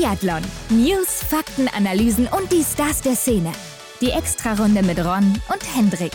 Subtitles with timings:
[0.00, 0.40] Biathlon.
[0.70, 3.52] News, Fakten, Analysen und die Stars der Szene.
[4.00, 6.12] Die Extrarunde mit Ron und Hendrik.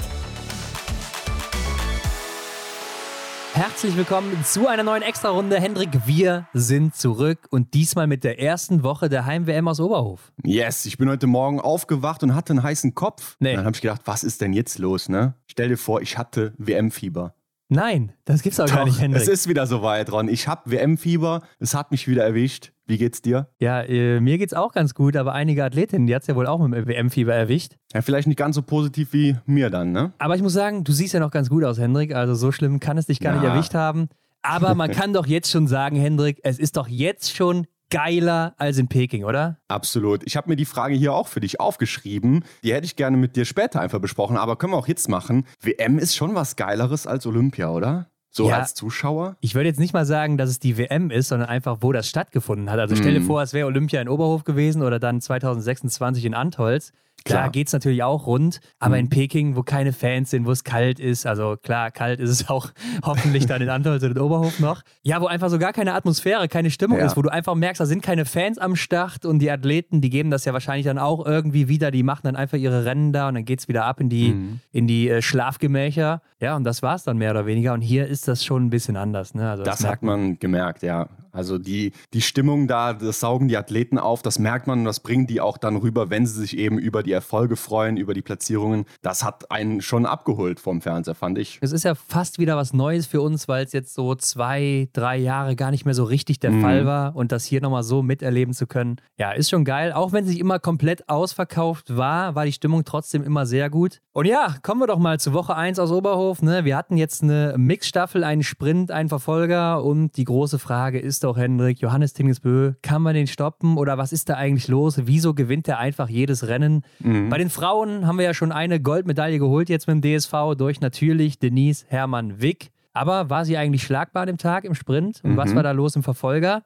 [3.53, 5.59] Herzlich willkommen zu einer neuen Extrarunde.
[5.59, 10.31] Hendrik, wir sind zurück und diesmal mit der ersten Woche der Heim-WM aus Oberhof.
[10.43, 13.36] Yes, ich bin heute Morgen aufgewacht und hatte einen heißen Kopf.
[13.39, 13.54] Nee.
[13.54, 15.36] Dann habe ich gedacht, was ist denn jetzt los, ne?
[15.45, 17.36] Stell dir vor, ich hatte WM-Fieber.
[17.68, 19.21] Nein, das gibt's auch gar nicht, Hendrik.
[19.23, 20.27] Es ist wieder soweit, Ron.
[20.29, 21.41] Ich habe WM-Fieber.
[21.59, 22.71] Es hat mich wieder erwischt.
[22.88, 23.48] Wie geht's dir?
[23.59, 26.59] ja, äh, mir geht's auch ganz gut, aber einige Athletinnen, die hat's ja wohl auch
[26.67, 27.73] mit dem WM-Fieber erwischt.
[27.94, 30.13] Ja, vielleicht nicht ganz so positiv wie mir dann, ne?
[30.20, 32.13] Aber ich muss sagen, du siehst ja noch ganz gut aus, Hendrik.
[32.13, 33.53] Also so schlimm kann es dich gar nicht Ja.
[33.53, 34.09] erwischt haben.
[34.44, 38.77] Aber man kann doch jetzt schon sagen, Hendrik, es ist doch jetzt schon geiler als
[38.77, 39.58] in Peking, oder?
[39.70, 40.22] Absolut.
[40.26, 42.44] Ich habe mir die Frage hier auch für dich aufgeschrieben.
[42.63, 45.45] Die hätte ich gerne mit dir später einfach besprochen, aber können wir auch jetzt machen.
[45.62, 48.08] WM ist schon was Geileres als Olympia, oder?
[48.31, 48.58] So Ja.
[48.59, 49.38] als Zuschauer?
[49.39, 52.09] Ich würde jetzt nicht mal sagen, dass es die WM ist, sondern einfach, wo das
[52.09, 52.80] stattgefunden hat.
[52.80, 53.26] Also stell dir Mhm.
[53.27, 56.91] vor, es wäre Olympia in Oberhof gewesen oder dann 2026 in Antholz.
[57.26, 57.52] Klar, Klar.
[57.54, 59.00] geht's natürlich auch rund, aber Mhm.
[59.02, 62.48] in Peking, wo keine Fans sind, wo es kalt ist, also klar, kalt ist es
[62.50, 62.70] auch
[63.04, 64.84] hoffentlich dann in Antholz oder in Oberhof noch.
[65.02, 67.06] Ja, wo einfach so gar keine Atmosphäre, keine Stimmung Ja.
[67.08, 70.12] ist, wo du einfach merkst, da sind keine Fans am Start und die Athleten, die
[70.12, 73.28] geben das ja wahrscheinlich dann auch irgendwie wieder, die machen dann einfach ihre Rennen da
[73.28, 74.59] und dann geht's wieder ab in die, Mhm.
[74.72, 76.22] in die äh, Schlafgemächer.
[76.40, 77.73] Ja, und das war's dann mehr oder weniger.
[77.73, 79.34] Und hier ist das schon ein bisschen anders.
[79.34, 79.50] Ne?
[79.50, 81.08] Also Das, merkt hat man gemerkt, ja.
[81.36, 85.00] Also die, die Stimmung da, das saugen die Athleten auf, das merkt man und das
[85.00, 88.22] bringen die auch dann rüber, wenn sie sich eben über die Erfolge freuen, über die
[88.22, 88.86] Platzierungen.
[89.02, 91.59] Das hat einen schon abgeholt vom Fernseher, fand ich.
[91.61, 95.17] Es ist ja fast wieder was Neues für uns, weil es jetzt so zwei, drei
[95.17, 96.61] Jahre gar nicht mehr so richtig der Mhm.
[96.61, 98.95] Fall war und das hier nochmal so miterleben zu können.
[99.17, 99.91] Ja, ist schon geil.
[99.91, 104.02] Auch wenn sie immer komplett ausverkauft war, war die Stimmung trotzdem immer sehr gut.
[104.13, 106.41] Und ja, kommen wir doch mal zu Woche 1 aus Oberhof.
[106.41, 106.63] Ne?
[106.63, 111.38] Wir hatten jetzt eine Mixstaffel, einen Sprint, einen Verfolger und die große Frage ist doch,
[111.38, 115.00] Hendrik, Johannes Tingesbö, kann man den stoppen oder was ist da eigentlich los?
[115.06, 116.84] Wieso gewinnt er einfach jedes Rennen?
[117.00, 117.30] Mhm.
[117.30, 120.81] Bei den Frauen haben wir ja schon eine Goldmedaille geholt jetzt mit dem DSV durch
[120.81, 122.69] natürlich Denise Hermann Wick.
[122.94, 125.19] Aber war sie eigentlich schlagbar an dem Tag im Sprint?
[125.24, 125.56] Und was Mhm.
[125.56, 126.64] war da los im Verfolger?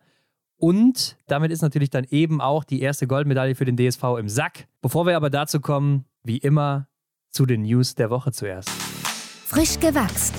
[0.58, 4.68] Und damit ist natürlich dann eben auch die erste Goldmedaille für den DSV im Sack.
[4.82, 6.88] Bevor wir aber dazu kommen, wie immer,
[7.32, 8.70] zu den News der Woche zuerst.
[8.70, 10.36] Frisch gewachst.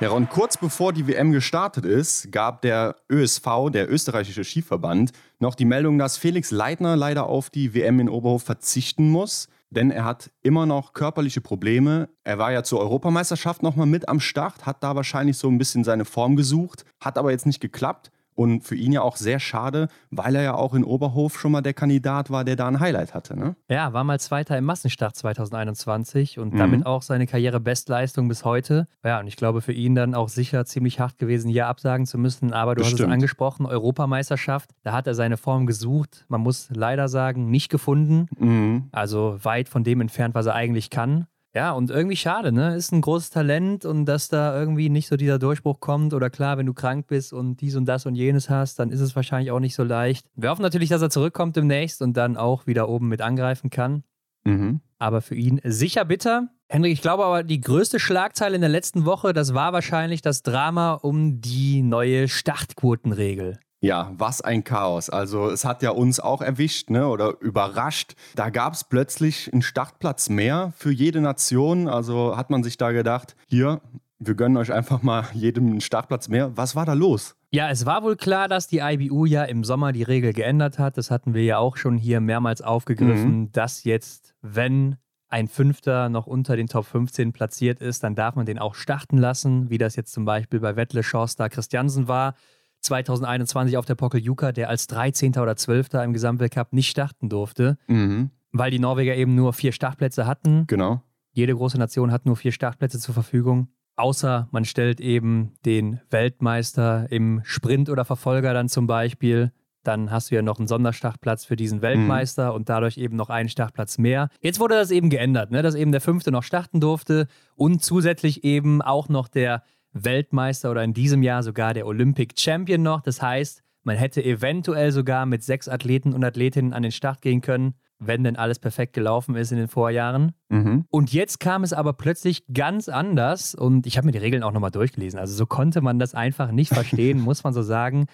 [0.00, 5.10] Ja, und kurz bevor die WM gestartet ist, gab der ÖSV, der österreichische Skiverband,
[5.40, 9.90] noch die Meldung, dass Felix Leitner leider auf die WM in Oberhof verzichten muss, denn
[9.90, 12.08] er hat immer noch körperliche Probleme.
[12.22, 15.82] Er war ja zur Europameisterschaft nochmal mit am Start, hat da wahrscheinlich so ein bisschen
[15.82, 18.12] seine Form gesucht, hat aber jetzt nicht geklappt.
[18.38, 21.60] Und für ihn ja auch sehr schade, weil er ja auch in Oberhof schon mal
[21.60, 23.36] der Kandidat war, der da ein Highlight hatte.
[23.36, 23.56] Ne?
[23.68, 26.58] Ja, war mal Zweiter im Massenstart 2021 und Mhm.
[26.58, 28.86] damit auch seine Karrierebestleistung bis heute.
[29.04, 32.16] Ja, und ich glaube für ihn dann auch sicher ziemlich hart gewesen, hier absagen zu
[32.16, 32.52] müssen.
[32.52, 33.12] Aber du hast es Bestimmt.
[33.12, 36.24] angesprochen, Europameisterschaft, da hat er seine Form gesucht.
[36.28, 38.28] Man muss leider sagen, nicht gefunden.
[38.38, 38.88] Mhm.
[38.92, 41.26] Also weit von dem entfernt, was er eigentlich kann.
[41.54, 42.76] Ja, und irgendwie schade, ne?
[42.76, 46.12] Ist ein großes Talent und dass da irgendwie nicht so dieser Durchbruch kommt.
[46.12, 49.00] Oder klar, wenn du krank bist und dies und das und jenes hast, dann ist
[49.00, 50.26] es wahrscheinlich auch nicht so leicht.
[50.36, 54.04] Wir hoffen natürlich, dass er zurückkommt demnächst und dann auch wieder oben mit angreifen kann.
[54.44, 54.80] Mhm.
[54.98, 56.48] Aber für ihn sicher bitter.
[56.68, 60.42] Henrik, ich glaube aber, die größte Schlagzeile in der letzten Woche, das war wahrscheinlich das
[60.42, 63.58] Drama um die neue Startquotenregel.
[63.80, 65.08] Ja, was ein Chaos.
[65.08, 68.14] Also es hat ja uns auch erwischt ne, oder überrascht.
[68.34, 71.88] Da gab es plötzlich einen Startplatz mehr für jede Nation.
[71.88, 73.80] Also hat man sich da gedacht, hier,
[74.18, 76.56] wir gönnen euch einfach mal jedem einen Startplatz mehr.
[76.56, 77.36] Was war da los?
[77.50, 80.98] Ja, es war wohl klar, dass die IBU ja im Sommer die Regel geändert hat.
[80.98, 84.96] Das hatten wir ja auch schon hier mehrmals aufgegriffen, dass jetzt, wenn
[85.30, 89.18] ein Fünfter noch unter den Top 15 platziert ist, dann darf man den auch starten
[89.18, 92.34] lassen, wie das jetzt zum Beispiel bei Wettle Schorster Christiansen war.
[92.80, 95.36] 2021 auf der Pockel Juka, der als 13.
[95.38, 95.94] oder 12.
[96.04, 100.66] im Gesamtweltcup nicht starten durfte, Mhm, weil die Norweger eben nur vier Startplätze hatten.
[100.66, 101.02] genau.
[101.32, 103.68] Jede große Nation hat nur vier Startplätze zur Verfügung.
[103.96, 109.52] Außer man stellt eben den Weltmeister im Sprint oder Verfolger dann zum Beispiel.
[109.84, 113.48] Dann hast du ja noch einen Sonderstartplatz für diesen Weltmeister und dadurch eben noch einen
[113.48, 114.28] Startplatz mehr.
[114.40, 115.62] Jetzt wurde das eben geändert, ne?
[115.62, 119.62] dass eben der Fünfte noch starten durfte und zusätzlich eben auch noch der
[119.92, 123.00] Weltmeister oder in diesem Jahr sogar der Olympic Champion noch.
[123.00, 127.40] Das heißt, man hätte eventuell sogar mit sechs Athleten und Athletinnen an den Start gehen
[127.40, 130.32] können, wenn denn alles perfekt gelaufen ist in den Vorjahren.
[130.48, 130.84] Mhm.
[130.90, 134.52] Und jetzt kam es aber plötzlich ganz anders und ich habe mir die Regeln auch
[134.52, 135.18] nochmal durchgelesen.
[135.18, 138.06] Also so konnte man das einfach nicht verstehen, muss man so sagen.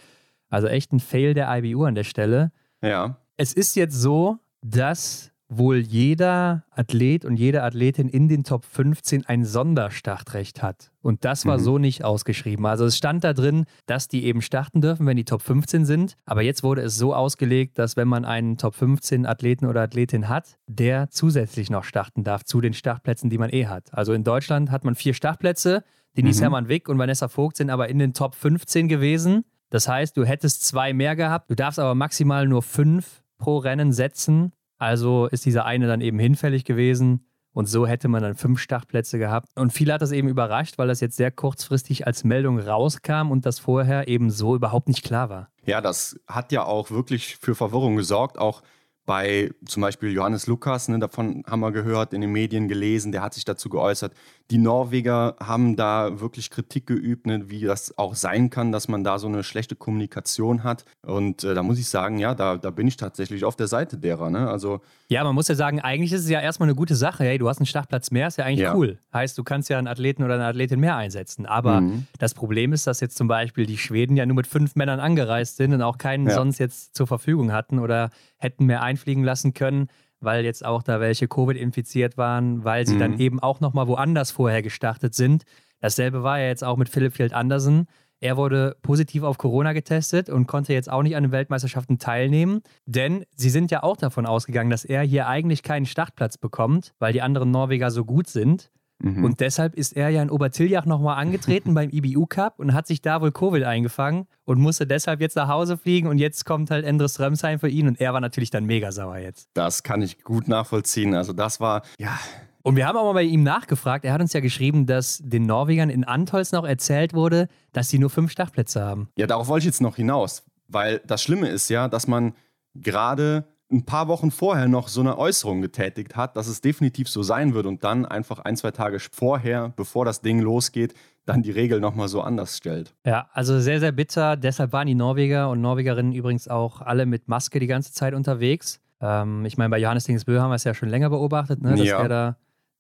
[0.49, 2.53] Also echt ein Fail der IBU an der Stelle.
[2.81, 3.19] Ja.
[3.37, 9.27] Es ist jetzt so, dass wohl jeder Athlet und jede Athletin in den Top 15
[9.27, 10.91] ein Sonderstartrecht hat.
[11.03, 11.63] Und das war mhm.
[11.63, 12.67] so nicht ausgeschrieben.
[12.67, 16.17] Also es stand da drin, dass die eben starten dürfen, wenn die Top 15 sind.
[16.25, 20.29] Aber jetzt wurde es so ausgelegt, dass wenn man einen Top 15 Athleten oder Athletin
[20.29, 23.93] hat, der zusätzlich noch starten darf zu den Startplätzen, die man eh hat.
[23.93, 25.85] Also in Deutschland hat man vier Startplätze.
[26.17, 26.43] Denise mhm.
[26.43, 29.45] Hermann Wick und Vanessa Vogt sind aber in den Top 15 gewesen.
[29.71, 31.51] Das heißt, du hättest zwei mehr gehabt.
[31.51, 34.53] Du darfst aber maximal nur fünf pro Rennen setzen.
[34.79, 37.27] Also ist dieser eine dann eben hinfällig gewesen.
[37.53, 39.49] Und so hätte man dann fünf Startplätze gehabt.
[39.55, 43.47] Und viele hat das eben überrascht, weil das jetzt sehr kurzfristig als Meldung rauskam und
[43.47, 45.49] das vorher eben so überhaupt nicht klar war.
[45.65, 48.39] Ja, das hat ja auch wirklich für Verwirrung gesorgt.
[48.39, 48.63] Auch
[49.07, 53.23] bei zum Beispiel Johannes Lukas, ne, davon haben wir gehört, in den Medien gelesen, der
[53.23, 54.13] hat sich dazu geäußert.
[54.51, 59.05] Die Norweger haben da wirklich Kritik geübt, ne, wie das auch sein kann, dass man
[59.05, 60.85] da so eine schlechte Kommunikation hat.
[61.03, 63.99] Und äh, da muss ich sagen, ja, da, da bin ich tatsächlich auf der Seite
[63.99, 64.31] derer.
[64.31, 64.49] Ne?
[64.49, 67.25] Also, ja, man muss ja sagen, eigentlich ist es ja erstmal eine gute Sache.
[67.25, 68.75] Hey, du hast einen Startplatz mehr, ist ja eigentlich ja.
[68.75, 68.99] cool.
[69.13, 71.47] Heißt, du kannst ja einen Athleten oder eine Athletin mehr einsetzen.
[71.47, 72.07] Aber mhm.
[72.19, 75.57] das Problem ist, dass jetzt zum Beispiel die Schweden ja nur mit fünf Männern angereist
[75.57, 76.35] sind und auch keinen ja.
[76.35, 78.11] sonst jetzt zur Verfügung hatten oder
[78.45, 79.89] hätten mehr einfliegen lassen können,
[80.21, 83.01] weil jetzt auch da welche Covid infiziert waren, weil sie mhm.
[83.01, 85.45] dann eben auch nochmal woanders vorher gestartet sind.
[85.81, 87.87] Dasselbe war ja jetzt auch mit Philipp Field Andersen.
[88.21, 92.63] Er wurde positiv auf Corona getestet und konnte jetzt auch nicht an den Weltmeisterschaften teilnehmen,
[92.87, 97.13] denn sie sind ja auch davon ausgegangen, dass er hier eigentlich keinen Startplatz bekommt, weil
[97.13, 98.71] die anderen Norweger so gut sind.
[99.05, 99.25] Mhm.
[99.25, 103.03] Und deshalb ist er ja in Obertiljach nochmal angetreten beim IBU Cup und hat sich
[103.03, 106.09] da wohl Covid eingefangen und musste deshalb jetzt nach Hause fliegen.
[106.09, 109.19] Und jetzt kommt halt Endres Römsheim für ihn und er war natürlich dann mega sauer
[109.19, 109.51] jetzt.
[109.55, 111.15] Das kann ich gut nachvollziehen.
[111.15, 112.19] Also, das war, ja,
[112.63, 114.07] und wir haben auch mal bei ihm nachgefragt.
[114.07, 117.99] Er hat uns ja geschrieben, dass den Norwegern in Antolz noch erzählt wurde, dass sie
[117.99, 119.11] nur fünf Startplätze haben.
[119.19, 120.45] Ja, darauf wollte ich jetzt noch hinaus.
[120.69, 122.33] Weil das Schlimme ist ja, dass man
[122.75, 127.23] gerade ein paar Wochen vorher noch so eine Äußerung getätigt hat, dass es definitiv so
[127.23, 130.95] sein wird und dann einfach ein, zwei Tage vorher, bevor das Ding losgeht,
[131.27, 132.95] dann die Regel nochmal so anders stellt.
[133.05, 134.37] Ja, also sehr, sehr bitter.
[134.37, 138.81] Deshalb waren die Norweger und Norwegerinnen übrigens auch alle mit Maske die ganze Zeit unterwegs.
[139.01, 141.87] Ähm, ich meine, bei Johannes Dingsbö haben wir es ja schon länger beobachtet, ne, dass
[141.87, 142.01] ja.
[142.01, 142.37] er da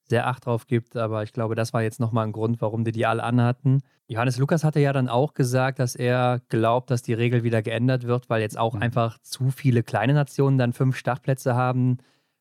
[0.08, 2.92] sehr Acht drauf gibt, aber ich glaube, das war jetzt nochmal ein Grund, warum die
[2.92, 3.82] die alle anhatten.
[4.06, 8.06] Johannes Lukas hatte ja dann auch gesagt, dass er glaubt, dass die Regel wieder geändert
[8.06, 8.82] wird, weil jetzt auch mhm.
[8.82, 11.98] einfach zu viele kleine Nationen dann fünf Startplätze haben,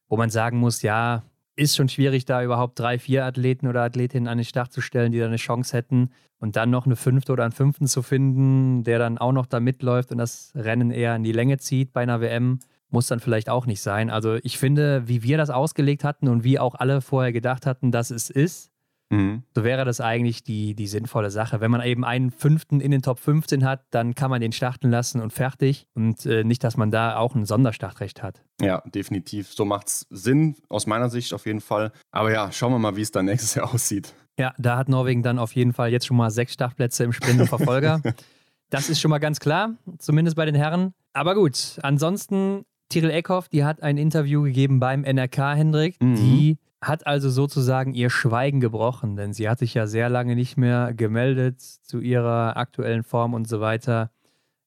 [0.09, 1.23] wo man sagen muss, ja,
[1.55, 5.11] ist schon schwierig, da überhaupt drei, vier Athleten oder Athletinnen an den Start zu stellen,
[5.11, 6.09] die da eine Chance hätten.
[6.39, 9.61] Und dann noch eine fünfte oder einen fünften zu finden, der dann auch noch da
[9.61, 12.59] mitläuft und das Rennen eher in die Länge zieht bei einer WM
[12.93, 14.09] muss dann vielleicht auch nicht sein.
[14.09, 17.91] Also ich finde, wie wir das ausgelegt hatten und wie auch alle vorher gedacht hatten,
[17.91, 18.71] dass es ist,
[19.09, 19.43] mhm.
[19.55, 21.59] so wäre das eigentlich die, die sinnvolle Sache.
[21.59, 24.89] Wenn man eben einen fünften in den Top 15 hat, dann kann man den starten
[24.91, 25.87] lassen und fertig.
[25.95, 28.43] Und äh, nicht, dass man da auch ein Sonderstartrecht hat.
[28.61, 29.51] Ja, definitiv.
[29.51, 31.91] So macht es Sinn, aus meiner Sicht auf jeden Fall.
[32.11, 34.13] Aber ja, schauen wir mal, wie es dann nächstes Jahr aussieht.
[34.37, 37.41] Ja, da hat Norwegen dann auf jeden Fall jetzt schon mal sechs Startplätze im Sprint
[37.41, 38.01] und Verfolger.
[38.69, 40.93] das ist schon mal ganz klar, zumindest bei den Herren.
[41.13, 46.01] Aber gut, ansonsten Tiril Eckhoff, die hat ein Interview gegeben beim NRK, Hendrik.
[46.01, 46.15] Mhm.
[46.15, 50.57] Die hat also sozusagen ihr Schweigen gebrochen, denn sie hat sich ja sehr lange nicht
[50.57, 54.11] mehr gemeldet zu ihrer aktuellen Form und so weiter.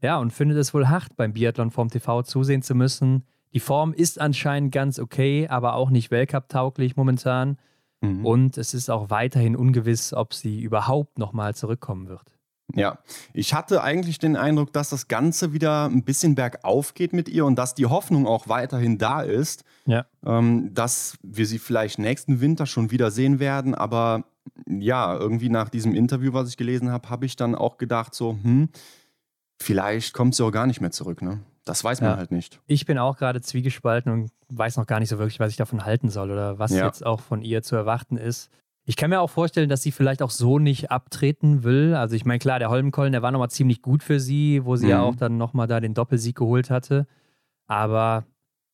[0.03, 3.25] Ja, und findet es wohl hart, beim Biathlon vorm TV zusehen zu müssen.
[3.53, 7.59] Die Form ist anscheinend ganz okay, aber auch nicht Weltcup-tauglich momentan.
[8.01, 8.27] Mhm.
[8.27, 12.36] Und es ist auch weiterhin ungewiss, ob sie überhaupt nochmal zurückkommen wird.
[12.75, 12.99] Ja,
[13.33, 17.47] ich hatte eigentlich den Eindruck, dass das Ganze wieder ein bisschen bergauf geht mit ihr
[17.47, 20.05] und dass die Hoffnung auch weiterhin da ist, ja.
[20.25, 23.75] ähm, dass wir sie vielleicht nächsten Winter schon wieder sehen werden.
[23.75, 24.25] Aber
[24.67, 28.37] ja, irgendwie nach diesem Interview, was ich gelesen habe, habe ich dann auch gedacht, so,
[28.43, 28.69] hm,
[29.59, 31.23] vielleicht kommt sie auch gar nicht mehr zurück.
[31.23, 31.41] Ne?
[31.65, 32.17] Das weiß man ja.
[32.17, 32.61] halt nicht.
[32.67, 35.85] Ich bin auch gerade zwiegespalten und weiß noch gar nicht so wirklich, was ich davon
[35.85, 36.87] halten soll oder was ja.
[36.87, 38.51] jetzt auch von ihr zu erwarten ist.
[38.89, 41.95] Ich kann mir auch vorstellen, dass sie vielleicht auch so nicht abtreten will.
[41.95, 44.87] Also ich meine, klar, der Holmenkollen, der war nochmal ziemlich gut für sie, wo sie
[44.87, 44.91] mhm.
[44.91, 47.09] ja auch dann nochmal da den Doppelsieg geholt hatte.
[47.67, 48.25] Aber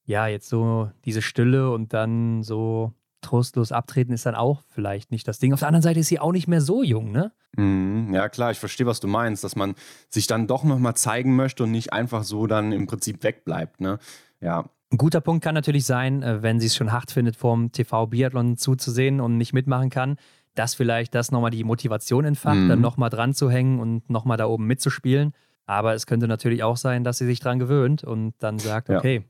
[0.05, 2.93] ja, jetzt so diese Stille und dann so
[3.23, 5.55] trostlos abtreten ist dann auch vielleicht nicht das Ding.
[5.55, 7.33] Auf der anderen Seite ist sie auch nicht mehr so jung, ne?
[7.57, 9.75] Mhm, ja, klar, ich verstehe, was du meinst, dass man
[10.11, 13.99] sich dann doch nochmal zeigen möchte und nicht einfach so dann im Prinzip wegbleibt, ne?
[14.41, 17.73] Ja, ein guter Punkt kann natürlich sein, äh, wenn sie es schon hart findet, vorm
[17.73, 20.17] TV-Biathlon zuzusehen und nicht mitmachen kann,
[20.55, 22.69] dass vielleicht das nochmal die Motivation entfacht, mhm.
[22.69, 25.33] dann nochmal dran zu hängen und nochmal da oben mitzuspielen.
[25.65, 28.99] Aber es könnte natürlich auch sein, dass sie sich dran gewöhnt und dann sagt, ja.
[28.99, 29.25] okay,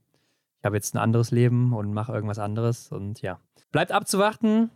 [0.58, 3.38] ich habe jetzt ein anderes Leben und mache irgendwas anderes und ja.
[3.70, 4.70] Bleibt abzuwarten.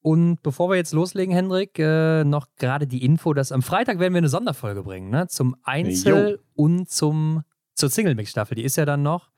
[0.00, 4.14] Und bevor wir jetzt loslegen, Hendrik, äh, noch gerade die Info, dass am Freitag werden
[4.14, 5.26] wir eine Sonderfolge bringen, ne?
[5.26, 6.38] Zum Einzel jo.
[6.54, 7.42] und zum
[7.74, 8.56] zur Single-Mix-Staffel.
[8.56, 9.30] Die ist ja dann noch.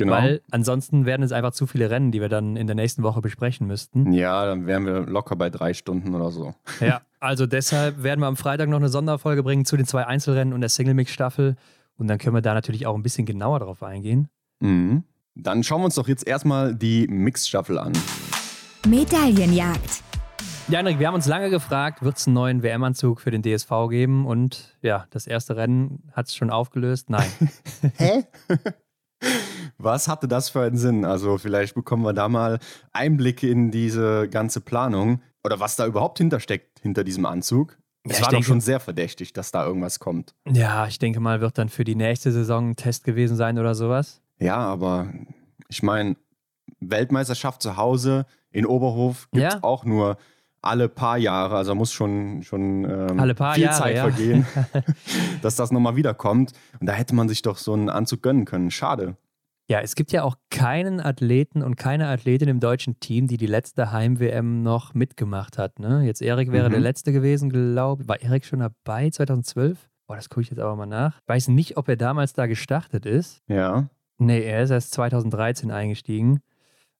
[0.00, 0.12] Genau.
[0.12, 3.20] Weil ansonsten werden es einfach zu viele Rennen, die wir dann in der nächsten Woche
[3.20, 4.12] besprechen müssten.
[4.12, 6.54] Ja, dann wären wir locker bei drei Stunden oder so.
[6.80, 10.54] Ja, also deshalb werden wir am Freitag noch eine Sonderfolge bringen zu den zwei Einzelrennen
[10.54, 11.56] und der Single-Mix-Staffel.
[11.98, 14.30] Und dann können wir da natürlich auch ein bisschen genauer drauf eingehen.
[14.60, 15.04] Mhm.
[15.34, 17.92] Dann schauen wir uns doch jetzt erstmal die Mix-Staffel an.
[18.88, 20.02] Medaillenjagd.
[20.68, 23.70] Ja, Henrik, wir haben uns lange gefragt, wird es einen neuen WM-Anzug für den DSV
[23.90, 24.24] geben?
[24.24, 27.10] Und ja, das erste Rennen hat es schon aufgelöst.
[27.10, 27.28] Nein.
[27.96, 28.24] Hä?
[29.82, 31.04] Was hatte das für einen Sinn?
[31.04, 32.58] Also vielleicht bekommen wir da mal
[32.92, 37.78] Einblicke in diese ganze Planung oder was da überhaupt hintersteckt hinter diesem Anzug.
[38.04, 40.34] Es ja, war denke, doch schon sehr verdächtig, dass da irgendwas kommt.
[40.46, 43.74] Ja, ich denke mal, wird dann für die nächste Saison ein Test gewesen sein oder
[43.74, 44.22] sowas.
[44.38, 45.08] Ja, aber
[45.68, 46.16] ich meine,
[46.80, 49.62] Weltmeisterschaft zu Hause in Oberhof gibt es ja.
[49.62, 50.16] auch nur
[50.62, 54.02] alle paar Jahre, also muss schon, schon ähm, alle paar viel Jahre, Zeit ja.
[54.02, 54.46] vergehen,
[55.42, 56.52] dass das nochmal wiederkommt.
[56.80, 58.70] Und da hätte man sich doch so einen Anzug gönnen können.
[58.70, 59.16] Schade.
[59.70, 63.46] Ja, es gibt ja auch keinen Athleten und keine Athletin im deutschen Team, die die
[63.46, 65.78] letzte Heim-WM noch mitgemacht hat.
[65.78, 66.02] Ne?
[66.04, 66.72] Jetzt Erik wäre mhm.
[66.72, 68.08] der letzte gewesen, glaube ich.
[68.08, 69.88] War Erik schon dabei 2012?
[70.08, 71.20] Boah, das gucke ich jetzt aber mal nach.
[71.20, 73.44] Ich weiß nicht, ob er damals da gestartet ist.
[73.46, 73.88] Ja.
[74.18, 76.40] Nee, er ist erst 2013 eingestiegen.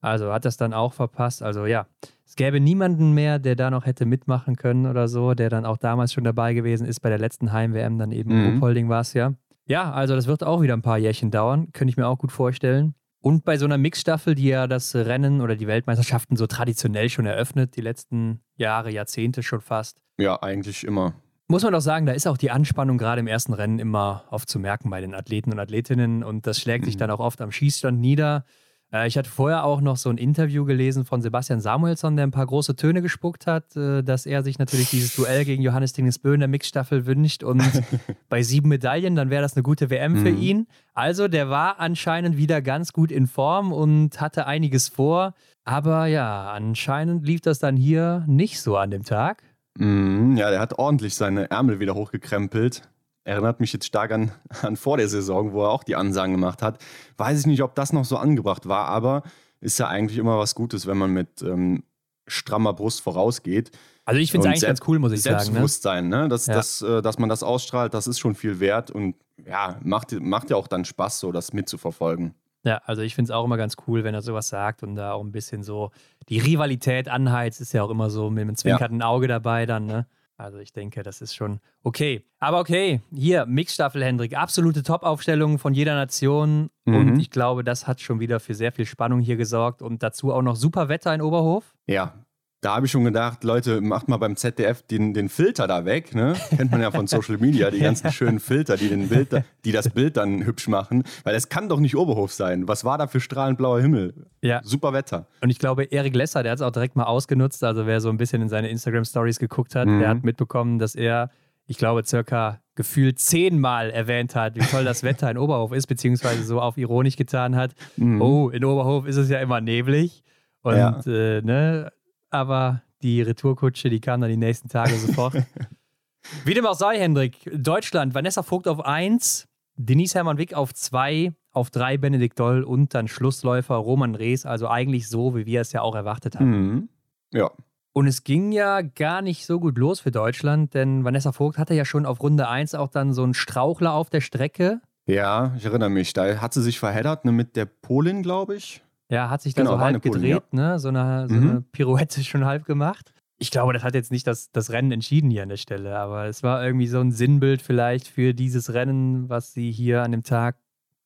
[0.00, 1.42] Also hat das dann auch verpasst.
[1.42, 1.88] Also ja,
[2.24, 5.76] es gäbe niemanden mehr, der da noch hätte mitmachen können oder so, der dann auch
[5.76, 7.00] damals schon dabei gewesen ist.
[7.00, 8.52] Bei der letzten Heim-WM dann eben mhm.
[8.52, 9.34] Ruhpolding war es ja.
[9.70, 12.32] Ja, also das wird auch wieder ein paar Jährchen dauern, könnte ich mir auch gut
[12.32, 12.96] vorstellen.
[13.20, 17.24] Und bei so einer Mixstaffel, die ja das Rennen oder die Weltmeisterschaften so traditionell schon
[17.24, 20.00] eröffnet, die letzten Jahre, Jahrzehnte schon fast.
[20.18, 21.14] Ja, eigentlich immer.
[21.46, 24.48] Muss man doch sagen, da ist auch die Anspannung gerade im ersten Rennen immer oft
[24.48, 26.86] zu merken bei den Athleten und Athletinnen und das schlägt mhm.
[26.86, 28.44] sich dann auch oft am Schießstand nieder.
[28.92, 32.30] Äh, ich hatte vorher auch noch so ein Interview gelesen von Sebastian Samuelsson, der ein
[32.30, 36.34] paar große Töne gespuckt hat, äh, dass er sich natürlich dieses Duell gegen Johannes Dingesbö
[36.34, 37.62] in der Mixstaffel wünscht und
[38.28, 40.42] bei sieben Medaillen, dann wäre das eine gute WM für mhm.
[40.42, 40.66] ihn.
[40.94, 45.34] Also der war anscheinend wieder ganz gut in Form und hatte einiges vor.
[45.64, 49.42] Aber ja, anscheinend lief das dann hier nicht so an dem Tag.
[49.78, 52.82] Mhm, ja, der hat ordentlich seine Ärmel wieder hochgekrempelt
[53.30, 54.32] erinnert mich jetzt stark an,
[54.62, 56.82] an vor der Saison, wo er auch die Ansagen gemacht hat.
[57.16, 59.22] Weiß ich nicht, ob das noch so angebracht war, aber
[59.60, 61.84] ist ja eigentlich immer was Gutes, wenn man mit ähm,
[62.26, 63.70] strammer Brust vorausgeht.
[64.04, 65.36] Also ich finde es eigentlich ganz cool, muss ich sagen.
[65.36, 65.42] Ne?
[65.42, 66.28] Selbstbewusstsein, ne?
[66.28, 66.54] Dass, ja.
[66.54, 69.14] dass, äh, dass man das ausstrahlt, das ist schon viel wert und
[69.46, 72.34] ja, macht, macht ja auch dann Spaß, so das mitzuverfolgen.
[72.64, 75.12] Ja, also ich finde es auch immer ganz cool, wenn er sowas sagt und da
[75.12, 75.92] auch ein bisschen so
[76.28, 79.06] die Rivalität anheizt, ist ja auch immer so mit einem zwinkernden ja.
[79.06, 80.06] Auge dabei dann, ne?
[80.40, 82.24] Also ich denke, das ist schon okay.
[82.38, 86.70] Aber okay, hier, Mixstaffel, Hendrik, absolute Top-Aufstellung von jeder Nation.
[86.86, 86.94] Mhm.
[86.94, 89.82] Und ich glaube, das hat schon wieder für sehr viel Spannung hier gesorgt.
[89.82, 91.74] Und dazu auch noch super Wetter in Oberhof.
[91.86, 92.14] Ja,
[92.60, 96.14] da habe ich schon gedacht, Leute, macht mal beim ZDF den, den Filter da weg.
[96.14, 96.34] Ne?
[96.54, 99.88] Kennt man ja von Social Media, die ganzen schönen Filter, die, den Bild, die das
[99.88, 101.04] Bild dann hübsch machen.
[101.24, 102.68] Weil es kann doch nicht Oberhof sein.
[102.68, 104.26] Was war da für strahlend blauer Himmel?
[104.42, 104.60] Ja.
[104.62, 105.26] Super Wetter.
[105.40, 107.64] Und ich glaube, Erik Lesser, der hat es auch direkt mal ausgenutzt.
[107.64, 110.00] Also wer so ein bisschen in seine Instagram-Stories geguckt hat, mhm.
[110.00, 111.30] der hat mitbekommen, dass er,
[111.66, 116.44] ich glaube, circa gefühlt zehnmal erwähnt hat, wie toll das Wetter in Oberhof ist, beziehungsweise
[116.44, 117.72] so auf ironisch getan hat.
[117.96, 118.20] Mhm.
[118.20, 120.22] Oh, in Oberhof ist es ja immer neblig.
[120.62, 121.00] Und ja.
[121.06, 121.90] äh, ne,
[122.30, 125.34] aber die Retourkutsche, die kam dann die nächsten Tage sofort.
[126.44, 127.50] Wie dem auch sei, Hendrik.
[127.52, 132.94] Deutschland, Vanessa Vogt auf 1, Denise Hermann Wick auf 2, auf 3 Benedikt Doll und
[132.94, 134.44] dann Schlussläufer Roman Rees.
[134.46, 136.50] Also eigentlich so, wie wir es ja auch erwartet haben.
[136.50, 136.88] Mhm.
[137.32, 137.50] Ja.
[137.92, 141.74] Und es ging ja gar nicht so gut los für Deutschland, denn Vanessa Vogt hatte
[141.74, 144.80] ja schon auf Runde 1 auch dann so einen Strauchler auf der Strecke.
[145.06, 146.12] Ja, ich erinnere mich.
[146.12, 148.84] Da hat sie sich verheddert ne, mit der Polin, glaube ich.
[149.10, 150.40] Ja, hat sich da genau, so halb gedreht, ja.
[150.52, 150.78] ne?
[150.78, 151.50] So, eine, so mhm.
[151.50, 153.12] eine Pirouette schon halb gemacht.
[153.38, 156.26] Ich glaube, das hat jetzt nicht das, das Rennen entschieden hier an der Stelle, aber
[156.26, 160.22] es war irgendwie so ein Sinnbild vielleicht für dieses Rennen, was sie hier an dem
[160.22, 160.56] Tag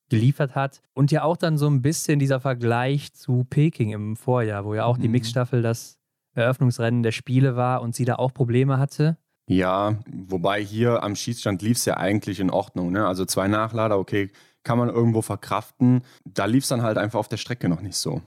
[0.09, 0.81] geliefert hat.
[0.93, 4.85] Und ja auch dann so ein bisschen dieser Vergleich zu Peking im Vorjahr, wo ja
[4.85, 5.03] auch mhm.
[5.03, 5.97] die Mixstaffel das
[6.33, 9.17] Eröffnungsrennen der Spiele war und sie da auch Probleme hatte.
[9.47, 12.91] Ja, wobei hier am Schießstand lief es ja eigentlich in Ordnung.
[12.91, 13.07] Ne?
[13.07, 14.31] Also zwei Nachlader, okay,
[14.65, 16.01] kann man irgendwo verkraften.
[16.25, 18.21] Da lief es dann halt einfach auf der Strecke noch nicht so.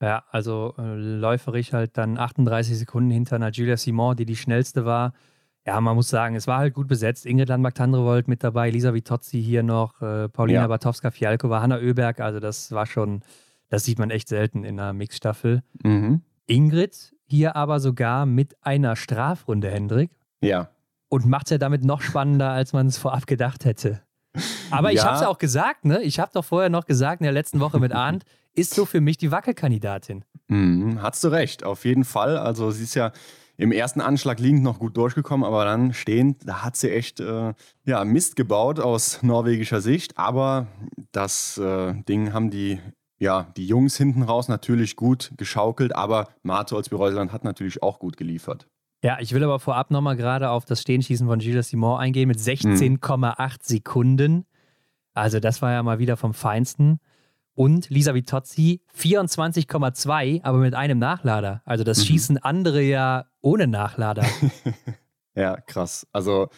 [0.00, 4.84] Ja, also äh, läuferig halt dann 38 Sekunden hinter einer Julia Simon, die die schnellste
[4.84, 5.12] war.
[5.64, 7.24] Ja, man muss sagen, es war halt gut besetzt.
[7.24, 10.66] Ingrid Landmark-Tandrevold mit dabei, Lisa Vitozzi hier noch, äh, Paulina ja.
[10.66, 12.18] Bartowska-Fialkova, Hanna Oeberg.
[12.18, 13.20] Also das war schon,
[13.68, 15.62] das sieht man echt selten in einer Mixstaffel.
[15.84, 16.22] Mhm.
[16.46, 20.10] Ingrid hier aber sogar mit einer Strafrunde, Hendrik.
[20.40, 20.70] Ja.
[21.08, 24.02] Und macht es ja damit noch spannender, als man es vorab gedacht hätte.
[24.70, 25.00] Aber ja.
[25.00, 26.02] ich habe es ja auch gesagt, ne?
[26.02, 28.24] Ich habe doch vorher noch gesagt in der letzten Woche mit Arndt,
[28.54, 30.24] ist so für mich die Wackelkandidatin.
[30.48, 32.36] Mhm, hast du recht, auf jeden Fall.
[32.36, 33.12] Also sie ist ja
[33.56, 37.54] im ersten Anschlag liegend noch gut durchgekommen, aber dann stehend, da hat sie echt äh,
[37.84, 40.18] ja, Mist gebaut aus norwegischer Sicht.
[40.18, 40.66] Aber
[41.12, 42.80] das äh, Ding haben die
[43.22, 48.16] ja, die Jungs hinten raus natürlich gut geschaukelt, aber Mate Olsby-Reuseland hat natürlich auch gut
[48.16, 48.66] geliefert.
[49.02, 52.38] Ja, ich will aber vorab nochmal gerade auf das Stehenschießen von Gilles Simon eingehen mit
[52.38, 54.46] 16,8 Sekunden.
[55.12, 57.00] Also das war ja mal wieder vom Feinsten.
[57.54, 61.62] Und Lisa Vitozzi 24,2, aber mit einem Nachlader.
[61.64, 62.02] Also das mhm.
[62.04, 64.24] schießen andere ja ohne Nachlader.
[65.34, 66.06] ja, krass.
[66.12, 66.48] Also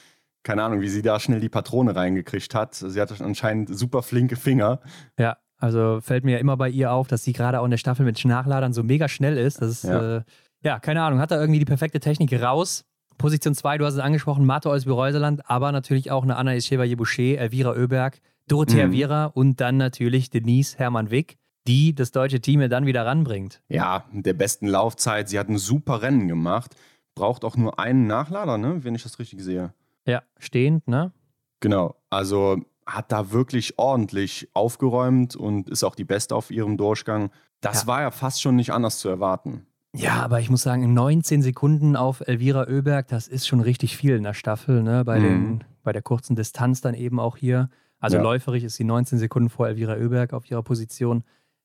[0.45, 2.75] keine Ahnung, wie sie da schnell die Patrone reingekriegt hat.
[2.75, 4.81] Sie hat anscheinend super flinke Finger.
[5.19, 7.79] Ja, also fällt mir ja immer bei ihr auf, dass sie gerade auch in der
[7.79, 9.63] Staffel mit Nachladern so mega schnell ist.
[9.63, 10.19] Das ist ja.
[10.19, 10.23] Äh,
[10.65, 12.85] ja, keine Ahnung, hat da irgendwie die perfekte Technik raus.
[13.19, 17.39] Position 2, du hast es angesprochen, Mato aus Reuseland, aber natürlich auch eine Anna Chevalier-Boucher,
[17.39, 18.93] Elvira Oeberg, Dorothea mhm.
[18.93, 23.63] Viera und dann natürlich Denise Hermann-Wick, die das deutsche Team ja dann wieder ranbringt.
[23.69, 25.29] Ja, mit der besten Laufzeit.
[25.29, 26.75] Sie hat ein super Rennen gemacht.
[27.15, 28.83] Braucht auch nur einen Nachlader, ne?
[28.83, 29.73] wenn ich das richtig sehe.
[30.07, 31.13] Ja, stehend, ne?
[31.61, 31.95] Genau.
[32.11, 37.31] Also hat da wirklich ordentlich aufgeräumt und ist auch die Beste auf ihrem Durchgang.
[37.61, 37.87] Das ja.
[37.87, 39.67] war ja fast schon nicht anders zu erwarten.
[39.95, 44.17] Ja, aber ich muss sagen, 19 Sekunden auf Elvira Oeberg, das ist schon richtig viel
[44.17, 45.05] in der Staffel, ne?
[45.05, 45.23] Bei, mhm.
[45.23, 47.71] den, bei der kurzen Distanz dann eben auch hier.
[48.01, 48.23] Also ja.
[48.23, 51.23] läuferig ist sie 19 Sekunden vor Elvira Oeberg auf ihrer Position.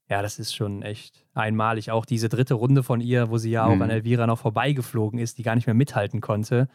[0.09, 1.91] Ja, das ist schon echt einmalig.
[1.91, 3.81] Auch diese dritte Runde von ihr, wo sie ja mhm.
[3.81, 6.67] auch an Elvira noch vorbeigeflogen ist, die gar nicht mehr mithalten konnte.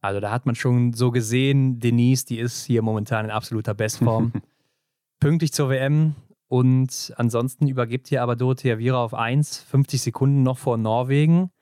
[0.00, 4.32] Also da hat man schon so gesehen, Denise, die ist hier momentan in absoluter Bestform.
[5.20, 6.14] Pünktlich zur WM
[6.50, 11.52] und ansonsten übergibt hier aber Dorothea Viera auf 1, 50 Sekunden noch vor Norwegen.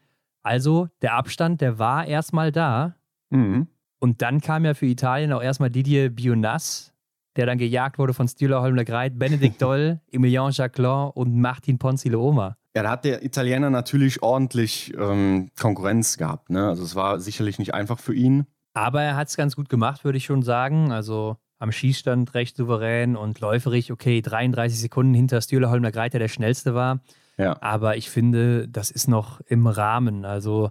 [0.42, 2.94] Also der Abstand, der war erstmal da.
[3.28, 3.68] Mhm.
[3.98, 6.94] Und dann kam ja für Italien auch erstmal Didier Bionas,
[7.36, 12.56] der dann gejagt wurde von Stühler Holmler Greit, Benedikt Doll, Emilien Jacquelin und Martin Ponzileoma.
[12.74, 16.48] Ja, da hat der Italiener natürlich ordentlich ähm, Konkurrenz gehabt.
[16.48, 16.66] Ne?
[16.66, 18.46] Also es war sicherlich nicht einfach für ihn.
[18.72, 20.92] Aber er hat es ganz gut gemacht, würde ich schon sagen.
[20.92, 23.92] Also am Schießstand recht souverän und läuferig.
[23.92, 27.00] Okay, 33 Sekunden hinter Stühle Holmer Greiter, der schnellste war.
[27.36, 27.56] Ja.
[27.60, 30.24] Aber ich finde, das ist noch im Rahmen.
[30.24, 30.70] Also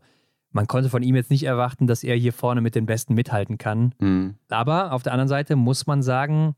[0.52, 3.58] man konnte von ihm jetzt nicht erwarten, dass er hier vorne mit den Besten mithalten
[3.58, 3.94] kann.
[4.00, 4.36] Mhm.
[4.50, 6.56] Aber auf der anderen Seite muss man sagen,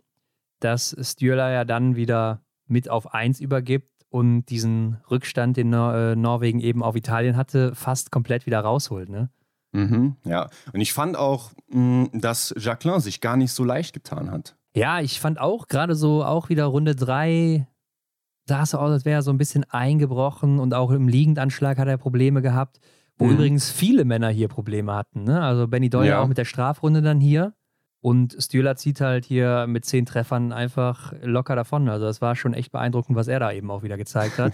[0.60, 6.16] dass Stühler ja dann wieder mit auf 1 übergibt und diesen Rückstand, den Nor äh,
[6.16, 9.10] Norwegen eben auf Italien hatte, fast komplett wieder rausholt.
[9.10, 9.30] Ne?
[9.72, 13.94] Mhm, ja, und ich fand auch, mh, mm, dass Jacqueline sich gar nicht so leicht
[13.94, 14.56] getan hat.
[14.74, 17.68] Ja, ich fand auch gerade so, auch wieder Runde 3,
[18.50, 21.88] sah es aus, als wäre er so ein bisschen eingebrochen und auch im Liegendanschlag hat
[21.88, 22.80] er Probleme gehabt,
[23.18, 23.34] wo mhm.
[23.34, 25.24] übrigens viele Männer hier Probleme hatten.
[25.24, 25.42] Ne?
[25.42, 26.22] Also Benny Doyle ja.
[26.22, 27.54] auch mit der Strafrunde dann hier.
[28.02, 31.90] Und Stühler zieht halt hier mit zehn Treffern einfach locker davon.
[31.90, 34.54] Also das war schon echt beeindruckend, was er da eben auch wieder gezeigt hat.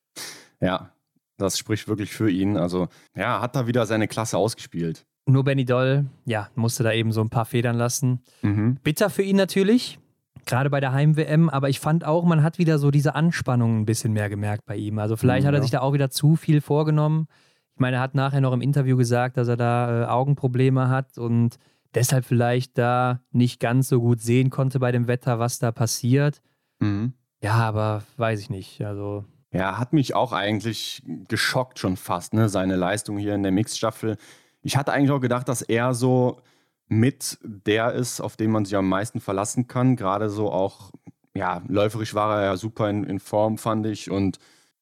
[0.60, 0.90] ja,
[1.36, 2.56] das spricht wirklich für ihn.
[2.56, 5.04] Also, ja, hat da wieder seine Klasse ausgespielt.
[5.26, 8.20] Nur Benny Doll, ja, musste da eben so ein paar Federn lassen.
[8.42, 8.76] Mhm.
[8.82, 9.98] Bitter für ihn natürlich,
[10.46, 13.86] gerade bei der Heim-WM, aber ich fand auch, man hat wieder so diese Anspannung ein
[13.86, 14.98] bisschen mehr gemerkt bei ihm.
[14.98, 17.26] Also vielleicht mhm, hat er sich da auch wieder zu viel vorgenommen.
[17.74, 21.18] Ich meine, er hat nachher noch im Interview gesagt, dass er da äh, Augenprobleme hat
[21.18, 21.58] und
[21.94, 26.40] deshalb vielleicht da nicht ganz so gut sehen konnte bei dem Wetter, was da passiert.
[26.78, 27.14] Mhm.
[27.42, 28.82] Ja, aber weiß ich nicht.
[28.84, 29.24] Also
[29.56, 32.48] ja, hat mich auch eigentlich geschockt schon fast, ne?
[32.50, 34.18] seine Leistung hier in der Mixstaffel.
[34.62, 36.42] Ich hatte eigentlich auch gedacht, dass er so
[36.88, 39.96] mit der ist, auf den man sich am meisten verlassen kann.
[39.96, 40.90] Gerade so auch,
[41.34, 44.10] ja, läuferisch war er ja super in, in Form, fand ich.
[44.10, 44.38] Und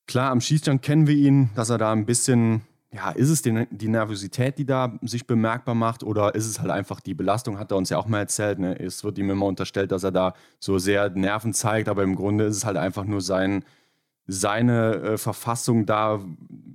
[0.09, 3.69] klar, am Schießstand kennen wir ihn, dass er da ein bisschen, ja, ist es die,
[3.71, 7.71] die Nervosität, die da sich bemerkbar macht oder ist es halt einfach die Belastung, hat
[7.71, 8.59] er uns ja auch mal erzählt.
[8.59, 8.77] Ne?
[8.79, 12.47] Es wird ihm immer unterstellt, dass er da so sehr Nerven zeigt, aber im Grunde
[12.47, 13.65] ist es halt einfach nur sein
[14.27, 16.21] seine äh, Verfassung da,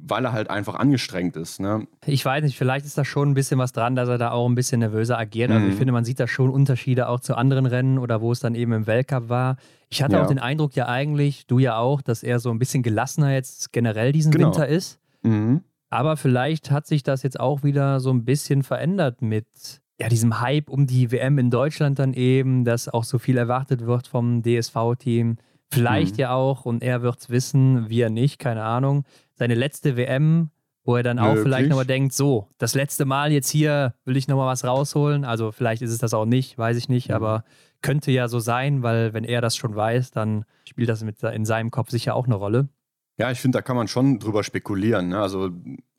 [0.06, 1.60] weil er halt einfach angestrengt ist.
[1.60, 1.88] Ne?
[2.06, 4.48] Ich weiß nicht, vielleicht ist da schon ein bisschen was dran, dass er da auch
[4.48, 5.50] ein bisschen nervöser agiert.
[5.50, 5.72] Also mhm.
[5.72, 8.54] ich finde, man sieht da schon Unterschiede auch zu anderen Rennen oder wo es dann
[8.54, 9.58] eben im Weltcup war.
[9.90, 10.24] Ich hatte ja.
[10.24, 13.72] auch den Eindruck ja eigentlich, du ja auch, dass er so ein bisschen gelassener jetzt
[13.72, 14.48] generell diesen genau.
[14.48, 15.00] Winter ist.
[15.24, 15.62] Mhm.
[15.90, 19.48] Aber vielleicht hat sich das jetzt auch wieder so ein bisschen verändert mit
[20.00, 23.86] ja, diesem Hype um die WM in Deutschland dann eben, dass auch so viel erwartet
[23.86, 25.38] wird vom DSV-Team
[25.72, 26.22] Vielleicht mhm.
[26.22, 29.06] ja auch, und er wird es wissen, wir nicht, keine Ahnung.
[29.36, 30.50] Seine letzte WM,
[30.84, 31.44] wo er dann auch Möglich.
[31.44, 35.26] vielleicht nochmal denkt, so, das letzte Mal jetzt hier will ich nochmal was rausholen.
[35.26, 37.16] Also vielleicht ist es das auch nicht, weiß ich nicht, mhm.
[37.16, 37.44] aber
[37.82, 41.46] könnte ja so sein, weil wenn er das schon weiß, dann spielt das mit in
[41.46, 42.70] seinem Kopf sicher auch eine Rolle.
[43.18, 45.10] Ja, ich finde, da kann man schon drüber spekulieren.
[45.10, 45.20] Ne?
[45.20, 45.52] Also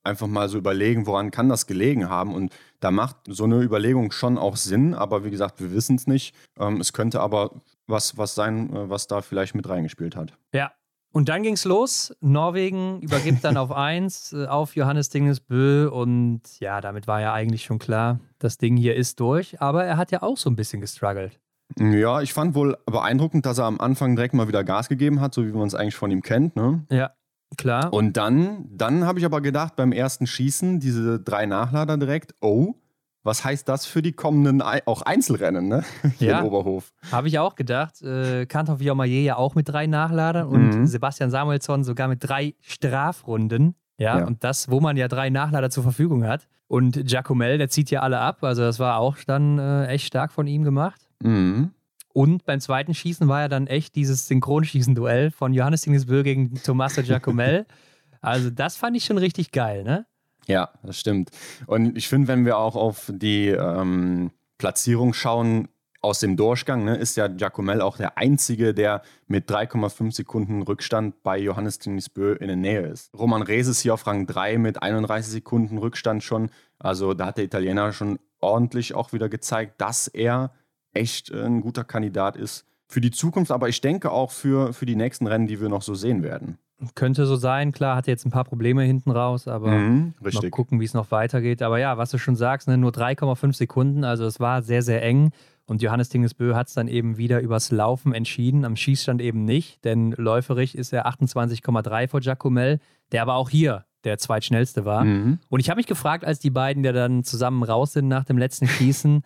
[0.03, 2.35] einfach mal so überlegen, woran kann das gelegen haben.
[2.35, 6.07] Und da macht so eine Überlegung schon auch Sinn, aber wie gesagt, wir wissen es
[6.07, 6.35] nicht.
[6.59, 10.37] Ähm, es könnte aber was, was sein, äh, was da vielleicht mit reingespielt hat.
[10.53, 10.73] Ja.
[11.13, 12.15] Und dann ging es los.
[12.21, 17.65] Norwegen übergibt dann auf 1 äh, auf Johannes Dingesbö und ja, damit war ja eigentlich
[17.65, 19.61] schon klar, das Ding hier ist durch.
[19.61, 21.41] Aber er hat ja auch so ein bisschen gestruggelt.
[21.79, 25.35] Ja, ich fand wohl beeindruckend, dass er am Anfang direkt mal wieder Gas gegeben hat,
[25.35, 26.57] so wie man es eigentlich von ihm kennt.
[26.57, 26.85] Ne?
[26.91, 27.13] Ja,
[27.57, 27.93] klar.
[27.93, 32.75] Und dann, dann habe ich aber gedacht, beim ersten Schießen, diese drei Nachlader direkt, oh,
[33.23, 35.85] was heißt das für die kommenden auch Einzelrennen, ne?
[36.19, 36.93] Hier ja, in Oberhof.
[37.13, 38.01] Habe ich auch gedacht.
[38.03, 40.87] Äh, Kantor Viomayer ja auch mit drei Nachladern und mhm.
[40.87, 43.75] Sebastian Samuelsson sogar mit drei Strafrunden.
[43.99, 46.49] Ja, ja, und das, wo man ja drei Nachlader zur Verfügung hat.
[46.69, 48.43] Und Giacomel, der zieht ja alle ab.
[48.43, 51.03] Also, das war auch dann äh, echt stark von ihm gemacht.
[51.23, 51.73] Mhm.
[52.13, 57.03] Und beim zweiten Schießen war ja dann echt dieses Synchronschießen-Duell von Johannes Dingesbö gegen Tommaso
[57.03, 57.67] Giacomel.
[58.21, 60.07] also, das fand ich schon richtig geil, ne?
[60.47, 61.31] Ja, das stimmt.
[61.67, 65.69] Und ich finde, wenn wir auch auf die ähm, Platzierung schauen,
[66.03, 71.23] aus dem Durchgang ne, ist ja Giacomel auch der Einzige, der mit 3,5 Sekunden Rückstand
[71.23, 73.13] bei Johannes Tinisbö in der Nähe ist.
[73.15, 76.51] Roman Rees ist hier auf Rang 3 mit 31 Sekunden Rückstand schon.
[76.79, 80.53] Also da hat der Italiener schon ordentlich auch wieder gezeigt, dass er
[80.93, 84.97] echt ein guter Kandidat ist für die Zukunft, aber ich denke auch für, für die
[84.97, 86.59] nächsten Rennen, die wir noch so sehen werden.
[86.95, 90.81] Könnte so sein, klar, hat jetzt ein paar Probleme hinten raus, aber mhm, mal gucken,
[90.81, 91.61] wie es noch weitergeht.
[91.63, 95.03] Aber ja, was du schon sagst, ne, nur 3,5 Sekunden, also es war sehr, sehr
[95.03, 95.31] eng.
[95.67, 99.85] Und Johannes Dingesbö hat es dann eben wieder übers Laufen entschieden, am Schießstand eben nicht,
[99.85, 102.81] denn läuferig ist er 28,3 vor Giacomel,
[103.13, 105.05] der aber auch hier der zweitschnellste war.
[105.05, 105.39] Mhm.
[105.49, 108.39] Und ich habe mich gefragt, als die beiden ja dann zusammen raus sind nach dem
[108.39, 109.23] letzten Schießen,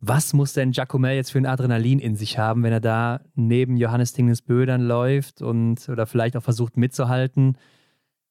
[0.00, 3.76] was muss denn Giacomel jetzt für ein Adrenalin in sich haben, wenn er da neben
[3.76, 7.56] Johannes Dingesbö dann läuft und oder vielleicht auch versucht mitzuhalten?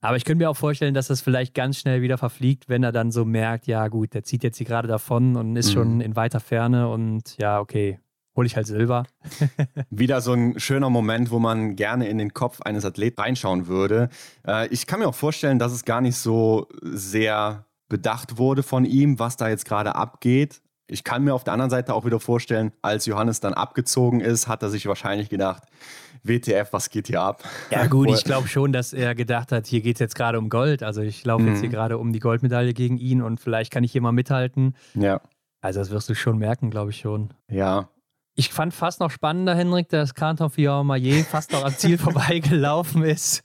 [0.02, 2.92] Aber ich könnte mir auch vorstellen, dass das vielleicht ganz schnell wieder verfliegt, wenn er
[2.92, 5.74] dann so merkt, ja gut, der zieht jetzt hier gerade davon und ist mhm.
[5.74, 8.00] schon in weiter Ferne und ja, okay,
[8.36, 9.06] hole ich halt Silber.
[9.90, 14.10] Wieder so ein schöner Moment, wo man gerne in den Kopf eines Athleten reinschauen würde.
[14.46, 18.86] Äh, ich kann mir auch vorstellen, dass es gar nicht so sehr bedacht wurde von
[18.86, 22.20] ihm, was da jetzt gerade abgeht ich kann mir auf der anderen Seite auch wieder
[22.20, 25.64] vorstellen, als Johannes dann abgezogen ist, hat er sich wahrscheinlich gedacht,
[26.24, 27.44] WTF, was geht hier ab?
[27.72, 30.50] Ja gut, ich glaube schon, dass er gedacht hat, hier geht es jetzt gerade um
[30.50, 30.84] Gold.
[30.84, 31.50] Also ich laufe mhm.
[31.50, 31.74] jetzt hier mhm.
[31.74, 34.76] gerade um die Goldmedaille gegen ihn und vielleicht kann ich hier mal mithalten.
[34.94, 35.22] Ja.
[35.62, 37.34] Also das wirst du schon merken, glaube ich schon.
[37.50, 37.90] Ja.
[38.36, 43.44] Ich fand fast noch spannender, Henrik, dass Canton Fiormaillet fast noch am Ziel vorbeigelaufen ist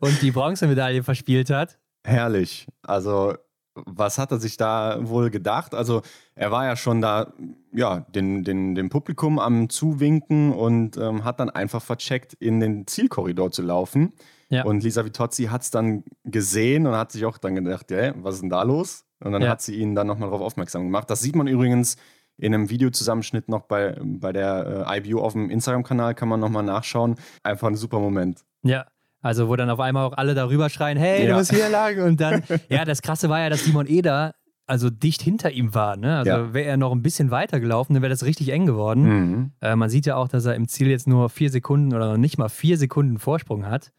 [0.00, 1.78] und die Bronzemedaille verspielt hat.
[2.04, 2.66] Herrlich.
[2.82, 3.34] Also
[3.74, 5.74] was hat er sich da wohl gedacht?
[5.74, 6.02] Also
[6.34, 7.32] er war ja schon da,
[7.72, 12.86] ja, den, den, dem Publikum am Zuwinken und ähm, hat dann einfach vercheckt, in den
[12.86, 14.12] Zielkorridor zu laufen.
[14.48, 14.64] Ja.
[14.64, 18.36] Und Lisa Vitozzi hat es dann gesehen und hat sich auch dann gedacht, ja, was
[18.36, 19.04] ist denn da los?
[19.20, 19.48] Und dann ja.
[19.48, 21.08] hat sie ihn dann nochmal darauf aufmerksam gemacht.
[21.08, 21.96] Das sieht man übrigens
[22.36, 26.64] in einem Videozusammenschnitt noch bei, bei der äh, IBU auf dem Instagram-Kanal, kann man nochmal
[26.64, 27.16] nachschauen.
[27.42, 28.44] Einfach ein super Moment.
[28.62, 28.86] Ja,
[29.22, 31.30] also, wo dann auf einmal auch alle darüber schreien: Hey, ja.
[31.30, 31.98] du musst hier lang.
[32.00, 34.34] Und dann, ja, das Krasse war ja, dass Simon Eder
[34.66, 35.96] also dicht hinter ihm war.
[35.96, 36.18] Ne?
[36.18, 36.54] Also ja.
[36.54, 39.02] wäre er noch ein bisschen weiter gelaufen, dann wäre das richtig eng geworden.
[39.02, 39.52] Mhm.
[39.60, 42.16] Äh, man sieht ja auch, dass er im Ziel jetzt nur vier Sekunden oder noch
[42.16, 43.92] nicht mal vier Sekunden Vorsprung hat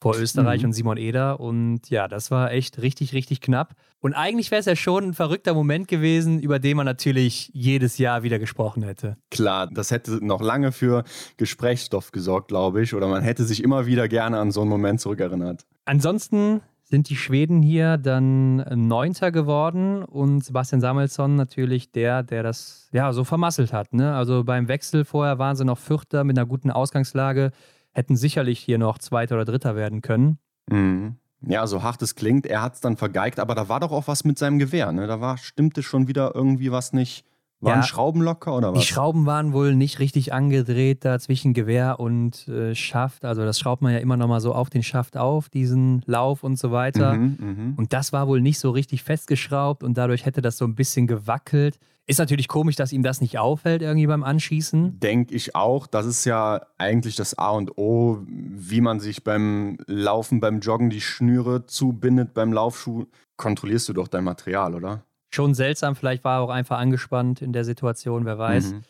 [0.00, 0.66] vor Österreich mhm.
[0.68, 1.40] und Simon Eder.
[1.40, 3.74] Und ja, das war echt richtig, richtig knapp.
[4.00, 7.98] Und eigentlich wäre es ja schon ein verrückter Moment gewesen, über den man natürlich jedes
[7.98, 9.16] Jahr wieder gesprochen hätte.
[9.30, 11.02] Klar, das hätte noch lange für
[11.36, 12.94] Gesprächsstoff gesorgt, glaube ich.
[12.94, 15.66] Oder man hätte sich immer wieder gerne an so einen Moment zurückerinnert.
[15.84, 18.56] Ansonsten sind die Schweden hier dann
[18.88, 23.92] Neunter geworden und Sebastian Samuelsson natürlich der, der das ja so vermasselt hat.
[23.92, 24.14] Ne?
[24.14, 27.50] Also beim Wechsel vorher waren sie noch Vierter mit einer guten Ausgangslage
[27.92, 30.38] hätten sicherlich hier noch Zweiter oder Dritter werden können.
[30.70, 31.16] Mhm.
[31.40, 34.08] Ja, so hart es klingt, er hat es dann vergeigt, aber da war doch auch
[34.08, 35.06] was mit seinem Gewehr, ne?
[35.06, 37.24] Da war, stimmte schon wieder irgendwie was nicht.
[37.60, 38.80] Waren ja, Schrauben locker oder was?
[38.80, 43.24] Die Schrauben waren wohl nicht richtig angedreht da zwischen Gewehr und äh, Schaft.
[43.24, 46.44] Also das schraubt man ja immer noch mal so auf den Schaft auf, diesen Lauf
[46.44, 47.14] und so weiter.
[47.14, 47.74] Mhm, mh.
[47.76, 51.08] Und das war wohl nicht so richtig festgeschraubt und dadurch hätte das so ein bisschen
[51.08, 51.80] gewackelt.
[52.10, 54.98] Ist natürlich komisch, dass ihm das nicht auffällt irgendwie beim Anschießen.
[54.98, 55.86] Denke ich auch.
[55.86, 60.88] Das ist ja eigentlich das A und O, wie man sich beim Laufen, beim Joggen
[60.88, 63.04] die Schnüre zubindet beim Laufschuh.
[63.36, 65.04] Kontrollierst du doch dein Material, oder?
[65.30, 68.72] Schon seltsam, vielleicht war er auch einfach angespannt in der Situation, wer weiß.
[68.72, 68.82] Mhm.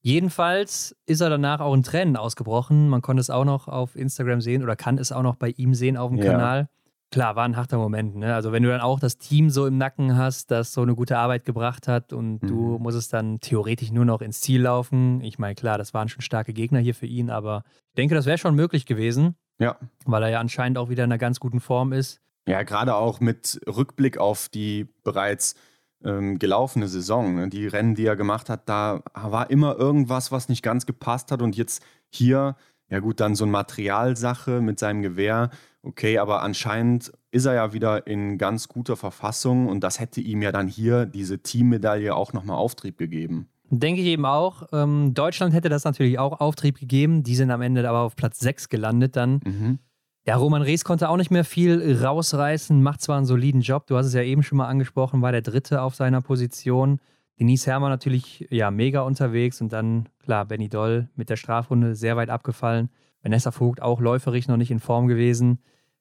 [0.00, 2.88] Jedenfalls ist er danach auch in Tränen ausgebrochen.
[2.88, 5.74] Man konnte es auch noch auf Instagram sehen oder kann es auch noch bei ihm
[5.74, 6.32] sehen auf dem ja.
[6.32, 6.68] Kanal.
[7.12, 8.16] Klar, war ein harter Moment.
[8.16, 8.34] Ne?
[8.34, 11.18] Also wenn du dann auch das Team so im Nacken hast, das so eine gute
[11.18, 12.46] Arbeit gebracht hat und mhm.
[12.46, 15.20] du musst dann theoretisch nur noch ins Ziel laufen.
[15.20, 18.24] Ich meine, klar, das waren schon starke Gegner hier für ihn, aber ich denke, das
[18.24, 19.36] wäre schon möglich gewesen.
[19.58, 19.76] Ja.
[20.06, 22.22] Weil er ja anscheinend auch wieder in einer ganz guten Form ist.
[22.48, 25.54] Ja, gerade auch mit Rückblick auf die bereits
[26.02, 27.34] ähm, gelaufene Saison.
[27.34, 27.48] Ne?
[27.48, 31.42] Die Rennen, die er gemacht hat, da war immer irgendwas, was nicht ganz gepasst hat.
[31.42, 32.56] Und jetzt hier,
[32.92, 35.50] ja gut, dann so eine Materialsache mit seinem Gewehr
[35.84, 40.40] Okay, aber anscheinend ist er ja wieder in ganz guter Verfassung und das hätte ihm
[40.40, 43.48] ja dann hier diese Teammedaille auch nochmal Auftrieb gegeben.
[43.70, 44.68] Denke ich eben auch.
[44.72, 47.24] Ähm, Deutschland hätte das natürlich auch Auftrieb gegeben.
[47.24, 49.40] Die sind am Ende aber auf Platz 6 gelandet dann.
[49.44, 49.78] Mhm.
[50.24, 53.96] Ja, Roman Rees konnte auch nicht mehr viel rausreißen, macht zwar einen soliden Job, du
[53.96, 57.00] hast es ja eben schon mal angesprochen, war der Dritte auf seiner Position.
[57.42, 62.16] Denise Hermann natürlich ja mega unterwegs und dann, klar, Benny Doll mit der Strafrunde sehr
[62.16, 62.88] weit abgefallen.
[63.20, 65.58] Vanessa Vogt auch läuferig noch nicht in Form gewesen.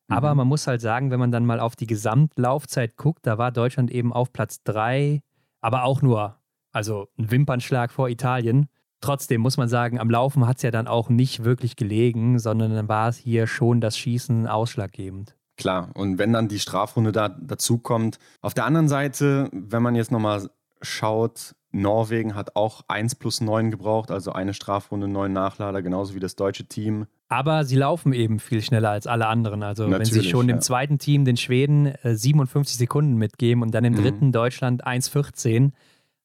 [0.07, 0.37] Aber mhm.
[0.37, 3.89] man muss halt sagen, wenn man dann mal auf die Gesamtlaufzeit guckt, da war Deutschland
[3.89, 5.23] eben auf Platz 3,
[5.61, 6.37] aber auch nur,
[6.73, 8.67] also ein Wimpernschlag vor Italien.
[8.99, 12.71] Trotzdem muss man sagen, am Laufen hat es ja dann auch nicht wirklich gelegen, sondern
[12.71, 15.35] dann war es hier schon das Schießen ausschlaggebend.
[15.57, 18.19] Klar, und wenn dann die Strafrunde da dazu kommt.
[18.41, 20.47] Auf der anderen Seite, wenn man jetzt nochmal
[20.81, 26.19] schaut, Norwegen hat auch 1 plus 9 gebraucht, also eine Strafrunde, neun Nachlader, genauso wie
[26.19, 27.07] das deutsche Team.
[27.29, 29.63] Aber sie laufen eben viel schneller als alle anderen.
[29.63, 30.55] Also Natürlich, wenn sie schon ja.
[30.55, 34.01] dem zweiten Team, den Schweden, äh, 57 Sekunden mitgeben und dann im mhm.
[34.01, 35.71] dritten Deutschland 1,14,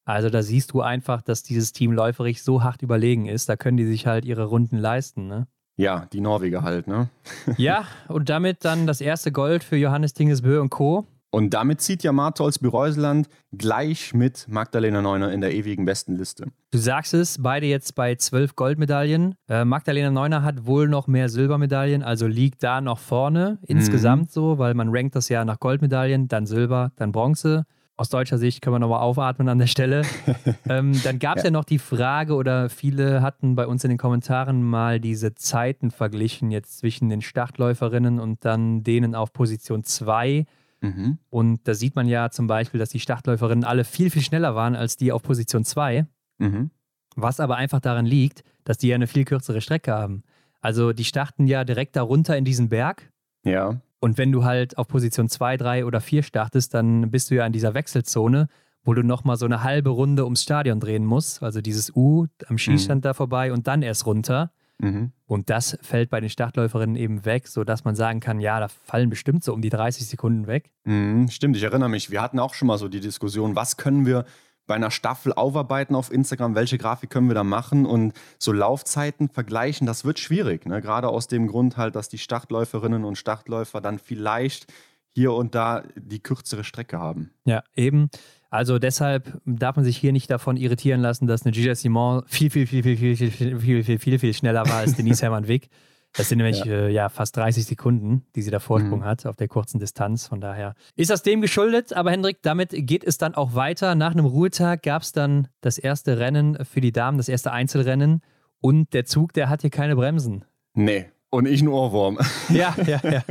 [0.04, 3.48] also da siehst du einfach, dass dieses Team läuferig so hart überlegen ist.
[3.48, 5.46] Da können die sich halt ihre Runden leisten, ne?
[5.78, 7.10] Ja, die Norweger halt, ne?
[7.58, 11.06] ja, und damit dann das erste Gold für Johannes Tingesbö und Co.
[11.30, 16.46] Und damit zieht ja Martholz Büreuseland gleich mit Magdalena Neuner in der ewigen Bestenliste.
[16.70, 19.34] Du sagst es, beide jetzt bei zwölf Goldmedaillen.
[19.48, 24.30] Äh, Magdalena Neuner hat wohl noch mehr Silbermedaillen, also liegt da noch vorne insgesamt mhm.
[24.30, 28.60] so, weil man rankt das ja nach Goldmedaillen, dann Silber, dann Bronze aus deutscher Sicht
[28.60, 30.02] können wir nochmal aufatmen an der Stelle.
[30.68, 31.48] ähm, dann gab es ja.
[31.48, 31.52] ja.
[31.52, 36.50] noch die Frage, oder viele hatten bei uns in den Kommentaren mal diese Zeiten verglichen,
[36.50, 40.44] jetzt zwischen den Startläuferinnen und dann denen auf Position 2.
[40.86, 41.18] Mhm.
[41.30, 44.76] Und da sieht man ja zum Beispiel, dass die Startläuferinnen alle viel, viel schneller waren
[44.76, 46.06] als die auf Position 2.
[46.38, 46.70] Mhm.
[47.16, 50.22] Was aber einfach daran liegt, dass die ja eine viel kürzere Strecke haben.
[50.60, 53.10] Also die starten ja direkt darunter in diesen Berg.
[53.44, 53.80] Ja.
[54.00, 57.46] Und wenn du halt auf Position 2, 3 oder 4 startest, dann bist du ja
[57.46, 58.48] in dieser Wechselzone,
[58.84, 61.42] wo du nochmal so eine halbe Runde ums Stadion drehen musst.
[61.42, 63.02] Also dieses U am Schießstand mhm.
[63.02, 64.52] da vorbei und dann erst runter.
[64.78, 65.12] Mhm.
[65.26, 69.10] Und das fällt bei den Startläuferinnen eben weg, sodass man sagen kann, ja, da fallen
[69.10, 70.70] bestimmt so um die 30 Sekunden weg.
[70.84, 72.10] Mhm, stimmt, ich erinnere mich.
[72.10, 74.24] Wir hatten auch schon mal so die Diskussion, was können wir
[74.66, 79.28] bei einer Staffel aufarbeiten auf Instagram, welche Grafik können wir da machen und so Laufzeiten
[79.28, 80.66] vergleichen, das wird schwierig.
[80.66, 80.80] Ne?
[80.82, 84.66] Gerade aus dem Grund halt, dass die Startläuferinnen und Startläufer dann vielleicht
[85.14, 87.30] hier und da die kürzere Strecke haben.
[87.44, 88.10] Ja, eben.
[88.50, 92.50] Also deshalb darf man sich hier nicht davon irritieren lassen, dass eine Gilles Simon viel,
[92.50, 95.48] viel, viel, viel, viel, viel, viel, viel, viel, viel, viel schneller war als Denise Hermann
[95.48, 95.68] Wick.
[96.16, 96.72] Das sind nämlich ja.
[96.72, 97.08] Äh, ja.
[97.08, 99.04] fast 30 Sekunden, die sie da Vorsprung mhm.
[99.04, 100.26] hat auf der kurzen Distanz.
[100.26, 101.92] Von daher ist das dem geschuldet.
[101.92, 103.94] Aber Hendrik, damit geht es dann auch weiter.
[103.94, 108.22] Nach einem Ruhetag gab es dann das erste Rennen für die Damen, das erste Einzelrennen.
[108.60, 110.44] Und der Zug, der hat hier keine Bremsen.
[110.72, 112.18] Nee, und ich ein Ohrwurm.
[112.48, 113.22] Ja, ja, ja.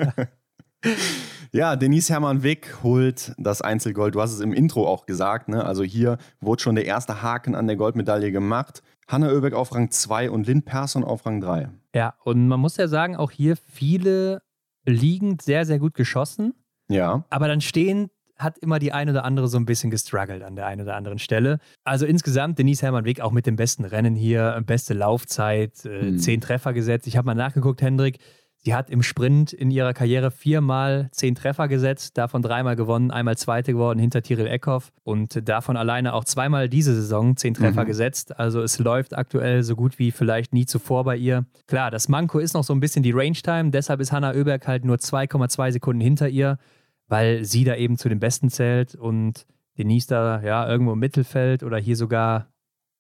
[1.56, 4.14] Ja, Denise Hermann Wick holt das Einzelgold.
[4.14, 5.48] Du hast es im Intro auch gesagt.
[5.48, 5.64] Ne?
[5.64, 8.84] Also hier wurde schon der erste Haken an der Goldmedaille gemacht.
[9.08, 11.70] Hanna Oebeck auf Rang 2 und Lynn Persson auf Rang 3.
[11.96, 14.42] Ja, und man muss ja sagen, auch hier viele
[14.84, 16.56] liegend sehr, sehr gut geschossen.
[16.90, 17.24] Ja.
[17.30, 20.66] Aber dann stehen hat immer die eine oder andere so ein bisschen gestruggelt an der
[20.66, 21.60] einen oder anderen Stelle.
[21.86, 26.18] Also insgesamt Denise Hermann Wick auch mit dem besten Rennen hier, beste Laufzeit, äh, hm.
[26.18, 27.08] zehn Treffer gesetzt.
[27.08, 28.20] Ich habe mal nachgeguckt, Hendrik.
[28.66, 33.38] Sie hat im Sprint in ihrer Karriere viermal zehn Treffer gesetzt, davon dreimal gewonnen, einmal
[33.38, 37.88] Zweite geworden hinter Tiril Eckhoff und davon alleine auch zweimal diese Saison zehn Treffer mhm.
[37.88, 38.40] gesetzt.
[38.40, 41.46] Also es läuft aktuell so gut wie vielleicht nie zuvor bei ihr.
[41.68, 44.66] Klar, das Manko ist noch so ein bisschen die Range Time, deshalb ist Hanna Oeberg
[44.66, 46.58] halt nur 2,2 Sekunden hinter ihr,
[47.08, 49.46] weil sie da eben zu den Besten zählt und
[49.78, 52.48] Denise da ja irgendwo im Mittelfeld oder hier sogar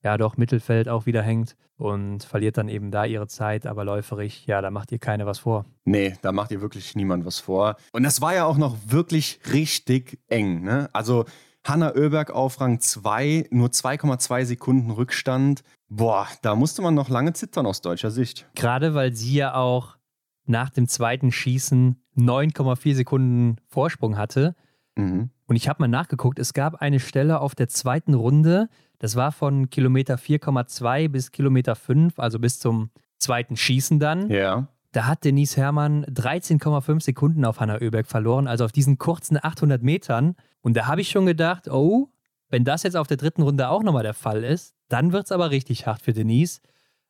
[0.05, 4.45] ja doch Mittelfeld auch wieder hängt und verliert dann eben da ihre Zeit, aber läuferig,
[4.45, 5.65] ja, da macht ihr keine was vor.
[5.83, 7.75] Nee, da macht ihr wirklich niemand was vor.
[7.91, 10.89] Und das war ja auch noch wirklich richtig eng, ne?
[10.93, 11.25] Also
[11.65, 15.63] Hanna Oeberg auf Rang 2, nur 2,2 Sekunden Rückstand.
[15.89, 18.47] Boah, da musste man noch lange zittern aus deutscher Sicht.
[18.53, 19.97] Gerade weil sie ja auch
[20.45, 24.55] nach dem zweiten Schießen 9,4 Sekunden Vorsprung hatte.
[24.95, 25.31] Mhm.
[25.47, 29.31] Und ich habe mal nachgeguckt, es gab eine Stelle auf der zweiten Runde, das war
[29.31, 34.29] von Kilometer 4,2 bis Kilometer 5, also bis zum zweiten Schießen dann.
[34.29, 34.67] Ja.
[34.91, 39.84] Da hat Denise Herrmann 13,5 Sekunden auf Hanna Oeberg verloren, also auf diesen kurzen 800
[39.84, 40.36] Metern.
[40.62, 42.10] Und da habe ich schon gedacht, oh,
[42.49, 45.31] wenn das jetzt auf der dritten Runde auch nochmal der Fall ist, dann wird es
[45.31, 46.62] aber richtig hart für Denise.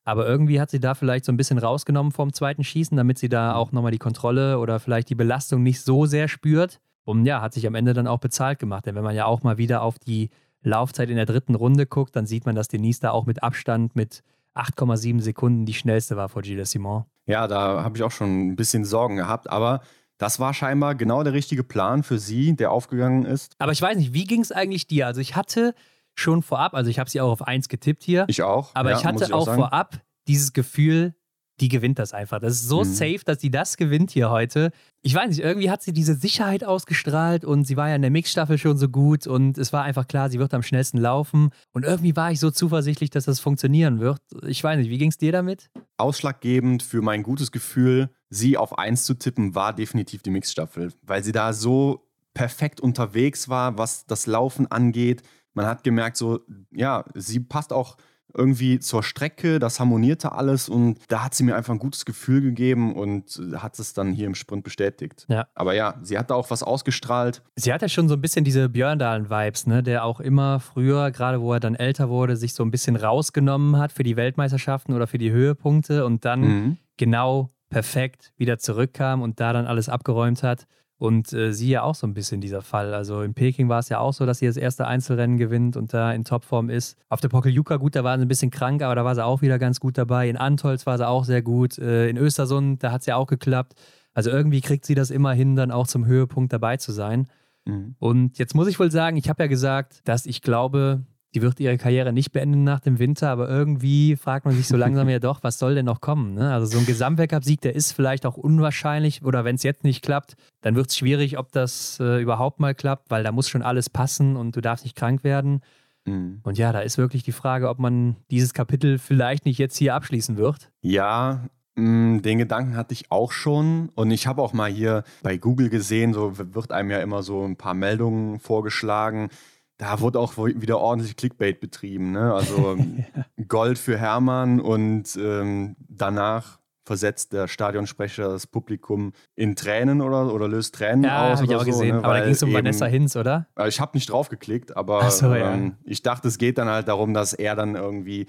[0.03, 3.29] Aber irgendwie hat sie da vielleicht so ein bisschen rausgenommen vom zweiten Schießen, damit sie
[3.29, 6.79] da auch nochmal die Kontrolle oder vielleicht die Belastung nicht so sehr spürt.
[7.03, 8.85] Und ja, hat sich am Ende dann auch bezahlt gemacht.
[8.85, 10.29] Denn wenn man ja auch mal wieder auf die
[10.65, 13.95] Laufzeit in der dritten Runde guckt, dann sieht man, dass Denise da auch mit Abstand
[13.95, 14.23] mit
[14.55, 17.05] 8,7 Sekunden die schnellste war vor Gilles Simon.
[17.25, 19.81] Ja, da habe ich auch schon ein bisschen Sorgen gehabt, aber
[20.17, 23.53] das war scheinbar genau der richtige Plan für sie, der aufgegangen ist.
[23.59, 25.07] Aber ich weiß nicht, wie ging es eigentlich dir?
[25.07, 25.75] Also ich hatte
[26.13, 28.25] schon vorab, also ich habe sie auch auf 1 getippt hier.
[28.27, 28.71] Ich auch.
[28.73, 29.57] Aber ja, ich hatte auch, sagen.
[29.57, 31.13] vorab dieses Gefühl,
[31.61, 32.39] die gewinnt das einfach.
[32.39, 32.83] Das ist so Mhm.
[32.85, 34.71] safe, dass sie das gewinnt hier heute.
[35.01, 38.11] Ich weiß nicht, irgendwie hat sie diese Sicherheit ausgestrahlt und sie war ja in der
[38.11, 41.51] Mixstaffel schon so gut und es war einfach klar, sie wird am schnellsten laufen.
[41.71, 44.19] Und irgendwie war ich so zuversichtlich, dass das funktionieren wird.
[44.47, 45.69] Ich weiß nicht, wie ging es dir damit?
[45.97, 51.23] Ausschlaggebend für mein gutes Gefühl, sie auf 1 zu tippen, war definitiv die Mixstaffel, weil
[51.23, 55.23] sie da so perfekt unterwegs war, was das Laufen angeht.
[55.53, 56.41] Man hat gemerkt, so,
[56.71, 57.95] ja, sie passt auch
[58.37, 62.41] irgendwie zur Strecke, das harmonierte alles und da hat sie mir einfach ein gutes Gefühl
[62.41, 65.25] gegeben und hat es dann hier im Sprint bestätigt.
[65.29, 65.47] Ja.
[65.55, 67.41] Aber ja, sie hat da auch was ausgestrahlt.
[67.55, 69.83] Sie hat ja schon so ein bisschen diese Björndalen-Vibes, ne?
[69.83, 73.77] der auch immer früher, gerade wo er dann älter wurde, sich so ein bisschen rausgenommen
[73.77, 76.77] hat für die Weltmeisterschaften oder für die Höhepunkte und dann Mhm.
[76.97, 80.67] genau perfekt wieder zurückkam und da dann alles abgeräumt hat.
[80.97, 82.93] Und äh, sie ja auch so ein bisschen dieser Fall.
[82.93, 85.93] Also in Peking war es ja auch so, dass sie das erste Einzelrennen gewinnt und
[85.93, 86.97] da in Topform ist.
[87.09, 89.41] Auf der Pokeljuka, gut, da war sie ein bisschen krank, aber da war sie auch
[89.41, 90.29] wieder ganz gut dabei.
[90.29, 91.77] In Antolz war sie auch sehr gut.
[91.77, 93.73] Äh, in Östersund, da hat es ja auch geklappt.
[94.13, 97.27] Also irgendwie kriegt sie das immer hin, dann auch zum Höhepunkt dabei zu sein.
[97.65, 97.95] Mhm.
[97.99, 101.03] Und jetzt muss ich wohl sagen, ich habe ja gesagt, dass ich glaube,
[101.35, 104.77] die wird ihre Karriere nicht beenden nach dem Winter, aber irgendwie fragt man sich so
[104.77, 106.33] langsam ja doch, was soll denn noch kommen?
[106.33, 106.51] Ne?
[106.53, 110.35] Also so ein Gesamtweltcup-Sieg, der ist vielleicht auch unwahrscheinlich oder wenn es jetzt nicht klappt,
[110.61, 113.89] dann wird es schwierig, ob das äh, überhaupt mal klappt, weil da muss schon alles
[113.89, 115.61] passen und du darfst nicht krank werden.
[116.05, 116.39] Mhm.
[116.43, 119.93] Und ja, da ist wirklich die Frage, ob man dieses Kapitel vielleicht nicht jetzt hier
[119.93, 120.71] abschließen wird.
[120.81, 123.89] Ja, mh, den Gedanken hatte ich auch schon.
[123.95, 127.43] Und ich habe auch mal hier bei Google gesehen, so wird einem ja immer so
[127.43, 129.29] ein paar Meldungen vorgeschlagen.
[129.77, 132.11] Da wurde auch wieder ordentlich Clickbait betrieben.
[132.11, 132.33] Ne?
[132.33, 132.77] Also
[133.47, 140.47] Gold für Hermann und ähm, danach versetzt der Stadionsprecher das Publikum in Tränen oder, oder
[140.47, 141.39] löst Tränen Ja, aus.
[141.41, 141.95] habe ich auch so, gesehen.
[141.97, 142.03] ne?
[142.03, 143.47] aber da ging es um eben- Vanessa Hinz, oder?
[143.57, 145.53] äh, Ich habe nicht drauf geklickt, aber so, ja.
[145.53, 148.27] ähm, ich dachte, es geht dann halt darum, dass er dann irgendwie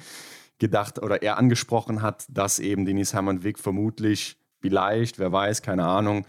[0.59, 5.85] gedacht oder er angesprochen hat, dass eben Denise Hermann Wick vermutlich, vielleicht, wer weiß, keine
[5.85, 6.25] Ahnung,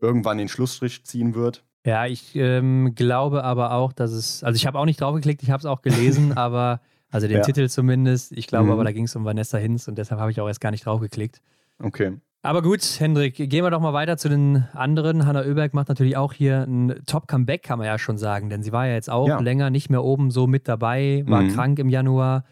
[0.00, 1.64] irgendwann den Schlussstrich ziehen wird.
[1.84, 5.50] Ja, ich ähm, glaube aber auch, dass es, also ich habe auch nicht draufgeklickt, ich
[5.50, 7.42] habe es auch gelesen, aber, also den Ja.
[7.42, 8.70] Titel zumindest, ich glaube Mhm.
[8.72, 10.86] aber, da ging es um Vanessa Hinz und deshalb habe ich auch erst gar nicht
[10.86, 11.40] draufgeklickt.
[11.82, 12.18] Okay.
[12.44, 15.26] Aber gut, Hendrik, gehen wir doch mal weiter zu den anderen.
[15.26, 18.72] Hanna Oeberg macht natürlich auch hier ein Top-Comeback, kann man ja schon sagen, denn sie
[18.72, 19.40] war ja jetzt auch Ja.
[19.40, 21.48] länger nicht mehr oben so mit dabei, war Mhm.
[21.48, 22.44] krank im Januar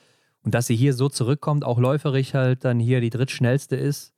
[0.45, 4.13] und dass sie hier so zurückkommt, auch läuferig halt dann hier die drittschnellste ist,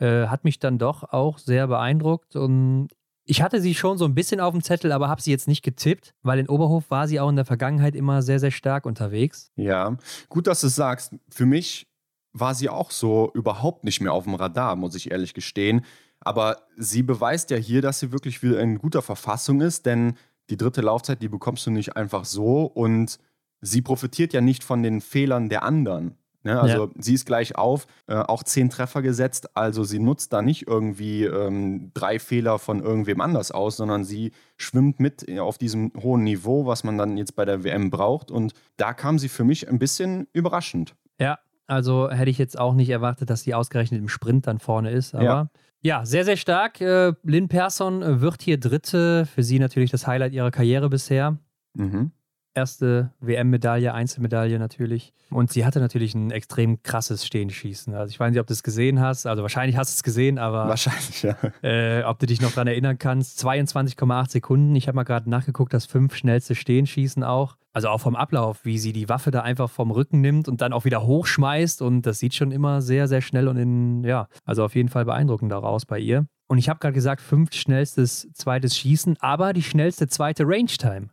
[0.00, 2.88] äh, hat mich dann doch auch sehr beeindruckt und
[3.24, 5.62] ich hatte sie schon so ein bisschen auf dem Zettel, aber habe sie jetzt nicht
[5.62, 9.50] getippt, weil in Oberhof war sie auch in der Vergangenheit immer sehr, sehr stark unterwegs.
[9.56, 9.96] Ja,
[10.28, 11.14] gut, dass du es sagst.
[11.30, 11.86] Für mich
[12.32, 15.84] war sie auch so überhaupt nicht mehr auf dem Radar, muss ich ehrlich gestehen.
[16.20, 20.14] Aber sie beweist ja hier, dass sie wirklich wieder in guter Verfassung ist, denn
[20.50, 23.18] die dritte Laufzeit, die bekommst du nicht einfach so und
[23.60, 26.16] sie profitiert ja nicht von den Fehlern der anderen.
[26.44, 26.60] Ne?
[26.60, 30.66] Also sie ist gleich auf, äh, auch zehn Treffer gesetzt, also sie nutzt da nicht
[30.68, 36.22] irgendwie ähm, drei Fehler von irgendwem anders aus, sondern sie schwimmt mit auf diesem hohen
[36.22, 38.30] Niveau, was man dann jetzt bei der WM braucht.
[38.30, 40.94] Und da kam sie für mich ein bisschen überraschend.
[41.18, 44.90] Ja, also hätte ich jetzt auch nicht erwartet, dass sie ausgerechnet im Sprint dann vorne
[44.90, 45.14] ist.
[45.14, 45.48] Aber ja,
[45.82, 46.04] Ja.
[46.06, 46.80] sehr, sehr stark.
[46.82, 49.24] Äh, Lynn Persson wird hier Dritte.
[49.26, 51.38] Für sie natürlich das Highlight ihrer Karriere bisher.
[51.74, 52.12] Mhm.
[52.54, 55.12] Erste WM-Medaille, Einzelmedaille natürlich.
[55.30, 57.92] Und sie hatte natürlich ein extrem krasses Stehenschießen.
[57.94, 59.26] Also ich weiß nicht, ob du es gesehen hast.
[59.26, 61.36] Also wahrscheinlich hast du es gesehen, aber Wahrscheinlich, ja.
[61.62, 63.44] äh, ob du dich noch daran erinnern kannst.
[63.44, 64.76] 22,8 Sekunden.
[64.76, 67.56] Ich habe mal gerade nachgeguckt, das fünf schnellste Stehenschießen auch.
[67.72, 70.72] Also auch vom Ablauf, wie sie die Waffe da einfach vom Rücken nimmt und dann
[70.72, 71.82] auch wieder hochschmeißt.
[71.82, 75.04] Und das sieht schon immer sehr, sehr schnell und in, ja, also auf jeden Fall
[75.04, 76.26] beeindruckend daraus bei ihr.
[76.46, 81.08] Und ich habe gerade gesagt, fünf schnellstes zweites Schießen, aber die schnellste zweite Range-Time.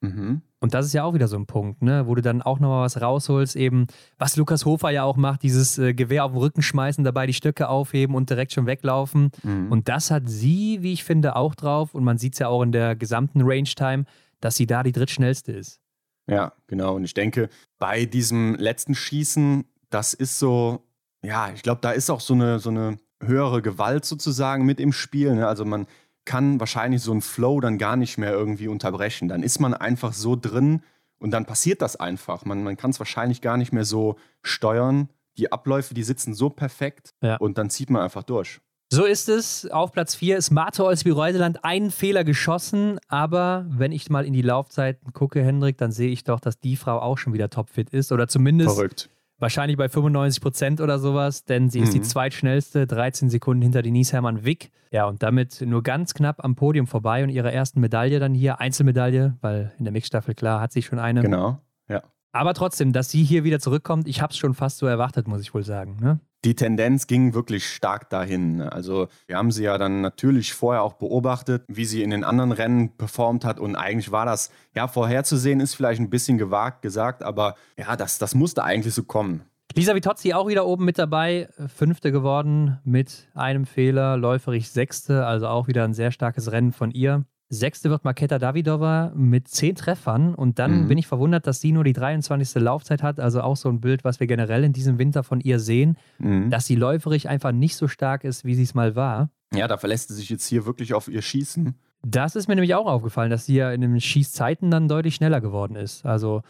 [0.00, 0.42] Mhm.
[0.58, 2.06] Und das ist ja auch wieder so ein Punkt, ne?
[2.06, 3.86] wo du dann auch nochmal was rausholst, eben,
[4.18, 7.34] was Lukas Hofer ja auch macht, dieses äh, Gewehr auf den Rücken schmeißen, dabei die
[7.34, 9.30] Stöcke aufheben und direkt schon weglaufen.
[9.42, 9.70] Mhm.
[9.70, 11.94] Und das hat sie, wie ich finde, auch drauf.
[11.94, 14.04] Und man sieht es ja auch in der gesamten Range-Time,
[14.40, 15.80] dass sie da die drittschnellste ist.
[16.28, 16.96] Ja, genau.
[16.96, 20.84] Und ich denke, bei diesem letzten Schießen, das ist so,
[21.22, 24.92] ja, ich glaube, da ist auch so eine, so eine höhere Gewalt sozusagen mit im
[24.92, 25.34] Spiel.
[25.34, 25.46] Ne?
[25.46, 25.86] Also man
[26.26, 29.28] kann wahrscheinlich so einen Flow dann gar nicht mehr irgendwie unterbrechen.
[29.28, 30.82] Dann ist man einfach so drin
[31.18, 32.44] und dann passiert das einfach.
[32.44, 35.08] Man, man kann es wahrscheinlich gar nicht mehr so steuern.
[35.38, 37.36] Die Abläufe, die sitzen so perfekt Ja.
[37.36, 38.60] und dann zieht man einfach durch.
[38.92, 39.68] So ist es.
[39.70, 43.00] Auf Platz 4 ist Marte Olsby-Reuseland einen Fehler geschossen.
[43.08, 46.76] Aber wenn ich mal in die Laufzeiten gucke, Hendrik, dann sehe ich doch, dass die
[46.76, 48.12] Frau auch schon wieder topfit ist.
[48.12, 49.10] Oder zumindest Verrückt.
[49.38, 51.44] Wahrscheinlich bei 95 Prozent oder sowas.
[51.44, 52.04] Denn sie ist die Mhm.
[52.04, 54.70] zweitschnellste, 13 Sekunden hinter Denise Hermann Wick.
[54.90, 58.60] Ja, und damit nur ganz knapp am Podium vorbei und ihre ersten Medaille dann hier.
[58.60, 61.22] Einzelmedaille, weil in der Mixstaffel, klar, hat sie schon eine.
[61.22, 61.58] Genau.
[61.88, 62.02] Ja.
[62.32, 65.40] Aber trotzdem, dass sie hier wieder zurückkommt, ich habe es schon fast so erwartet, muss
[65.40, 65.96] ich wohl sagen.
[66.00, 66.20] Ne?
[66.46, 68.60] Die Tendenz ging wirklich stark dahin.
[68.60, 72.52] Also wir haben sie ja dann natürlich vorher auch beobachtet, wie sie in den anderen
[72.52, 77.24] Rennen performt hat und eigentlich war das, ja, vorherzusehen ist vielleicht ein bisschen gewagt gesagt,
[77.24, 79.42] aber ja, das, das musste eigentlich so kommen.
[79.74, 85.48] Lisa Vitozzi auch wieder oben mit dabei, Fünfte geworden mit einem Fehler, läuferig Sechste, also
[85.48, 87.24] auch wieder ein sehr starkes Rennen von ihr.
[87.48, 90.88] Sechste wird Maketa Davidova mit zehn Treffern und dann mhm.
[90.88, 92.60] bin ich verwundert, dass sie nur die 23.
[92.60, 93.20] Laufzeit hat.
[93.20, 96.50] Also auch so ein Bild, was wir generell in diesem Winter von ihr sehen, mhm.
[96.50, 99.30] dass sie läuferig einfach nicht so stark ist, wie sie es mal war.
[99.54, 101.76] Ja, da verlässt sie sich jetzt hier wirklich auf ihr Schießen.
[102.04, 105.40] Das ist mir nämlich auch aufgefallen, dass sie ja in den Schießzeiten dann deutlich schneller
[105.40, 106.04] geworden ist.
[106.04, 106.42] Also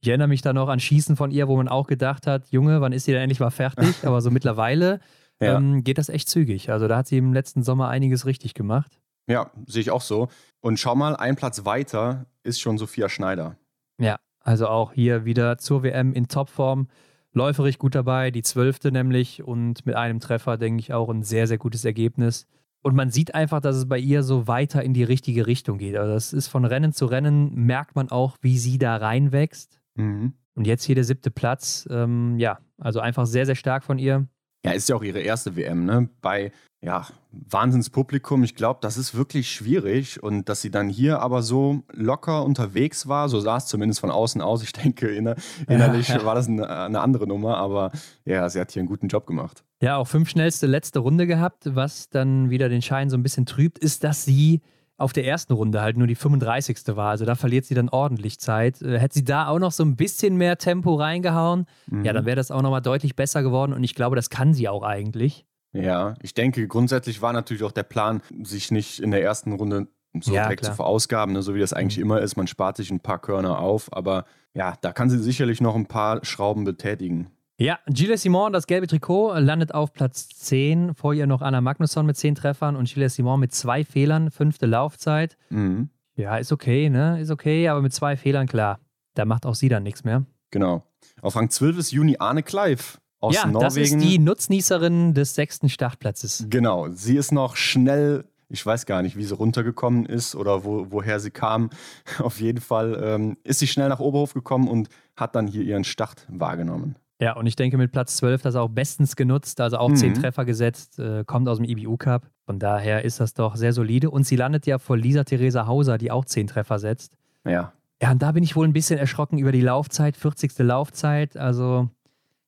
[0.00, 2.80] ich erinnere mich da noch an Schießen von ihr, wo man auch gedacht hat, Junge,
[2.80, 3.94] wann ist sie denn endlich mal fertig?
[4.04, 5.00] Aber so mittlerweile
[5.40, 5.56] ja.
[5.56, 6.70] ähm, geht das echt zügig.
[6.70, 8.98] Also da hat sie im letzten Sommer einiges richtig gemacht.
[9.26, 10.28] Ja, sehe ich auch so.
[10.60, 13.56] Und schau mal, ein Platz weiter ist schon Sophia Schneider.
[13.98, 16.88] Ja, also auch hier wieder zur WM in Topform.
[17.32, 21.46] Läuferig gut dabei, die zwölfte nämlich und mit einem Treffer, denke ich, auch ein sehr,
[21.46, 22.46] sehr gutes Ergebnis.
[22.82, 25.96] Und man sieht einfach, dass es bei ihr so weiter in die richtige Richtung geht.
[25.96, 29.80] Also das ist von Rennen zu Rennen, merkt man auch, wie sie da reinwächst.
[29.94, 30.34] Mhm.
[30.54, 31.88] Und jetzt hier der siebte Platz.
[31.90, 34.26] Ähm, ja, also einfach sehr, sehr stark von ihr.
[34.64, 36.08] Ja, ist ja auch ihre erste WM, ne?
[36.20, 36.52] Bei
[36.84, 38.42] ja, Wahnsinnspublikum.
[38.42, 40.22] Ich glaube, das ist wirklich schwierig.
[40.22, 44.10] Und dass sie dann hier aber so locker unterwegs war, so sah es zumindest von
[44.10, 44.62] außen aus.
[44.62, 45.36] Ich denke, inner
[45.68, 46.24] innerlich ja, ja.
[46.24, 47.92] war das eine, eine, andere Nummer, aber
[48.24, 49.62] ja, sie hat hier einen guten Job gemacht.
[49.80, 51.74] Ja, auch fünf schnellste letzte Runde gehabt.
[51.74, 54.60] Was dann wieder den Schein so ein bisschen trübt, ist, dass sie
[55.02, 56.96] auf der ersten Runde halt nur die 35.
[56.96, 57.10] war.
[57.10, 58.80] Also da verliert sie dann ordentlich Zeit.
[58.80, 62.04] Äh, hätte sie da auch noch so ein bisschen mehr Tempo reingehauen, mhm.
[62.04, 64.68] ja, dann wäre das auch nochmal deutlich besser geworden und ich glaube, das kann sie
[64.68, 65.44] auch eigentlich.
[65.72, 69.88] Ja, ich denke, grundsätzlich war natürlich auch der Plan, sich nicht in der ersten Runde
[70.20, 70.72] so ja, direkt klar.
[70.72, 72.04] zu verausgaben, ne, so wie das eigentlich mhm.
[72.04, 72.36] immer ist.
[72.36, 75.86] Man spart sich ein paar Körner auf, aber ja, da kann sie sicherlich noch ein
[75.86, 77.30] paar Schrauben betätigen.
[77.58, 80.94] Ja, Gilles Simon, das gelbe Trikot, landet auf Platz 10.
[80.94, 84.66] Vor ihr noch Anna Magnusson mit 10 Treffern und Gilles Simon mit zwei Fehlern, fünfte
[84.66, 85.36] Laufzeit.
[85.50, 85.90] Mhm.
[86.16, 87.20] Ja, ist okay, ne?
[87.20, 88.80] Ist okay, aber mit zwei Fehlern, klar.
[89.14, 90.24] Da macht auch sie dann nichts mehr.
[90.50, 90.82] Genau.
[91.20, 93.64] Auf Rang 12 ist Juni Arne Kleiv aus ja, Norwegen.
[93.64, 96.46] Das ist die Nutznießerin des sechsten Startplatzes.
[96.48, 96.88] Genau.
[96.90, 101.18] Sie ist noch schnell ich weiß gar nicht, wie sie runtergekommen ist oder wo, woher
[101.20, 101.70] sie kam.
[102.18, 105.84] Auf jeden Fall ähm, ist sie schnell nach Oberhof gekommen und hat dann hier ihren
[105.84, 106.96] Start wahrgenommen.
[107.22, 109.96] Ja, und ich denke mit Platz 12 das auch bestens genutzt, also auch mhm.
[109.96, 112.26] 10 Treffer gesetzt, äh, kommt aus dem IBU Cup.
[112.46, 114.10] Von daher ist das doch sehr solide.
[114.10, 117.12] Und sie landet ja vor Lisa Theresa Hauser, die auch 10 Treffer setzt.
[117.44, 117.72] Ja.
[118.02, 120.58] Ja, und da bin ich wohl ein bisschen erschrocken über die Laufzeit, 40.
[120.58, 121.36] Laufzeit.
[121.36, 121.88] Also,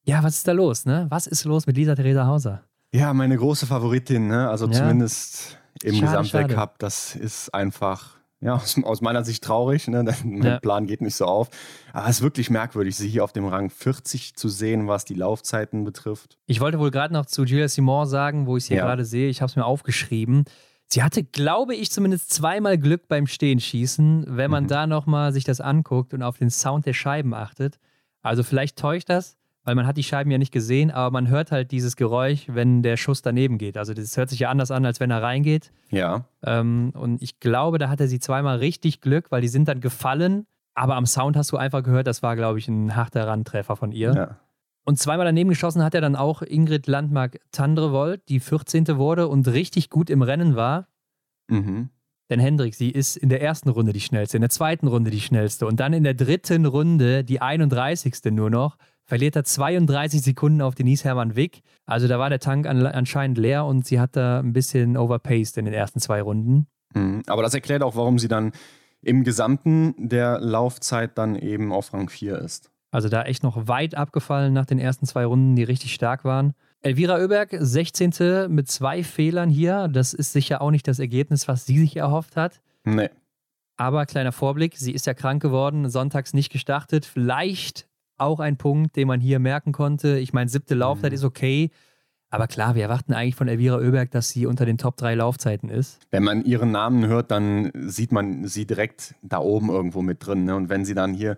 [0.03, 1.07] ja, was ist da los, ne?
[1.09, 2.65] Was ist los mit Lisa Theresa Hauser?
[2.93, 4.49] Ja, meine große Favoritin, ne?
[4.49, 4.73] Also ja.
[4.73, 6.81] zumindest im Gesamtweltcup.
[6.81, 9.89] Das ist einfach ja, aus, aus, meiner Sicht traurig.
[9.89, 10.05] Ne?
[10.25, 10.59] Mein ja.
[10.61, 11.49] Plan geht nicht so auf.
[11.93, 15.15] Aber es ist wirklich merkwürdig, sie hier auf dem Rang 40 zu sehen, was die
[15.15, 16.37] Laufzeiten betrifft.
[16.47, 18.85] Ich wollte wohl gerade noch zu Julia Simon sagen, wo ich sie ja.
[18.85, 19.31] gerade sehe.
[19.31, 20.45] Ich habe es mir aufgeschrieben.
[20.87, 24.69] Sie hatte, glaube ich, zumindest zweimal Glück beim Stehenschießen, wenn man mhm.
[24.69, 27.79] da nochmal sich das anguckt und auf den Sound der Scheiben achtet.
[28.21, 31.51] Also vielleicht täuscht das, weil man hat die Scheiben ja nicht gesehen, aber man hört
[31.51, 33.77] halt dieses Geräusch, wenn der Schuss daneben geht.
[33.77, 35.73] Also das hört sich ja anders an, als wenn er reingeht.
[35.91, 36.27] Ja.
[36.45, 40.47] Ähm, und ich glaube, da hatte sie zweimal richtig Glück, weil die sind dann gefallen,
[40.75, 43.93] aber am Sound hast du einfach gehört, das war, glaube ich, ein harter Randtreffer von
[43.93, 44.13] ihr.
[44.15, 44.41] Ja.
[44.85, 48.99] Und zweimal daneben geschossen hat er dann auch Ingrid Landmark-Tandrevold, die 14.
[48.99, 50.89] wurde und richtig gut im Rennen war.
[51.49, 51.89] Mhm.
[52.31, 55.21] Denn Hendrik, sie ist in der ersten Runde die schnellste, in der zweiten Runde die
[55.21, 58.33] schnellste und dann in der dritten Runde die 31.
[58.33, 61.63] nur noch verliert er 32 Sekunden auf Denise Hermann Wick.
[61.87, 65.57] Also da war der Tank an, anscheinend leer und sie hat da ein bisschen overpaced
[65.59, 66.67] in den ersten zwei Runden.
[66.95, 67.23] Mhm.
[67.27, 68.53] Aber das erklärt auch, warum sie dann
[69.03, 72.71] im Gesamten der Laufzeit dann eben auf Rang 4 ist.
[72.91, 76.55] Also da echt noch weit abgefallen nach den ersten zwei Runden, die richtig stark waren.
[76.81, 78.47] Elvira Oeberg, 16.
[78.49, 79.89] mit zwei Fehlern hier.
[79.89, 82.61] Das ist sicher auch nicht das Ergebnis, was sie sich erhofft hat.
[82.85, 83.11] Nee.
[83.77, 87.05] Aber kleiner Vorblick, sie ist ja krank geworden, sonntags nicht gestartet.
[87.05, 90.19] Vielleicht auch ein Punkt, den man hier merken konnte.
[90.19, 91.17] Ich meine, siebte Laufzeit mhm.
[91.17, 91.71] ist okay.
[92.35, 95.69] Aber klar, wir erwarten eigentlich von Elvira Oeberg, dass sie unter den Top 3 Laufzeiten
[95.69, 96.01] ist.
[96.11, 100.45] Wenn man ihren Namen hört, dann sieht man sie direkt da oben irgendwo mit drin.
[100.45, 100.57] Ne?
[100.57, 101.37] Und wenn sie dann hier,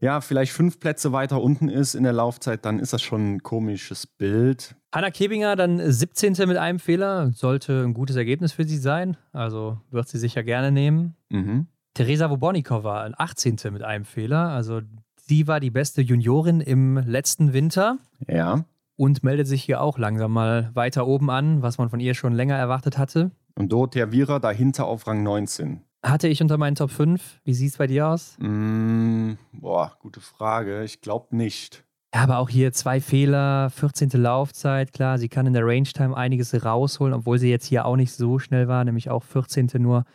[0.00, 3.42] ja, vielleicht fünf Plätze weiter unten ist in der Laufzeit, dann ist das schon ein
[3.42, 4.76] komisches Bild.
[4.92, 6.32] Hanna Kebinger dann 17.
[6.46, 7.32] mit einem Fehler.
[7.32, 9.18] Sollte ein gutes Ergebnis für sie sein.
[9.32, 11.16] Also wird sie sicher gerne nehmen.
[11.28, 11.66] Mhm.
[11.92, 13.56] Teresa Wobornikova 18.
[13.72, 14.48] mit einem Fehler.
[14.48, 14.80] Also
[15.30, 17.98] Sie war die beste Juniorin im letzten Winter.
[18.26, 18.64] Ja.
[18.96, 22.32] Und meldet sich hier auch langsam mal weiter oben an, was man von ihr schon
[22.32, 23.30] länger erwartet hatte.
[23.54, 25.82] Und Dorothea Viera dahinter auf Rang 19.
[26.02, 27.42] hatte ich unter meinen Top 5.
[27.44, 28.38] Wie sieht es bei dir aus?
[28.40, 30.82] Mm, boah, gute Frage.
[30.82, 31.84] Ich glaube nicht.
[32.12, 34.10] Ja, aber auch hier zwei Fehler, 14.
[34.14, 37.94] Laufzeit, klar, sie kann in der Range Time einiges rausholen, obwohl sie jetzt hier auch
[37.94, 39.68] nicht so schnell war, nämlich auch 14.
[39.78, 40.06] nur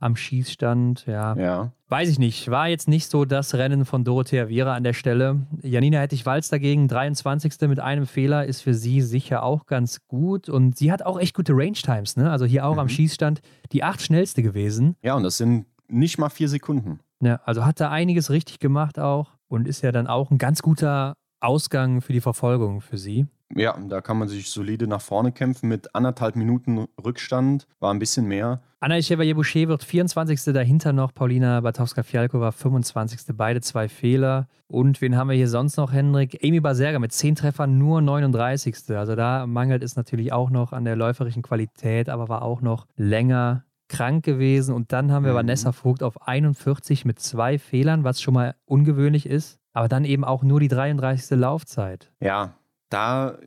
[0.00, 1.06] am Schießstand.
[1.06, 1.36] Ja.
[1.36, 1.72] Ja.
[1.88, 2.50] Weiß ich nicht.
[2.50, 5.46] War jetzt nicht so das Rennen von Dorothea Viera an der Stelle.
[5.62, 7.68] Janina Hettich-Walz dagegen, 23.
[7.68, 10.48] mit einem Fehler, ist für sie sicher auch ganz gut.
[10.48, 12.30] Und sie hat auch echt gute Range-Times, ne?
[12.30, 12.80] Also hier auch mhm.
[12.80, 13.42] am Schießstand
[13.72, 14.96] die acht schnellste gewesen.
[15.02, 17.00] Ja, und das sind nicht mal vier Sekunden.
[17.20, 20.62] Ja, also hat da einiges richtig gemacht auch und ist ja dann auch ein ganz
[20.62, 23.26] guter Ausgang für die Verfolgung für sie.
[23.54, 27.98] Ja, da kann man sich solide nach vorne kämpfen mit anderthalb Minuten Rückstand, war ein
[27.98, 28.60] bisschen mehr.
[28.78, 30.54] Anna Chevalier-Boucher wird 24.
[30.54, 33.36] dahinter noch, Paulina Batowska-Fialko war 25.
[33.36, 34.48] Beide zwei Fehler.
[34.68, 36.38] Und wen haben wir hier sonst noch, Hendrik?
[36.42, 38.96] Amy Baserga mit 10 Treffern nur 39.
[38.96, 42.86] Also da mangelt es natürlich auch noch an der läuferischen Qualität, aber war auch noch
[42.96, 44.74] länger krank gewesen.
[44.74, 45.38] Und dann haben wir mhm.
[45.38, 49.58] Vanessa Vogt auf 41 mit zwei Fehlern, was schon mal ungewöhnlich ist.
[49.72, 51.38] Aber dann eben auch nur die 33.
[51.38, 52.10] Laufzeit.
[52.20, 52.54] Ja,
[52.90, 53.38] da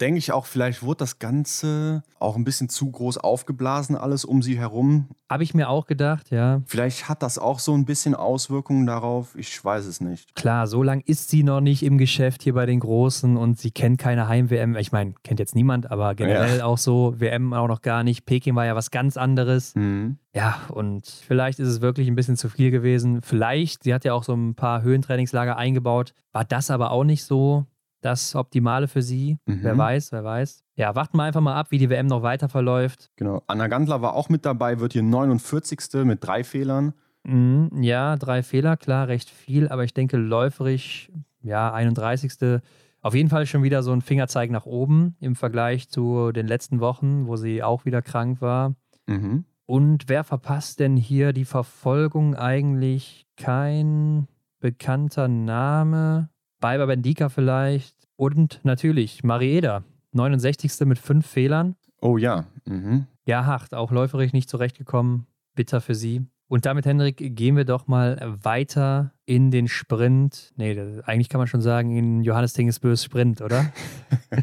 [0.00, 4.42] denke ich auch, vielleicht wurde das Ganze auch ein bisschen zu groß aufgeblasen, alles um
[4.42, 5.08] sie herum.
[5.28, 6.62] Habe ich mir auch gedacht, ja.
[6.66, 9.34] Vielleicht hat das auch so ein bisschen Auswirkungen darauf.
[9.36, 10.34] Ich weiß es nicht.
[10.34, 13.70] Klar, so lange ist sie noch nicht im Geschäft hier bei den Großen und sie
[13.70, 14.76] kennt keine Heim-WM.
[14.76, 16.64] Ich meine, kennt jetzt niemand, aber generell ja.
[16.64, 17.14] auch so.
[17.18, 18.26] WM auch noch gar nicht.
[18.26, 19.74] Peking war ja was ganz anderes.
[19.74, 20.18] Mhm.
[20.34, 23.22] Ja, und vielleicht ist es wirklich ein bisschen zu viel gewesen.
[23.22, 27.24] Vielleicht, sie hat ja auch so ein paar Höhentrainingslager eingebaut, war das aber auch nicht
[27.24, 27.66] so
[28.04, 29.38] das Optimale für sie.
[29.46, 29.60] Mhm.
[29.62, 30.62] Wer weiß, wer weiß.
[30.76, 33.10] Ja, warten wir einfach mal ab, wie die WM noch weiter verläuft.
[33.16, 33.42] Genau.
[33.46, 36.04] Anna Gandler war auch mit dabei, wird hier 49.
[36.04, 36.92] mit drei Fehlern.
[37.24, 42.60] Mhm, ja, drei Fehler, klar, recht viel, aber ich denke, läuferig, ja, 31.
[43.00, 46.80] Auf jeden Fall schon wieder so ein Fingerzeig nach oben im Vergleich zu den letzten
[46.80, 48.74] Wochen, wo sie auch wieder krank war.
[49.06, 49.44] Mhm.
[49.66, 53.26] Und wer verpasst denn hier die Verfolgung eigentlich?
[53.36, 54.26] Kein
[54.60, 56.28] bekannter Name.
[56.64, 57.94] Biber Bendika vielleicht.
[58.16, 60.86] Und natürlich Marieda, 69.
[60.86, 61.76] mit fünf Fehlern.
[62.00, 62.46] Oh ja.
[62.64, 63.06] Mhm.
[63.26, 63.74] Ja, hart.
[63.74, 65.26] Auch läuferisch nicht zurechtgekommen.
[65.54, 66.22] Bitter für sie.
[66.48, 70.54] Und damit, Hendrik, gehen wir doch mal weiter in den Sprint.
[70.56, 73.70] Nee, eigentlich kann man schon sagen, in Johannes Tingesbös Sprint, oder?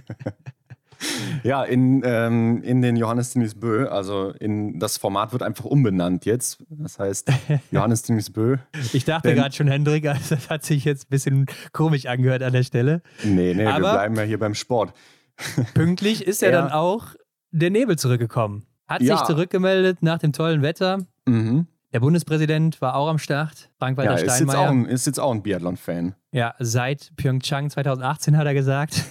[1.44, 6.26] Ja, in, ähm, in den Johannes Denis Bö, also in das Format wird einfach umbenannt
[6.26, 6.64] jetzt.
[6.70, 7.32] Das heißt
[7.72, 8.58] Johannes Denis Bö.
[8.94, 12.54] Ich dachte gerade schon, Hendrik, also das hat sich jetzt ein bisschen komisch angehört an
[12.54, 13.02] der Stelle.
[13.24, 14.94] Nee, nee, Aber wir bleiben ja hier beim Sport.
[15.74, 17.16] Pünktlich ist ja, ja dann auch
[17.52, 18.66] der Nebel zurückgekommen.
[18.88, 19.18] Hat ja.
[19.18, 21.00] sich zurückgemeldet nach dem tollen Wetter.
[21.26, 21.68] Mhm.
[21.94, 24.36] Der Bundespräsident war auch am Start, Frank-Walter ja, Steinmeier.
[24.36, 26.16] Ist jetzt auch ein, ist jetzt auch ein Biathlon-Fan.
[26.32, 29.04] Ja, seit Pyeongchang 2018 hat er gesagt.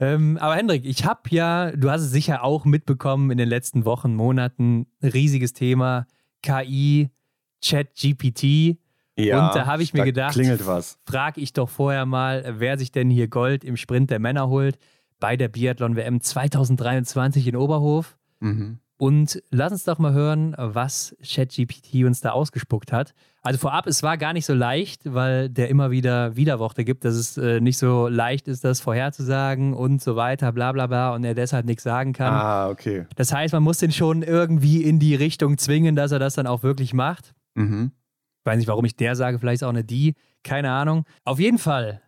[0.00, 3.84] Ähm, aber Hendrik, ich habe ja, du hast es sicher auch mitbekommen in den letzten
[3.84, 6.06] Wochen, Monaten, riesiges Thema
[6.42, 7.10] KI,
[7.60, 8.78] Chat, GPT.
[9.16, 10.38] Ja, und da habe ich mir gedacht,
[11.04, 14.78] frage ich doch vorher mal, wer sich denn hier Gold im Sprint der Männer holt
[15.20, 18.18] bei der Biathlon WM 2023 in Oberhof.
[18.40, 18.78] Mhm.
[18.96, 23.12] Und lass uns doch mal hören, was ChatGPT uns da ausgespuckt hat.
[23.42, 27.14] Also vorab, es war gar nicht so leicht, weil der immer wieder Widerworte gibt, dass
[27.14, 31.24] es äh, nicht so leicht ist, das vorherzusagen und so weiter, bla bla bla, und
[31.24, 32.32] er deshalb nichts sagen kann.
[32.32, 33.06] Ah, okay.
[33.16, 36.46] Das heißt, man muss den schon irgendwie in die Richtung zwingen, dass er das dann
[36.46, 37.34] auch wirklich macht.
[37.54, 37.90] Mhm.
[38.40, 41.04] Ich weiß nicht, warum ich der sage, vielleicht ist auch eine die, keine Ahnung.
[41.24, 42.00] Auf jeden Fall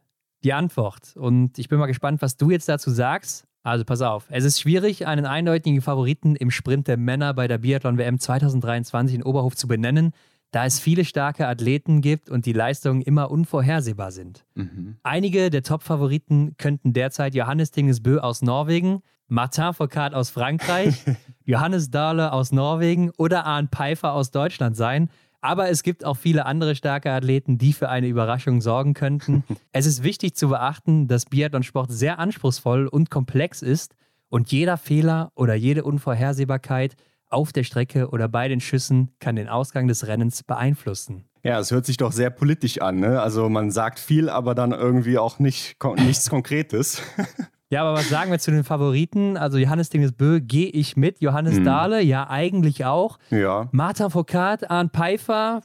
[0.45, 1.17] die Antwort.
[1.17, 3.47] Und ich bin mal gespannt, was du jetzt dazu sagst.
[3.67, 7.59] Also pass auf, es ist schwierig, einen eindeutigen Favoriten im Sprint der Männer bei der
[7.59, 10.13] Biathlon-WM 2023 in Oberhof zu benennen,
[10.53, 14.45] da es viele starke Athleten gibt und die Leistungen immer unvorhersehbar sind.
[14.55, 14.99] Mhm.
[15.03, 21.03] Einige der Top-Favoriten könnten derzeit Johannes Tingesbö aus Norwegen, Martin Foucault aus Frankreich,
[21.45, 25.11] Johannes Dahle aus Norwegen oder Arne Pfeiffer aus Deutschland sein–
[25.41, 29.45] aber es gibt auch viele andere starke Athleten, die für eine Überraschung sorgen könnten.
[29.73, 33.95] es ist wichtig zu beachten, dass Biathlonsport sehr anspruchsvoll und komplex ist
[34.29, 36.97] und jeder Fehler oder jede Unvorhersehbarkeit
[37.29, 41.25] auf der Strecke oder bei den Schüssen kann den Ausgang des Rennens beeinflussen.
[41.43, 42.99] Ja, es hört sich doch sehr politisch an.
[42.99, 43.21] Ne?
[43.21, 47.03] Also man sagt viel, aber dann irgendwie auch nicht, nichts Konkretes.
[47.71, 49.37] Ja, aber was sagen wir zu den Favoriten?
[49.37, 51.21] Also Johannes Dingesbö gehe ich mit.
[51.21, 51.65] Johannes hm.
[51.65, 53.19] Dahle, ja, eigentlich auch.
[53.31, 53.69] Ja.
[53.73, 55.63] Martha Foucault, Arne Pfeiffer,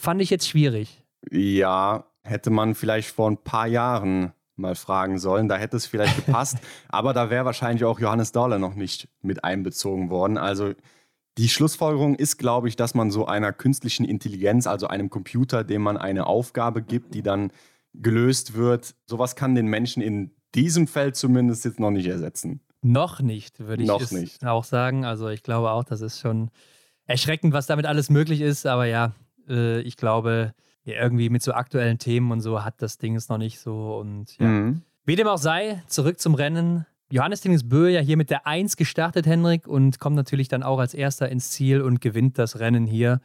[0.00, 1.02] fand ich jetzt schwierig.
[1.30, 5.48] Ja, hätte man vielleicht vor ein paar Jahren mal fragen sollen.
[5.48, 6.58] Da hätte es vielleicht gepasst.
[6.88, 10.36] aber da wäre wahrscheinlich auch Johannes Dahle noch nicht mit einbezogen worden.
[10.36, 10.74] Also
[11.38, 15.82] die Schlussfolgerung ist, glaube ich, dass man so einer künstlichen Intelligenz, also einem Computer, dem
[15.82, 17.50] man eine Aufgabe gibt, die dann
[17.94, 22.60] gelöst wird, sowas kann den Menschen in diesem Feld zumindest jetzt noch nicht ersetzen.
[22.82, 24.44] Noch nicht, würde ich noch nicht.
[24.44, 25.04] auch sagen.
[25.04, 26.50] Also ich glaube auch, das ist schon
[27.06, 28.66] erschreckend, was damit alles möglich ist.
[28.66, 29.14] Aber ja,
[29.48, 33.28] äh, ich glaube, ja, irgendwie mit so aktuellen Themen und so hat das Ding es
[33.28, 33.96] noch nicht so.
[33.96, 34.46] Und ja.
[34.46, 34.82] Mhm.
[35.06, 36.86] Wie dem auch sei, zurück zum Rennen.
[37.10, 40.94] Johannes Dingesbö ja hier mit der 1 gestartet, Henrik, und kommt natürlich dann auch als
[40.94, 43.20] erster ins Ziel und gewinnt das Rennen hier.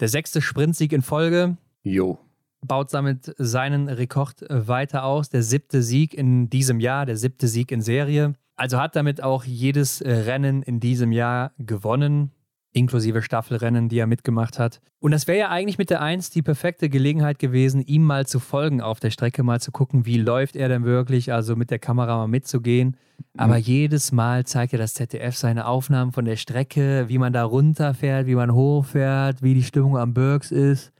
[0.00, 1.56] Der sechste Sprintsieg in Folge.
[1.82, 2.18] Jo.
[2.66, 5.28] Baut damit seinen Rekord weiter aus.
[5.28, 8.34] Der siebte Sieg in diesem Jahr, der siebte Sieg in Serie.
[8.56, 12.30] Also hat damit auch jedes Rennen in diesem Jahr gewonnen
[12.72, 14.80] inklusive Staffelrennen, die er mitgemacht hat.
[14.98, 18.38] Und das wäre ja eigentlich mit der 1 die perfekte Gelegenheit gewesen, ihm mal zu
[18.40, 21.78] folgen auf der Strecke, mal zu gucken, wie läuft er denn wirklich, also mit der
[21.78, 22.96] Kamera mal mitzugehen.
[23.36, 23.62] Aber mhm.
[23.62, 28.26] jedes Mal zeigt ja das ZDF seine Aufnahmen von der Strecke, wie man da runterfährt,
[28.26, 30.92] wie man hochfährt, wie die Stimmung am Birks ist.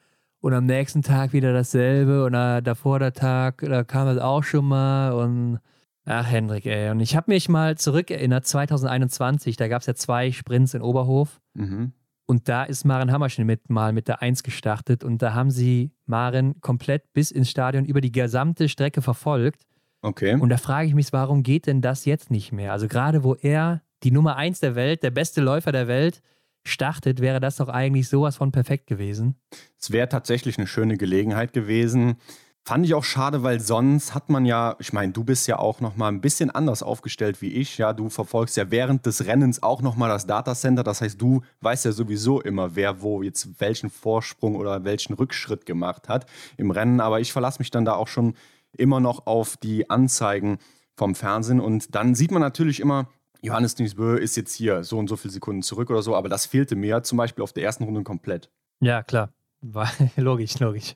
[0.42, 2.24] Und am nächsten Tag wieder dasselbe.
[2.24, 5.12] Und davor der Tag, da kam das auch schon mal.
[5.12, 5.60] Und
[6.04, 6.90] Ach, Hendrik, ey.
[6.90, 11.40] Und ich habe mich mal zurückerinnert, 2021, da gab es ja zwei Sprints in Oberhof.
[11.54, 11.92] Mhm.
[12.26, 15.04] Und da ist Maren Hammerschnitt mit, mal mit der Eins gestartet.
[15.04, 19.66] Und da haben sie Maren komplett bis ins Stadion über die gesamte Strecke verfolgt.
[20.00, 20.34] Okay.
[20.34, 22.72] Und da frage ich mich, warum geht denn das jetzt nicht mehr?
[22.72, 26.20] Also gerade wo er, die Nummer eins der Welt, der beste Läufer der Welt,
[26.64, 29.36] startet, wäre das doch eigentlich sowas von perfekt gewesen.
[29.78, 32.16] Es wäre tatsächlich eine schöne Gelegenheit gewesen.
[32.64, 35.80] Fand ich auch schade, weil sonst hat man ja, ich meine, du bist ja auch
[35.80, 37.76] noch mal ein bisschen anders aufgestellt wie ich.
[37.78, 40.84] Ja, du verfolgst ja während des Rennens auch noch mal das Datacenter.
[40.84, 45.66] Das heißt, du weißt ja sowieso immer, wer wo jetzt welchen Vorsprung oder welchen Rückschritt
[45.66, 47.00] gemacht hat im Rennen.
[47.00, 48.34] Aber ich verlasse mich dann da auch schon
[48.76, 50.58] immer noch auf die Anzeigen
[50.94, 53.08] vom Fernsehen und dann sieht man natürlich immer,
[53.42, 56.46] Johannes Niesbö ist jetzt hier so und so viele Sekunden zurück oder so, aber das
[56.46, 58.50] fehlte mir zum Beispiel auf der ersten Runde komplett.
[58.80, 59.30] Ja, klar.
[59.60, 60.94] War logisch, logisch.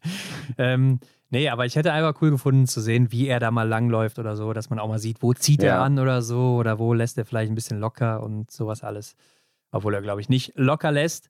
[0.57, 4.19] ähm, Nee, aber ich hätte einfach cool gefunden zu sehen, wie er da mal langläuft
[4.19, 5.71] oder so, dass man auch mal sieht, wo zieht ja.
[5.71, 9.17] er an oder so oder wo lässt er vielleicht ein bisschen locker und sowas alles.
[9.73, 11.29] Obwohl er, glaube ich, nicht locker lässt.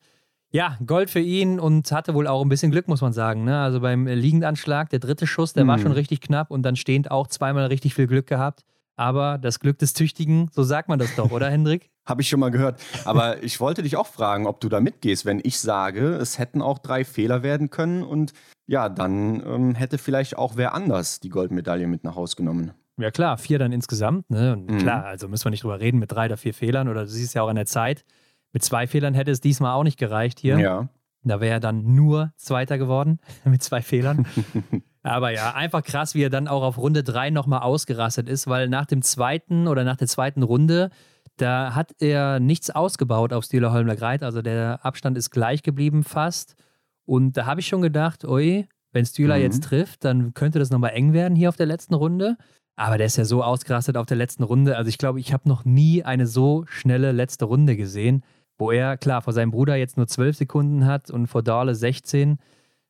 [0.50, 3.44] Ja, Gold für ihn und hatte wohl auch ein bisschen Glück, muss man sagen.
[3.44, 3.58] Ne?
[3.58, 5.68] Also beim Liegendanschlag, der dritte Schuss, der mhm.
[5.68, 8.64] war schon richtig knapp und dann stehend auch zweimal richtig viel Glück gehabt.
[8.96, 11.90] Aber das Glück des Tüchtigen, so sagt man das doch, oder Hendrik?
[12.06, 12.80] Habe ich schon mal gehört.
[13.04, 16.62] Aber ich wollte dich auch fragen, ob du da mitgehst, wenn ich sage, es hätten
[16.62, 18.32] auch drei Fehler werden können und
[18.66, 22.72] ja, dann ähm, hätte vielleicht auch wer anders die Goldmedaille mit nach Hause genommen.
[22.98, 24.30] Ja klar, vier dann insgesamt.
[24.30, 24.52] Ne?
[24.54, 24.78] Und mhm.
[24.78, 27.34] klar, also müssen wir nicht drüber reden mit drei oder vier Fehlern oder du siehst
[27.34, 28.04] ja auch an der Zeit.
[28.52, 30.58] Mit zwei Fehlern hätte es diesmal auch nicht gereicht hier.
[30.58, 30.88] Ja.
[31.22, 34.26] Da wäre er dann nur Zweiter geworden mit zwei Fehlern.
[35.06, 38.68] Aber ja, einfach krass, wie er dann auch auf Runde drei nochmal ausgerastet ist, weil
[38.68, 40.90] nach dem zweiten oder nach der zweiten Runde
[41.36, 44.22] da hat er nichts ausgebaut auf Stieler Holmler Greit.
[44.22, 46.56] Also der Abstand ist gleich geblieben fast.
[47.04, 49.42] Und da habe ich schon gedacht, oi, wenn Stühler mhm.
[49.42, 52.36] jetzt trifft, dann könnte das nochmal eng werden hier auf der letzten Runde.
[52.74, 54.76] Aber der ist ja so ausgerastet auf der letzten Runde.
[54.76, 58.22] Also ich glaube, ich habe noch nie eine so schnelle letzte Runde gesehen,
[58.58, 62.38] wo er, klar, vor seinem Bruder jetzt nur 12 Sekunden hat und vor Dorle 16.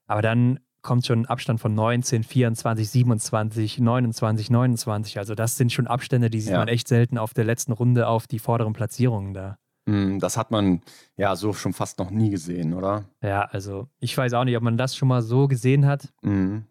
[0.07, 5.19] Aber dann kommt schon ein Abstand von 19, 24, 27, 29, 29.
[5.19, 6.59] Also das sind schon Abstände, die sieht ja.
[6.59, 9.59] man echt selten auf der letzten Runde auf die vorderen Platzierungen da.
[9.87, 10.81] Mm, das hat man
[11.17, 13.05] ja so schon fast noch nie gesehen, oder?
[13.23, 16.13] Ja, also ich weiß auch nicht, ob man das schon mal so gesehen hat.
[16.23, 16.65] Mhm.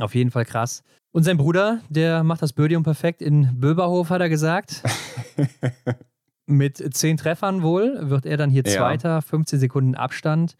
[0.00, 0.82] Auf jeden Fall krass.
[1.12, 4.82] Und sein Bruder, der macht das Bödium perfekt in Böberhof, hat er gesagt.
[6.46, 8.72] Mit zehn Treffern wohl wird er dann hier ja.
[8.72, 10.56] Zweiter, 15 Sekunden Abstand.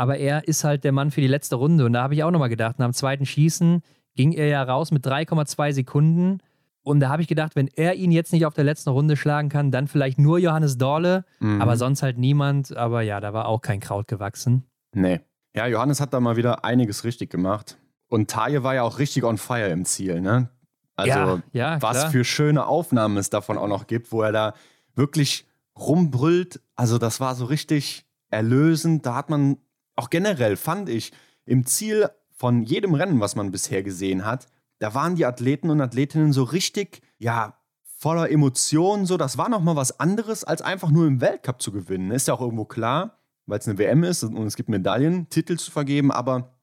[0.00, 1.84] Aber er ist halt der Mann für die letzte Runde.
[1.84, 3.82] Und da habe ich auch nochmal gedacht, nach dem zweiten Schießen
[4.16, 6.38] ging er ja raus mit 3,2 Sekunden.
[6.80, 9.50] Und da habe ich gedacht, wenn er ihn jetzt nicht auf der letzten Runde schlagen
[9.50, 11.60] kann, dann vielleicht nur Johannes Dorle, mhm.
[11.60, 12.74] aber sonst halt niemand.
[12.74, 14.64] Aber ja, da war auch kein Kraut gewachsen.
[14.94, 15.20] Nee.
[15.54, 17.76] Ja, Johannes hat da mal wieder einiges richtig gemacht.
[18.08, 20.48] Und Taje war ja auch richtig on fire im Ziel, ne?
[20.96, 22.10] Also, ja, ja, was klar.
[22.10, 24.54] für schöne Aufnahmen es davon auch noch gibt, wo er da
[24.94, 25.46] wirklich
[25.78, 26.62] rumbrüllt.
[26.74, 29.04] Also, das war so richtig erlösend.
[29.04, 29.58] Da hat man
[30.00, 31.12] auch generell fand ich
[31.44, 34.46] im Ziel von jedem Rennen, was man bisher gesehen hat,
[34.78, 37.58] da waren die Athleten und Athletinnen so richtig, ja,
[37.98, 39.04] voller Emotionen.
[39.04, 42.10] So, das war nochmal was anderes, als einfach nur im Weltcup zu gewinnen.
[42.10, 45.58] Ist ja auch irgendwo klar, weil es eine WM ist und es gibt Medaillen, Titel
[45.58, 46.54] zu vergeben, aber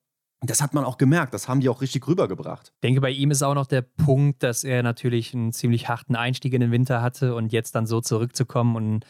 [0.42, 2.72] das hat man auch gemerkt, das haben die auch richtig rübergebracht.
[2.76, 6.16] Ich denke, bei ihm ist auch noch der Punkt, dass er natürlich einen ziemlich harten
[6.16, 9.06] Einstieg in den Winter hatte und jetzt dann so zurückzukommen und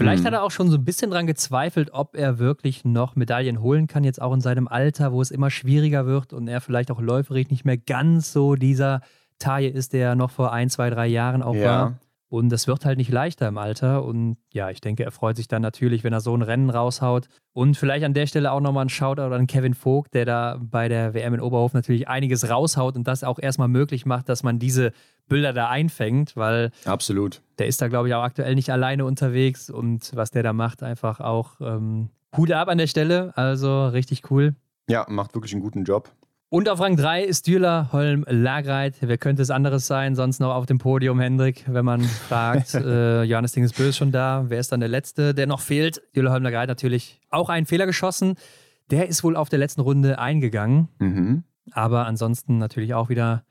[0.00, 0.28] Vielleicht mhm.
[0.28, 3.86] hat er auch schon so ein bisschen dran gezweifelt, ob er wirklich noch Medaillen holen
[3.86, 7.02] kann, jetzt auch in seinem Alter, wo es immer schwieriger wird und er vielleicht auch
[7.02, 9.02] läuferisch nicht mehr ganz so dieser
[9.38, 11.64] Taille ist, der noch vor ein, zwei, drei Jahren auch ja.
[11.64, 11.98] war.
[12.30, 14.04] Und das wird halt nicht leichter im Alter.
[14.04, 17.26] Und ja, ich denke, er freut sich dann natürlich, wenn er so ein Rennen raushaut.
[17.52, 20.88] Und vielleicht an der Stelle auch nochmal ein Shoutout an Kevin Vogt, der da bei
[20.88, 24.60] der WM in Oberhof natürlich einiges raushaut und das auch erstmal möglich macht, dass man
[24.60, 24.92] diese
[25.28, 27.42] Bilder da einfängt, weil absolut.
[27.58, 30.84] Der ist da, glaube ich, auch aktuell nicht alleine unterwegs und was der da macht,
[30.84, 34.54] einfach auch ähm, Hut ab an der Stelle, also richtig cool.
[34.88, 36.10] Ja, macht wirklich einen guten Job.
[36.52, 38.96] Und auf Rang 3 ist Dürler, Holm, Lagreit.
[39.00, 40.16] Wer könnte es anderes sein?
[40.16, 42.74] Sonst noch auf dem Podium, Hendrik, wenn man fragt.
[42.74, 44.46] äh, Johannes Dingesbö ist schon da.
[44.48, 46.02] Wer ist dann der Letzte, der noch fehlt?
[46.16, 48.34] Dürler, Holm, Lagreit natürlich auch einen Fehler geschossen.
[48.90, 50.88] Der ist wohl auf der letzten Runde eingegangen.
[50.98, 51.44] Mhm.
[51.70, 53.44] Aber ansonsten natürlich auch wieder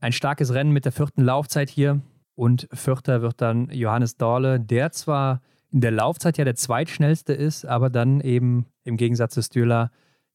[0.00, 2.02] ein starkes Rennen mit der vierten Laufzeit hier.
[2.34, 5.40] Und vierter wird dann Johannes Dorle, der zwar
[5.70, 9.90] in der Laufzeit ja der zweitschnellste ist, aber dann eben im Gegensatz zu Stühler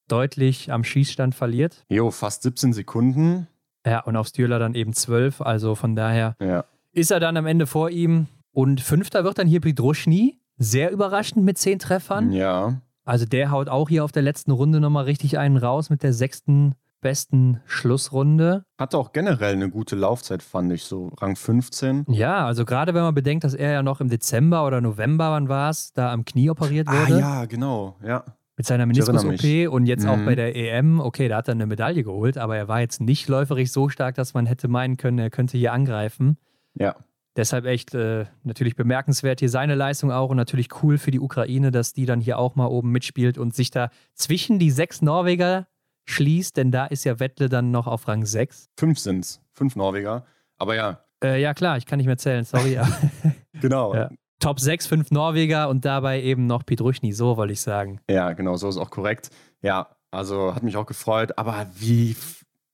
[0.07, 1.85] deutlich am Schießstand verliert.
[1.89, 3.47] Jo, fast 17 Sekunden.
[3.85, 5.41] Ja, und auf Stühler dann eben 12.
[5.41, 6.65] Also von daher Ja.
[6.91, 8.27] ist er dann am Ende vor ihm.
[8.51, 10.39] Und fünfter wird dann hier Pidruschny.
[10.57, 12.31] Sehr überraschend mit zehn Treffern.
[12.31, 12.81] Ja.
[13.05, 16.11] Also der haut auch hier auf der letzten Runde nochmal richtig einen raus mit der
[16.13, 18.63] sechsten besten Schlussrunde.
[18.79, 22.05] Hatte auch generell eine gute Laufzeit, fand ich, so Rang 15.
[22.09, 25.47] Ja, also gerade wenn man bedenkt, dass er ja noch im Dezember oder November, wann
[25.47, 27.19] war es, da am Knie operiert Ah wurde.
[27.19, 28.23] ja, genau, ja.
[28.57, 30.25] Mit seiner Meniskus-OP und jetzt auch Mhm.
[30.25, 30.99] bei der EM.
[30.99, 34.15] Okay, da hat er eine Medaille geholt, aber er war jetzt nicht läuferisch so stark,
[34.15, 36.37] dass man hätte meinen können, er könnte hier angreifen.
[36.73, 36.95] Ja.
[37.35, 41.69] Deshalb echt äh, natürlich bemerkenswert hier seine Leistung auch und natürlich cool für die Ukraine,
[41.69, 45.67] dass die dann hier auch mal oben mitspielt und sich da zwischen die sechs Norweger
[46.05, 48.69] schließt, denn da ist ja Wettle dann noch auf Rang 6.
[48.79, 49.39] Fünf sind's.
[49.53, 50.25] Fünf Norweger.
[50.57, 52.79] Aber ja, Äh, ja klar, ich kann nicht mehr zählen, sorry.
[53.61, 53.93] genau.
[53.93, 54.09] Ja.
[54.39, 57.99] Top 6, 5 Norweger und dabei eben noch Pietruchny, so wollte ich sagen.
[58.09, 59.29] Ja, genau, so ist auch korrekt.
[59.61, 62.15] Ja, also hat mich auch gefreut, aber wie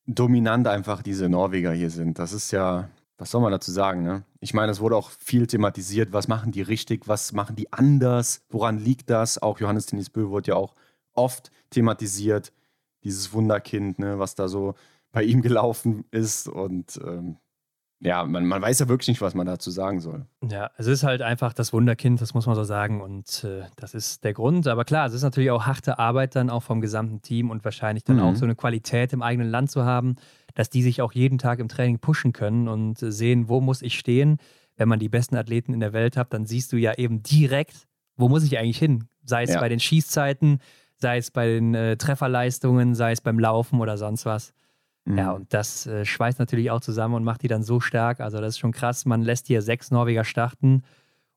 [0.05, 4.24] dominant einfach diese Norweger hier sind, das ist ja, was soll man dazu sagen, ne?
[4.41, 8.41] Ich meine, es wurde auch viel thematisiert, was machen die richtig, was machen die anders,
[8.49, 9.41] woran liegt das?
[9.41, 10.76] Auch Johannes Denis Bö wurde ja auch
[11.14, 12.51] oft thematisiert,
[13.03, 14.76] dieses Wunderkind, ne, was da so
[15.14, 17.38] bei ihm gelaufen ist und ähm,
[18.03, 20.25] ja, man, man weiß ja wirklich nicht, was man dazu sagen soll.
[20.49, 23.01] Ja, es ist halt einfach das Wunderkind, das muss man so sagen.
[23.01, 24.67] Und äh, das ist der Grund.
[24.67, 28.03] Aber klar, es ist natürlich auch harte Arbeit dann auch vom gesamten Team und wahrscheinlich
[28.03, 28.23] dann Mhm.
[28.23, 30.15] auch so eine Qualität im eigenen Land zu haben,
[30.53, 33.81] dass die sich auch jeden Tag im Training pushen können und äh, sehen, wo muss
[33.81, 34.37] ich stehen.
[34.75, 37.87] Wenn man die besten Athleten in der Welt hat, dann siehst du ja eben direkt,
[38.17, 39.07] wo muss ich eigentlich hin?
[39.23, 39.59] Sei es Ja.
[39.59, 40.59] bei den Schießzeiten,
[40.97, 44.53] sei es bei den äh, Trefferleistungen, sei es beim Laufen oder sonst was.
[45.05, 45.35] Ja, Mhm.
[45.35, 48.19] und das äh, schweißt natürlich auch zusammen und macht die dann so stark.
[48.21, 49.05] Also, das ist schon krass.
[49.05, 50.83] Man lässt hier sechs Norweger starten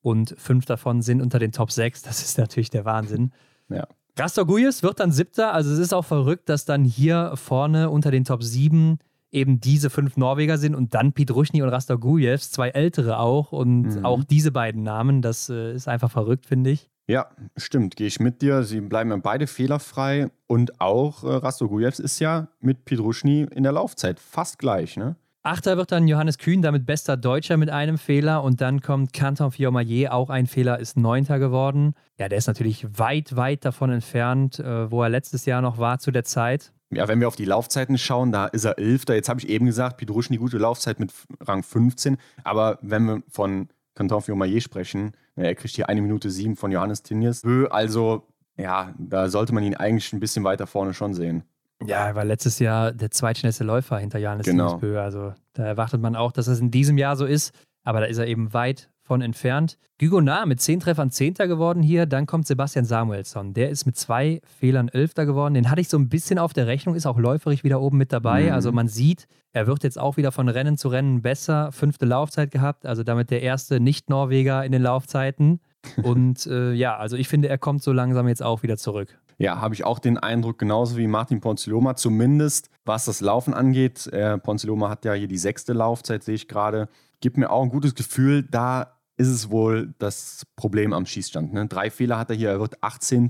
[0.03, 2.03] und fünf davon sind unter den Top 6.
[2.03, 3.33] Das ist natürlich der Wahnsinn.
[3.69, 3.89] Ja.
[4.17, 5.53] Rastorguyes wird dann siebter.
[5.53, 8.99] Also, es ist auch verrückt, dass dann hier vorne unter den Top 7
[9.33, 14.05] eben diese fünf Norweger sind und dann Pietruchny und Rastorguyevs, zwei ältere auch und Mhm.
[14.07, 15.21] auch diese beiden Namen.
[15.21, 16.89] Das äh, ist einfach verrückt, finde ich.
[17.09, 18.65] Ja, stimmt, gehe ich mit dir.
[18.65, 23.73] Sie bleiben ja beide fehlerfrei und auch äh, Rastogujevs ist ja mit Pidruschny in der
[23.73, 25.17] Laufzeit fast gleich, ne?
[25.47, 28.43] Achter wird dann Johannes Kühn, damit bester Deutscher mit einem Fehler.
[28.43, 31.95] Und dann kommt Canton Fiormaillet, auch ein Fehler, ist Neunter geworden.
[32.19, 36.01] Ja, der ist natürlich weit, weit davon entfernt, äh, wo er letztes Jahr noch war
[36.01, 36.73] zu der Zeit.
[36.91, 39.15] Ja, wenn wir auf die Laufzeiten schauen, da ist er Elfter.
[39.15, 42.17] Jetzt habe ich eben gesagt, Pidruschny gute Laufzeit mit Rang 15.
[42.43, 47.03] Aber wenn wir von Canton Fiormaillet sprechen, er kriegt hier eine Minute sieben von Johannes
[47.03, 47.43] Tinjes.
[47.71, 48.23] Also,
[48.57, 51.43] ja, da sollte man ihn eigentlich ein bisschen weiter vorne schon sehen.
[51.85, 54.71] Ja, er war letztes Jahr der zweitschnellste Läufer hinter Johannes Genau.
[54.71, 54.99] Dingsbö.
[55.01, 57.53] Also da erwartet man auch, dass es in diesem Jahr so ist.
[57.85, 59.79] Aber da ist er eben weit von entfernt.
[59.99, 62.07] Gugonard mit zehn Treffern Zehnter geworden hier.
[62.07, 63.55] Dann kommt Sebastian Samuelsson.
[63.55, 65.55] Der ist mit zwei Fehlern Elfter geworden.
[65.55, 68.13] Den hatte ich so ein bisschen auf der Rechnung, ist auch läuferig wieder oben mit
[68.13, 68.45] dabei.
[68.45, 68.53] Mhm.
[68.53, 71.73] Also man sieht, er wird jetzt auch wieder von Rennen zu Rennen besser.
[71.73, 72.85] Fünfte Laufzeit gehabt.
[72.85, 75.61] Also damit der erste Nicht-Norweger in den Laufzeiten.
[76.03, 79.19] Und äh, ja, also ich finde, er kommt so langsam jetzt auch wieder zurück.
[79.39, 84.07] Ja, habe ich auch den Eindruck, genauso wie Martin Ponziloma, zumindest was das Laufen angeht.
[84.09, 86.89] Äh, Ponziloma hat ja hier die sechste Laufzeit, sehe ich gerade.
[87.21, 91.53] Gibt mir auch ein gutes Gefühl, da ist es wohl das Problem am Schießstand.
[91.53, 91.67] Ne?
[91.67, 93.29] Drei Fehler hat er hier, er wird 18.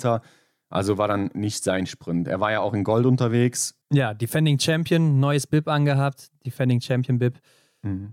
[0.68, 2.26] Also war dann nicht sein Sprint.
[2.26, 3.78] Er war ja auch in Gold unterwegs.
[3.93, 7.39] Ja, Defending Champion, neues Bib angehabt, Defending Champion Bib.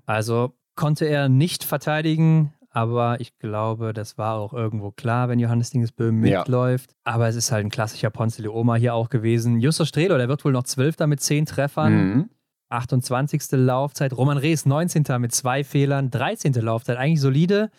[0.05, 5.71] Also konnte er nicht verteidigen, aber ich glaube, das war auch irgendwo klar, wenn Johannes
[5.71, 6.39] Dingesböhm Ja.
[6.39, 6.95] mitläuft.
[7.03, 9.59] Aber es ist halt ein klassischer Ponce de Oma hier auch gewesen.
[9.59, 11.93] Justus Strelo, der wird wohl noch Zwölfter mit zehn Treffern.
[11.93, 12.29] Mhm.
[12.73, 13.43] 28.
[13.51, 14.13] Laufzeit.
[14.15, 15.03] Roman Rees 19.
[15.19, 16.09] mit zwei Fehlern.
[16.11, 16.53] 13.
[16.53, 17.69] Laufzeit, eigentlich solide.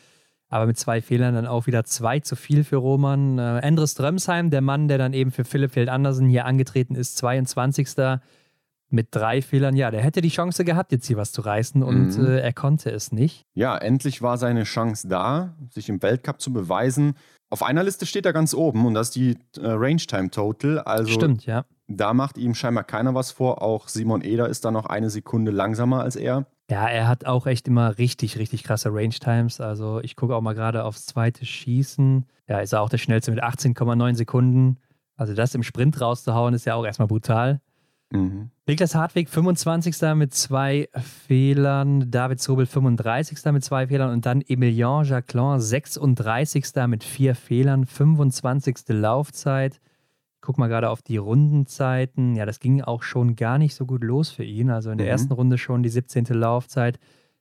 [0.49, 3.39] Aber mit zwei Fehlern dann auch wieder zwei zu viel für Roman.
[3.39, 7.17] Äh, Andres Drömsheim, der Mann, der dann eben für Philipp Feld Andersen hier angetreten ist,
[7.17, 8.21] 22.
[8.91, 9.75] mit drei Fehlern.
[9.75, 12.27] Ja, der hätte die Chance gehabt, jetzt hier was zu reißen und Mhm.
[12.27, 13.43] äh, er konnte es nicht.
[13.55, 17.15] Ja, endlich war seine Chance da, sich im Weltcup zu beweisen.
[17.51, 20.79] Auf einer Liste steht er ganz oben und das ist die äh, Range Time Total.
[20.81, 21.65] Also Stimmt, ja.
[21.87, 23.63] Da macht ihm scheinbar keiner was vor.
[23.63, 26.47] Auch Simon Eder ist da noch eine Sekunde langsamer als er.
[26.71, 29.61] Ja, er hat auch echt immer richtig, richtig krasse Range Times.
[29.61, 32.25] Also ich gucke auch mal gerade aufs zweite Schießen.
[32.49, 34.79] Ja, ist er auch der schnellste mit 18,9 Sekunden.
[35.17, 37.61] Also das im Sprint rauszuhauen, ist ja auch erstmal brutal.
[38.11, 38.51] Mhm.
[38.67, 39.95] Niklas Hartwig 25.
[40.15, 40.89] mit zwei
[41.27, 43.45] Fehlern, David Zobel 35.
[43.53, 46.65] mit zwei Fehlern und dann Emilien Jacquelin 36.
[46.87, 48.77] mit vier Fehlern, 25.
[48.89, 49.81] Laufzeit.
[50.45, 52.37] Guck mal gerade auf die Rundenzeiten.
[52.37, 54.69] Ja, das ging auch schon gar nicht so gut los für ihn.
[54.69, 55.13] Also in der mhm.
[55.13, 56.27] ersten Runde schon die 17.
[56.27, 56.99] Laufzeit,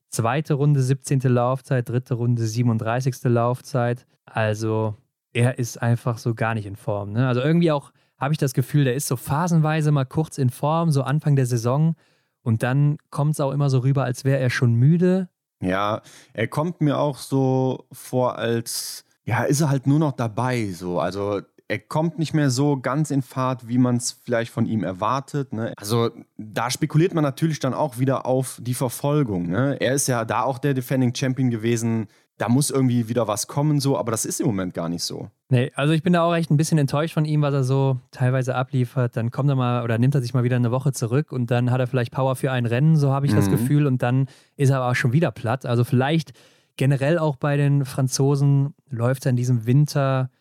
[0.08, 1.20] zweite Runde 17.
[1.24, 3.16] Laufzeit, dritte Runde 37.
[3.26, 4.06] Laufzeit.
[4.26, 4.96] Also
[5.34, 7.12] er ist einfach so gar nicht in Form.
[7.12, 7.28] Ne?
[7.28, 10.90] Also irgendwie auch habe ich das Gefühl, der ist so phasenweise mal kurz in Form,
[10.90, 11.96] so Anfang der Saison.
[12.42, 15.28] Und dann kommt es auch immer so rüber, als wäre er schon müde.
[15.60, 16.02] Ja,
[16.32, 20.72] er kommt mir auch so vor, als ja, ist er halt nur noch dabei.
[20.72, 21.02] So.
[21.02, 24.84] Also er kommt nicht mehr so ganz in Fahrt, wie man es vielleicht von ihm
[24.84, 25.54] erwartet.
[25.54, 25.74] Ne?
[25.78, 29.50] Also da spekuliert man natürlich dann auch wieder auf die Verfolgung.
[29.50, 29.78] Ne?
[29.80, 32.08] Er ist ja da auch der Defending Champion gewesen
[32.38, 35.30] da muss irgendwie wieder was kommen, so, aber das ist im Moment gar nicht so.
[35.50, 38.00] Nee, also ich bin da auch echt ein bisschen enttäuscht von ihm, was er so
[38.12, 39.16] teilweise abliefert.
[39.16, 41.70] Dann kommt er mal oder nimmt er sich mal wieder eine Woche zurück und dann
[41.70, 43.38] hat er vielleicht Power für ein Rennen, so habe ich mhm.
[43.38, 45.66] das Gefühl, und dann ist er aber auch schon wieder platt.
[45.66, 46.34] Also vielleicht
[46.76, 50.32] generell auch bei den Franzosen läuft er in diesem Winter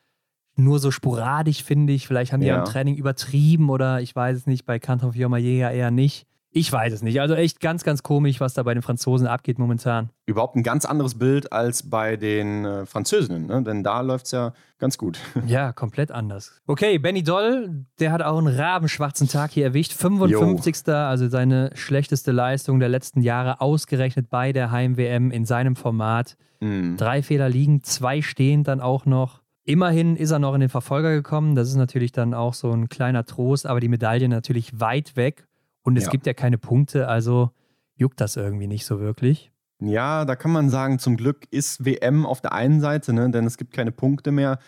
[0.57, 2.07] nur so sporadisch, finde ich.
[2.07, 2.59] Vielleicht haben die ja.
[2.59, 6.26] im Training übertrieben oder ich weiß es nicht, bei Canton Fiormaillet eher nicht.
[6.55, 7.18] Ich weiß es nicht.
[7.18, 10.11] Also echt ganz, ganz komisch, was da bei den Franzosen abgeht momentan.
[10.26, 13.62] Überhaupt ein ganz anderes Bild als bei den äh, Französinnen, ne?
[13.62, 15.18] denn da läuft es ja ganz gut.
[15.46, 16.61] Ja, komplett anders.
[16.66, 19.94] Okay, Benny Doll, der hat auch einen rabenschwarzen Tag hier erwischt.
[19.94, 20.86] 55.
[20.86, 20.92] Jo.
[20.92, 26.36] also seine schlechteste Leistung der letzten Jahre, ausgerechnet bei der Heim-WM in seinem Format.
[26.61, 26.96] Mm.
[26.96, 29.41] Drei Fehler liegen, zwei stehen dann auch noch.
[29.64, 31.54] Immerhin ist er noch in den Verfolger gekommen.
[31.54, 35.46] Das ist natürlich dann auch so ein kleiner Trost, aber die Medaille natürlich weit weg.
[35.82, 36.10] Und es ja.
[36.10, 37.50] gibt ja keine Punkte, also
[37.94, 39.52] juckt das irgendwie nicht so wirklich.
[39.80, 43.46] Ja, da kann man sagen, zum Glück ist WM auf der einen Seite, ne, denn
[43.46, 44.58] es gibt keine Punkte mehr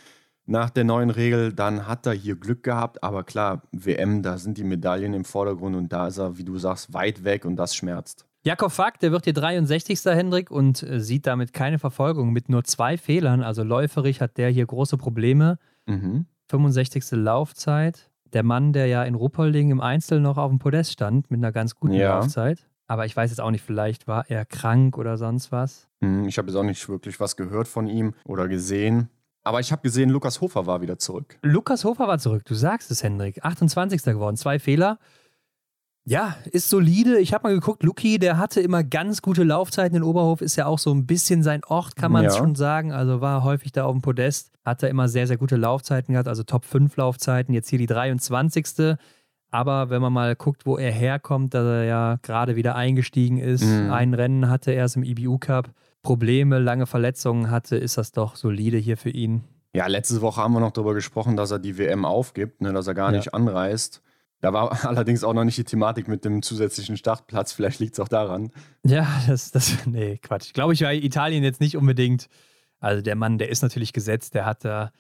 [0.46, 1.52] nach der neuen Regel.
[1.52, 5.76] Dann hat er hier Glück gehabt, aber klar, WM, da sind die Medaillen im Vordergrund
[5.76, 8.26] und da ist er, wie du sagst, weit weg und das schmerzt.
[8.46, 10.04] Jakob Fack, der wird hier 63.
[10.04, 13.42] Hendrik und äh, sieht damit keine Verfolgung mit nur zwei Fehlern.
[13.42, 15.58] Also läuferig hat der hier große Probleme.
[15.86, 16.26] Mhm.
[16.50, 17.12] 65.
[17.12, 21.38] Laufzeit der Mann, der ja in Ruppolding im Einzel noch auf dem Podest stand mit
[21.38, 22.18] einer ganz guten ja.
[22.18, 22.66] Laufzeit.
[22.86, 25.88] Aber ich weiß jetzt auch nicht, vielleicht war er krank oder sonst was.
[26.02, 29.08] Hm, ich habe jetzt auch nicht wirklich was gehört von ihm oder gesehen.
[29.42, 31.38] Aber ich habe gesehen, Lukas Hofer war wieder zurück.
[31.42, 33.42] Lukas Hofer war zurück, du sagst es, Hendrik.
[33.42, 34.02] 28.
[34.02, 34.98] geworden, zwei Fehler.
[36.06, 37.18] Ja, ist solide.
[37.18, 40.66] Ich habe mal geguckt, Luki, der hatte immer ganz gute Laufzeiten in Oberhof, ist ja
[40.66, 42.30] auch so ein bisschen sein Ort, kann man ja.
[42.30, 42.92] schon sagen.
[42.92, 46.28] Also war häufig da auf dem Podest, hat er immer sehr, sehr gute Laufzeiten gehabt,
[46.28, 48.96] also Top 5 Laufzeiten, jetzt hier die 23.
[49.50, 53.64] Aber wenn man mal guckt, wo er herkommt, dass er ja gerade wieder eingestiegen ist,
[53.64, 53.90] mhm.
[53.90, 55.70] ein Rennen hatte er erst im IBU Cup,
[56.02, 59.44] Probleme, lange Verletzungen hatte, ist das doch solide hier für ihn.
[59.74, 62.86] Ja, letzte Woche haben wir noch darüber gesprochen, dass er die WM aufgibt, ne, dass
[62.86, 63.16] er gar ja.
[63.16, 64.02] nicht anreist.
[64.44, 67.52] Da war allerdings auch noch nicht die Thematik mit dem zusätzlichen Startplatz.
[67.54, 68.50] Vielleicht liegt es auch daran.
[68.84, 70.52] Ja, das, das, nee, Quatsch.
[70.52, 72.28] Glaube ich, war Italien jetzt nicht unbedingt.
[72.78, 74.92] Also der Mann, der ist natürlich gesetzt, der hat da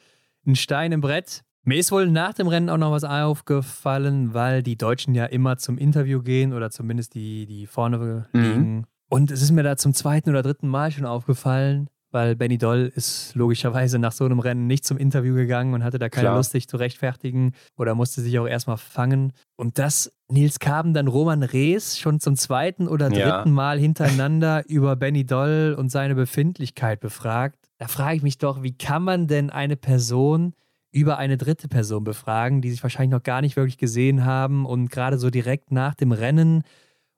[0.46, 1.42] einen Stein im Brett.
[1.62, 5.58] Mir ist wohl nach dem Rennen auch noch was aufgefallen, weil die Deutschen ja immer
[5.58, 8.40] zum Interview gehen oder zumindest die, die vorne mhm.
[8.40, 8.74] liegen.
[8.76, 8.84] Mhm.
[9.10, 12.92] Und es ist mir da zum zweiten oder dritten Mal schon aufgefallen, weil Benny Doll
[12.94, 16.36] ist logischerweise nach so einem Rennen nicht zum Interview gegangen und hatte da keine Klar.
[16.36, 19.32] Lust, sich zu rechtfertigen oder musste sich auch erstmal fangen.
[19.56, 23.44] Und dass Nils Kaben dann Roman Rees schon zum zweiten oder dritten ja.
[23.46, 28.78] Mal hintereinander über Benny Doll und seine Befindlichkeit befragt, da frage ich mich doch, wie
[28.78, 30.54] kann man denn eine Person
[30.92, 34.92] über eine dritte Person befragen, die sich wahrscheinlich noch gar nicht wirklich gesehen haben und
[34.92, 36.62] gerade so direkt nach dem Rennen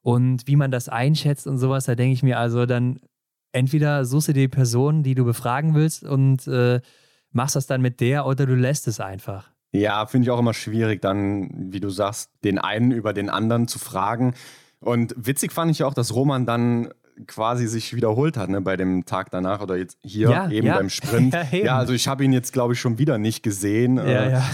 [0.01, 3.01] und wie man das einschätzt und sowas, da denke ich mir also, dann
[3.57, 6.81] entweder suchst du die Person, die du befragen willst und äh,
[7.33, 9.51] machst das dann mit der oder du lässt es einfach.
[9.73, 13.67] Ja, finde ich auch immer schwierig, dann, wie du sagst, den einen über den anderen
[13.67, 14.35] zu fragen.
[14.81, 16.91] Und witzig fand ich auch, dass Roman dann
[17.27, 20.77] quasi sich wiederholt hat, ne, bei dem Tag danach oder jetzt hier ja, eben ja.
[20.77, 21.35] beim Sprint.
[21.53, 23.97] ja, ja, also ich habe ihn jetzt, glaube ich, schon wieder nicht gesehen.
[23.97, 24.45] Ja, äh, ja.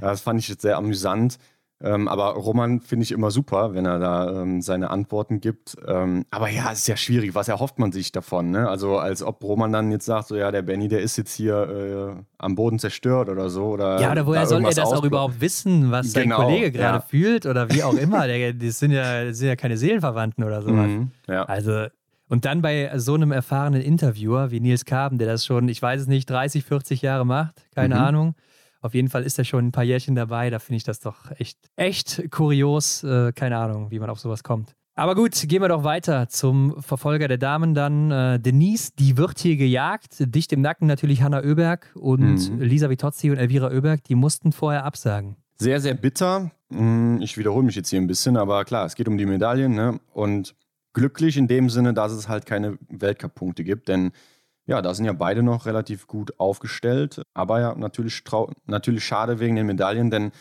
[0.00, 1.38] das fand ich jetzt sehr amüsant.
[1.82, 5.76] Ähm, aber Roman finde ich immer super, wenn er da ähm, seine Antworten gibt.
[5.86, 7.34] Ähm, aber ja, es ist ja schwierig.
[7.34, 8.50] Was erhofft man sich davon?
[8.50, 8.68] Ne?
[8.68, 12.16] Also als ob Roman dann jetzt sagt, so ja, der Benny, der ist jetzt hier
[12.16, 13.64] äh, am Boden zerstört oder so.
[13.64, 16.98] Oder ja, oder woher soll er das auch überhaupt wissen, was genau, sein Kollege gerade
[16.98, 17.04] ja.
[17.04, 18.28] fühlt oder wie auch immer?
[18.28, 20.86] Der, das, sind ja, das sind ja keine Seelenverwandten oder sowas.
[20.86, 21.42] Mhm, ja.
[21.44, 21.86] Also
[22.28, 26.02] und dann bei so einem erfahrenen Interviewer wie Nils Kaben, der das schon, ich weiß
[26.02, 28.00] es nicht, 30, 40 Jahre macht, keine mhm.
[28.00, 28.34] Ahnung
[28.82, 30.50] auf jeden Fall ist er schon ein paar Jährchen dabei.
[30.50, 33.02] Da finde ich das doch echt, echt kurios.
[33.04, 34.74] Äh, keine Ahnung, wie man auf sowas kommt.
[34.94, 38.10] Aber gut, gehen wir doch weiter zum Verfolger der Damen dann.
[38.10, 40.16] Äh, Denise, die wird hier gejagt.
[40.18, 42.60] Dicht im Nacken natürlich Hanna Oeberg und mhm.
[42.60, 45.36] Lisa Vitozzi und Elvira Oeberg, die mussten vorher absagen.
[45.56, 46.50] Sehr, sehr bitter.
[46.70, 49.74] Hm, ich wiederhole mich jetzt hier ein bisschen, aber klar, es geht um die Medaillen.
[49.74, 49.98] Ne?
[50.12, 50.54] Und
[50.92, 54.12] glücklich in dem Sinne, dass es halt keine Weltcup-Punkte gibt, denn
[54.66, 57.22] ja, da sind ja beide noch relativ gut aufgestellt.
[57.34, 58.22] Aber ja, natürlich,
[58.66, 60.32] natürlich schade wegen den Medaillen, denn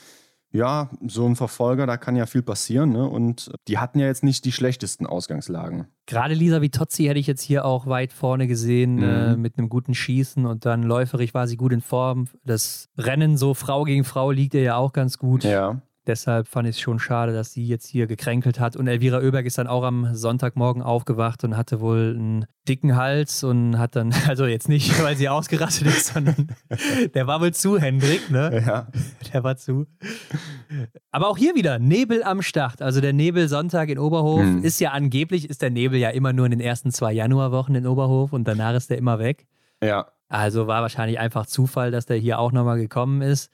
[0.53, 2.91] ja, so ein Verfolger, da kann ja viel passieren.
[2.91, 3.07] Ne?
[3.07, 5.87] Und die hatten ja jetzt nicht die schlechtesten Ausgangslagen.
[6.07, 9.03] Gerade Lisa Vitozzi hätte ich jetzt hier auch weit vorne gesehen mhm.
[9.03, 12.27] äh, mit einem guten Schießen und dann läuferig war sie gut in Form.
[12.43, 15.45] Das Rennen so Frau gegen Frau liegt ihr ja auch ganz gut.
[15.45, 15.81] Ja.
[16.11, 18.75] Deshalb fand ich es schon schade, dass sie jetzt hier gekränkelt hat.
[18.75, 23.45] Und Elvira Oeberg ist dann auch am Sonntagmorgen aufgewacht und hatte wohl einen dicken Hals
[23.45, 26.49] und hat dann, also jetzt nicht, weil sie ausgerastet ist, sondern
[27.13, 28.61] der war wohl zu, Hendrik, ne?
[28.65, 28.87] Ja.
[29.31, 29.87] Der war zu.
[31.11, 32.81] Aber auch hier wieder Nebel am Start.
[32.81, 34.65] Also der Nebel Sonntag in Oberhof hm.
[34.65, 37.87] ist ja angeblich, ist der Nebel ja immer nur in den ersten zwei Januarwochen in
[37.87, 39.47] Oberhof und danach ist der immer weg.
[39.81, 40.07] Ja.
[40.27, 43.49] Also war wahrscheinlich einfach Zufall, dass der hier auch nochmal gekommen ist.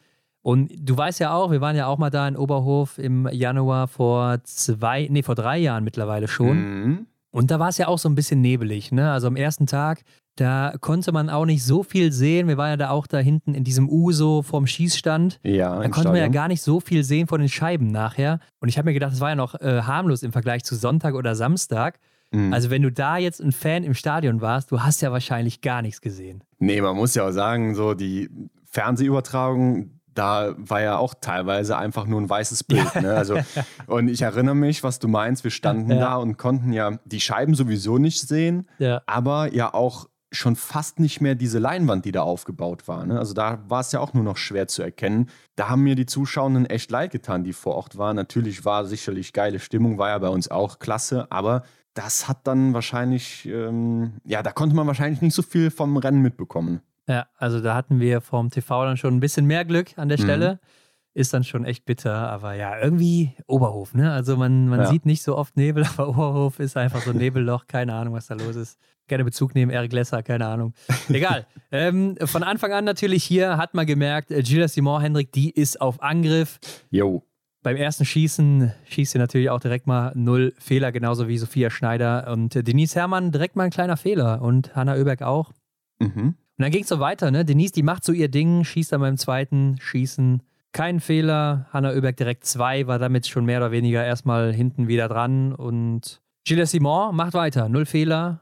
[0.48, 3.90] Und du weißt ja auch, wir waren ja auch mal da in Oberhof im Januar
[3.90, 6.84] vor zwei, nee, vor drei Jahren mittlerweile schon.
[6.84, 7.08] Mhm.
[7.32, 9.12] Und da war es ja auch so ein bisschen nebelig, ne?
[9.12, 10.04] Also am ersten Tag,
[10.38, 12.48] da konnte man auch nicht so viel sehen.
[12.48, 15.42] Wir waren ja da auch da hinten in diesem Uso vorm Schießstand.
[15.44, 15.82] Ja.
[15.82, 18.40] Da konnte man ja gar nicht so viel sehen von den Scheiben nachher.
[18.62, 21.16] Und ich habe mir gedacht, das war ja noch äh, harmlos im Vergleich zu Sonntag
[21.16, 22.00] oder Samstag.
[22.32, 22.54] Mhm.
[22.54, 25.82] Also wenn du da jetzt ein Fan im Stadion warst, du hast ja wahrscheinlich gar
[25.82, 26.42] nichts gesehen.
[26.58, 28.30] Nee, man muss ja auch sagen, so die
[28.64, 32.96] Fernsehübertragung, da war ja auch teilweise einfach nur ein weißes Bild.
[32.96, 33.14] Ne?
[33.14, 33.38] Also,
[33.88, 36.00] und ich erinnere mich, was du meinst, wir standen ja.
[36.00, 39.02] da und konnten ja die Scheiben sowieso nicht sehen, ja.
[39.06, 43.06] aber ja auch schon fast nicht mehr diese Leinwand, die da aufgebaut war.
[43.06, 43.18] Ne?
[43.18, 45.30] Also da war es ja auch nur noch schwer zu erkennen.
[45.56, 48.16] Da haben mir die Zuschauenden echt leid getan, die vor Ort waren.
[48.16, 51.64] Natürlich war sicherlich geile Stimmung, war ja bei uns auch klasse, aber
[51.94, 56.22] das hat dann wahrscheinlich, ähm, ja, da konnte man wahrscheinlich nicht so viel vom Rennen
[56.22, 56.82] mitbekommen.
[57.08, 60.20] Ja, also da hatten wir vom TV dann schon ein bisschen mehr Glück an der
[60.20, 60.24] mhm.
[60.24, 60.54] Stelle.
[60.54, 60.68] Mhm.
[61.14, 64.12] Ist dann schon echt bitter, aber ja, irgendwie Oberhof, ne?
[64.12, 64.86] Also man, man ja.
[64.86, 68.28] sieht nicht so oft Nebel, aber Oberhof ist einfach so ein Nebelloch, keine Ahnung, was
[68.28, 68.78] da los ist.
[69.08, 70.74] Gerne Bezug nehmen, Eric Lesser, keine Ahnung.
[71.10, 71.48] Egal.
[71.72, 75.82] ähm, von Anfang an natürlich hier hat man gemerkt, äh, Gilles Simon Hendrik, die ist
[75.82, 76.60] auf Angriff.
[76.92, 77.24] Jo.
[77.64, 82.32] Beim ersten Schießen schießt sie natürlich auch direkt mal null Fehler, genauso wie Sophia Schneider
[82.32, 85.52] und Denise Herrmann direkt mal ein kleiner Fehler und Hanna Oeberg auch.
[86.00, 86.36] Mhm.
[86.58, 87.46] Und dann ging es so weiter, ne?
[87.46, 90.42] Denise, die macht so ihr Ding, schießt dann beim zweiten Schießen.
[90.72, 91.68] Kein Fehler.
[91.72, 95.54] Hanna Oeberg direkt zwei, war damit schon mehr oder weniger erstmal hinten wieder dran.
[95.54, 97.70] Und Gilles Simon macht weiter.
[97.70, 98.42] Null Fehler,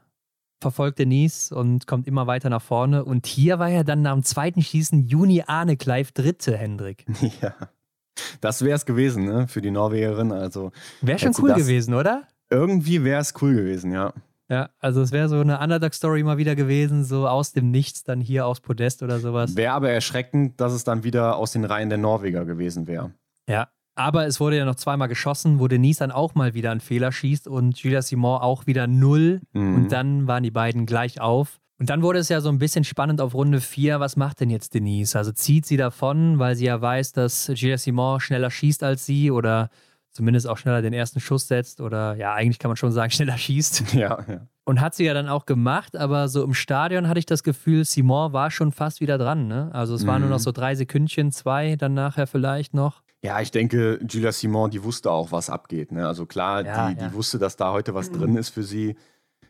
[0.60, 3.04] verfolgt Denise und kommt immer weiter nach vorne.
[3.04, 7.04] Und hier war ja dann nach dem zweiten Schießen Juni Arne Kleif Dritte, Hendrik.
[7.42, 7.54] Ja.
[8.40, 9.46] Das wäre es gewesen, ne?
[9.46, 10.32] Für die Norwegerin.
[10.32, 12.26] Also, wäre schon cool gewesen, oder?
[12.48, 14.14] Irgendwie wäre es cool gewesen, ja.
[14.48, 18.20] Ja, also es wäre so eine Underdog-Story mal wieder gewesen, so aus dem Nichts dann
[18.20, 19.56] hier aufs Podest oder sowas.
[19.56, 23.10] Wäre aber erschreckend, dass es dann wieder aus den Reihen der Norweger gewesen wäre.
[23.48, 26.80] Ja, aber es wurde ja noch zweimal geschossen, wo Denise dann auch mal wieder einen
[26.80, 29.40] Fehler schießt und Julia Simon auch wieder null.
[29.52, 29.74] Mhm.
[29.74, 31.58] Und dann waren die beiden gleich auf.
[31.78, 33.98] Und dann wurde es ja so ein bisschen spannend auf Runde 4.
[33.98, 35.16] Was macht denn jetzt Denise?
[35.16, 39.30] Also zieht sie davon, weil sie ja weiß, dass Julia Simon schneller schießt als sie
[39.30, 39.70] oder
[40.16, 43.38] zumindest auch schneller den ersten Schuss setzt oder ja, eigentlich kann man schon sagen, schneller
[43.38, 43.84] schießt.
[43.96, 44.46] Ja, ja.
[44.64, 47.84] Und hat sie ja dann auch gemacht, aber so im Stadion hatte ich das Gefühl,
[47.84, 49.46] Simon war schon fast wieder dran.
[49.46, 49.70] Ne?
[49.72, 50.42] Also es waren nur noch mhm.
[50.42, 53.02] so drei Sekündchen, zwei dann nachher vielleicht noch.
[53.22, 55.92] Ja, ich denke, Julia Simon, die wusste auch, was abgeht.
[55.92, 56.06] Ne?
[56.06, 58.96] Also klar, ja, die, die wusste, dass da heute was drin ist für sie,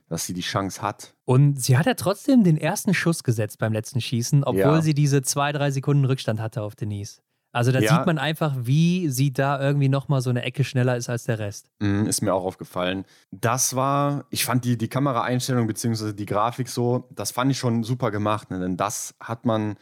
[0.09, 1.15] dass sie die Chance hat.
[1.25, 4.83] Und sie hat ja trotzdem den ersten Schuss gesetzt beim letzten Schießen, obwohl ja.
[4.83, 7.23] sie diese zwei, drei Sekunden Rückstand hatte auf Denise.
[7.53, 7.97] Also da ja.
[7.97, 11.39] sieht man einfach, wie sie da irgendwie nochmal so eine Ecke schneller ist als der
[11.39, 11.71] Rest.
[11.79, 13.05] Mm, ist mir auch aufgefallen.
[13.31, 16.13] Das war, ich fand die, die Kameraeinstellung bzw.
[16.13, 18.51] die Grafik so, das fand ich schon super gemacht.
[18.51, 18.61] Ne?
[18.61, 19.77] Denn das hat man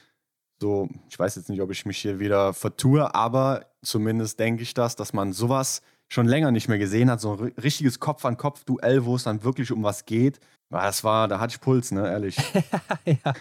[0.60, 4.72] so, ich weiß jetzt nicht, ob ich mich hier wieder vertue, aber zumindest denke ich
[4.74, 7.20] das, dass man sowas schon länger nicht mehr gesehen hat.
[7.20, 10.38] So ein richtiges Kopf-an-Kopf-Duell, wo es dann wirklich um was geht.
[10.83, 12.37] Das war, da hatte ich Puls, ne, ehrlich.
[13.05, 13.35] ja.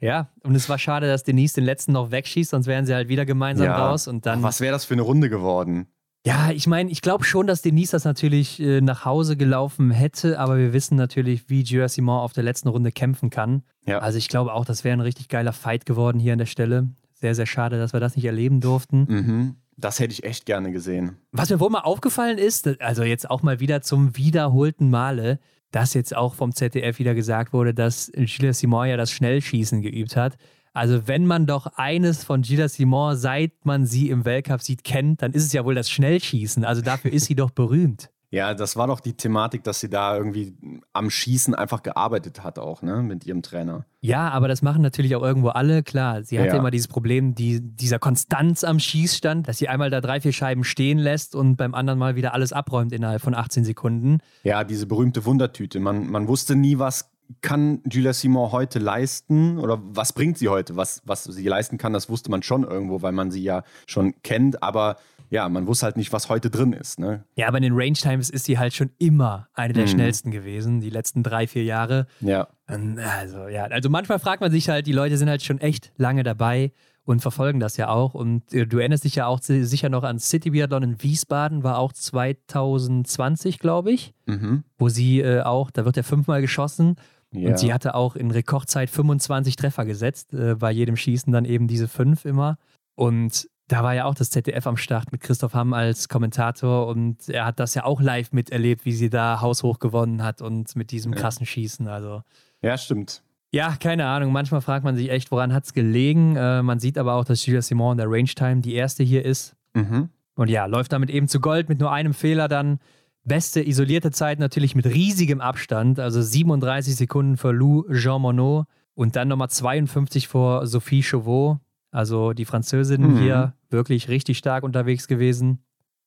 [0.00, 3.08] ja, und es war schade, dass Denise den letzten noch wegschießt, sonst wären sie halt
[3.08, 3.88] wieder gemeinsam ja.
[3.88, 4.42] raus und dann.
[4.42, 5.86] was wäre das für eine Runde geworden?
[6.26, 10.38] Ja, ich meine, ich glaube schon, dass Denise das natürlich äh, nach Hause gelaufen hätte,
[10.38, 13.62] aber wir wissen natürlich, wie Simon auf der letzten Runde kämpfen kann.
[13.86, 13.98] Ja.
[13.98, 16.88] Also ich glaube auch, das wäre ein richtig geiler Fight geworden hier an der Stelle.
[17.12, 19.06] Sehr, sehr schade, dass wir das nicht erleben durften.
[19.08, 19.56] Mhm.
[19.76, 21.18] Das hätte ich echt gerne gesehen.
[21.32, 25.40] Was mir wohl mal aufgefallen ist, also jetzt auch mal wieder zum wiederholten Male,
[25.74, 30.16] dass jetzt auch vom ZDF wieder gesagt wurde, dass Gilles Simon ja das Schnellschießen geübt
[30.16, 30.36] hat.
[30.72, 35.22] Also wenn man doch eines von Gilles Simon, seit man sie im Weltcup sieht, kennt,
[35.22, 36.64] dann ist es ja wohl das Schnellschießen.
[36.64, 38.10] Also dafür ist sie doch berühmt.
[38.34, 40.54] Ja, das war doch die Thematik, dass sie da irgendwie
[40.92, 43.86] am Schießen einfach gearbeitet hat, auch, ne, mit ihrem Trainer.
[44.00, 46.22] Ja, aber das machen natürlich auch irgendwo alle, klar.
[46.24, 46.56] Sie hatte Ja.
[46.58, 50.64] immer dieses Problem die, dieser Konstanz am Schießstand, dass sie einmal da drei, vier Scheiben
[50.64, 54.18] stehen lässt und beim anderen Mal wieder alles abräumt innerhalb von 18 Sekunden.
[54.42, 55.78] Ja, diese berühmte Wundertüte.
[55.80, 57.10] Man, man wusste nie, was
[57.40, 60.76] kann Julia Simon heute leisten oder was bringt sie heute?
[60.76, 64.12] Was, was sie leisten kann, das wusste man schon irgendwo, weil man sie ja schon
[64.22, 64.96] kennt, aber
[65.34, 66.98] ja, man wusste halt nicht, was heute drin ist.
[67.00, 67.24] Ne?
[67.34, 69.88] Ja, aber in den Range Times ist sie halt schon immer eine der Mhm.
[69.88, 72.06] schnellsten gewesen, die letzten drei, vier Jahre.
[72.20, 72.46] Ja.
[72.66, 76.22] Also ja, also manchmal fragt man sich halt, die Leute sind halt schon echt lange
[76.22, 76.72] dabei
[77.04, 78.14] und verfolgen das ja auch.
[78.14, 81.62] Und äh, du erinnerst dich ja auch si- sicher noch an City Biathlon in Wiesbaden,
[81.64, 84.64] war auch 2020, glaube ich, Mhm.
[84.78, 86.96] wo sie äh, auch, da wird ja fünfmal geschossen
[87.32, 87.50] ja.
[87.50, 91.66] und sie hatte auch in Rekordzeit 25 Treffer gesetzt, äh, bei jedem Schießen dann eben
[91.68, 92.56] diese fünf immer.
[92.96, 97.28] Und da war ja auch das ZDF am Start mit Christoph Hamm als Kommentator und
[97.28, 100.90] er hat das ja auch live miterlebt, wie sie da haushoch gewonnen hat und mit
[100.90, 101.88] diesem krassen Schießen.
[101.88, 102.22] Also
[102.60, 103.22] ja, stimmt.
[103.52, 104.32] ja, keine Ahnung.
[104.32, 106.36] Manchmal fragt man sich echt, woran hat es gelegen.
[106.36, 109.24] Äh, man sieht aber auch, dass Julia Simon in der Range Time die erste hier
[109.24, 109.56] ist.
[109.74, 110.10] Mhm.
[110.36, 112.80] Und ja, läuft damit eben zu Gold mit nur einem Fehler dann.
[113.26, 119.16] Beste isolierte Zeit natürlich mit riesigem Abstand, also 37 Sekunden für Lou Jean Monod und
[119.16, 121.58] dann nochmal 52 vor Sophie Chauveau.
[121.94, 123.18] Also die Französin Mhm.
[123.18, 125.64] hier wirklich richtig stark unterwegs gewesen.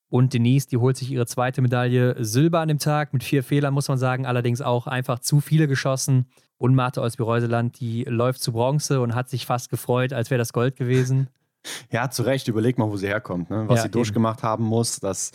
[0.09, 3.73] Und Denise, die holt sich ihre zweite Medaille Silber an dem Tag mit vier Fehlern,
[3.73, 4.25] muss man sagen.
[4.25, 6.27] Allerdings auch einfach zu viele geschossen.
[6.57, 10.53] Und Martha Olsby-Reuseland, die läuft zu Bronze und hat sich fast gefreut, als wäre das
[10.53, 11.27] Gold gewesen.
[11.91, 12.47] Ja, zu Recht.
[12.47, 13.65] Überleg mal, wo sie herkommt, ne?
[13.67, 13.91] was Ja, sie eben.
[13.93, 15.01] durchgemacht haben muss.
[15.01, 15.33] Das,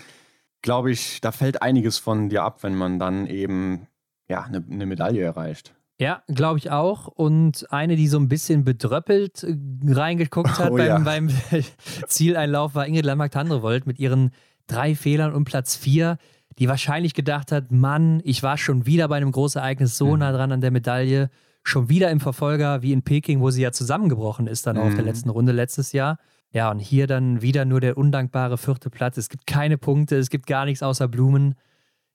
[0.62, 3.86] glaube ich, da fällt einiges von dir ab, wenn man dann eben
[4.28, 5.74] ja, eine, eine Medaille erreicht.
[6.01, 7.07] Ja, glaube ich auch.
[7.07, 10.99] Und eine, die so ein bisschen bedröppelt äh, reingeguckt hat Oh beim, ja.
[10.99, 11.30] beim
[12.07, 14.30] Zieleinlauf, war Ingrid Landmark-Tandrevold mit ihren
[14.66, 16.18] drei Fehlern und Platz vier,
[16.59, 20.18] die wahrscheinlich gedacht hat: Mann, ich war schon wieder bei einem Großereignis so Mhm.
[20.20, 21.30] nah dran an der Medaille,
[21.62, 24.95] schon wieder im Verfolger wie in Peking, wo sie ja zusammengebrochen ist, dann auch auf
[24.95, 25.09] der Mhm.
[25.09, 26.18] letzten Runde letztes Jahr.
[26.53, 29.16] Ja, und hier dann wieder nur der undankbare vierte Platz.
[29.16, 31.55] Es gibt keine Punkte, es gibt gar nichts außer Blumen.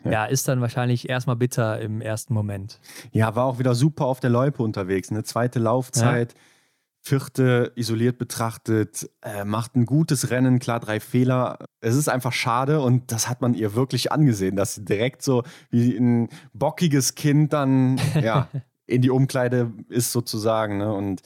[0.07, 0.23] Ja.
[0.23, 2.79] Ja, ist dann wahrscheinlich erstmal bitter im ersten Moment.
[3.11, 5.09] Ja, war auch wieder super auf der Loipe unterwegs.
[5.11, 6.33] Eine zweite Laufzeit,
[7.01, 11.59] vierte isoliert betrachtet, äh, macht ein gutes Rennen, klar, drei Fehler.
[11.79, 15.43] Es ist einfach schade und das hat man ihr wirklich angesehen, dass sie direkt so
[15.69, 18.49] wie ein bockiges Kind dann ja,
[18.85, 21.21] in die Umkleide ist sozusagen ne, und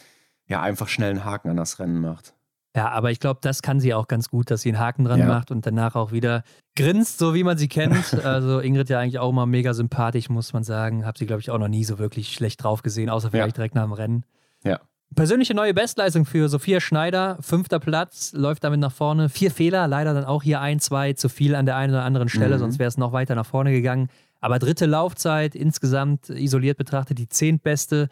[0.47, 2.33] ja, einfach schnell einen Haken an das Rennen macht.
[2.75, 5.19] Ja, aber ich glaube, das kann sie auch ganz gut, dass sie einen Haken dran
[5.19, 5.25] Ja.
[5.27, 6.43] macht und danach auch wieder
[6.77, 7.91] grinst, so wie man sie kennt.
[8.25, 11.05] Also Ingrid ja eigentlich auch immer mega sympathisch, muss man sagen.
[11.05, 13.75] Hab sie, glaube ich, auch noch nie so wirklich schlecht drauf gesehen, außer vielleicht direkt
[13.75, 14.23] nach dem Rennen.
[14.63, 14.79] Ja.
[15.13, 19.27] Persönliche neue Bestleistung für Sophia Schneider, fünfter Platz, läuft damit nach vorne.
[19.27, 22.29] Vier Fehler, leider dann auch hier ein, zwei zu viel an der einen oder anderen
[22.29, 22.59] Stelle, Mhm.
[22.59, 24.07] sonst wäre es noch weiter nach vorne gegangen.
[24.39, 28.07] Aber dritte Laufzeit, insgesamt isoliert betrachtet die zehntbeste.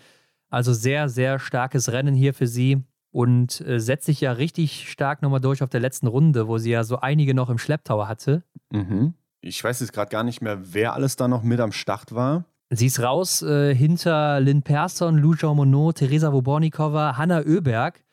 [0.49, 5.21] Also sehr, sehr starkes Rennen hier für sie und äh, setzt sich ja richtig stark
[5.21, 8.43] nochmal durch auf der letzten Runde, wo sie ja so einige noch im Schlepptau hatte.
[8.71, 9.13] Mhm.
[9.41, 12.45] Ich weiß jetzt gerade gar nicht mehr, wer alles da noch mit am Start war.
[12.71, 18.03] Sie ist raus äh, hinter Lynn Persson, Lou Jean Monod, Teresa Wobornikova, Hanna Oeberg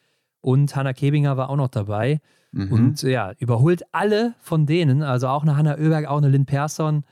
[0.40, 2.20] und Hanna Kebinger war auch noch dabei.
[2.52, 2.72] Mhm.
[2.72, 6.46] Und äh, ja, überholt alle von denen, also auch eine Hanna Oeberg, auch eine Lynn
[6.46, 7.04] Persson.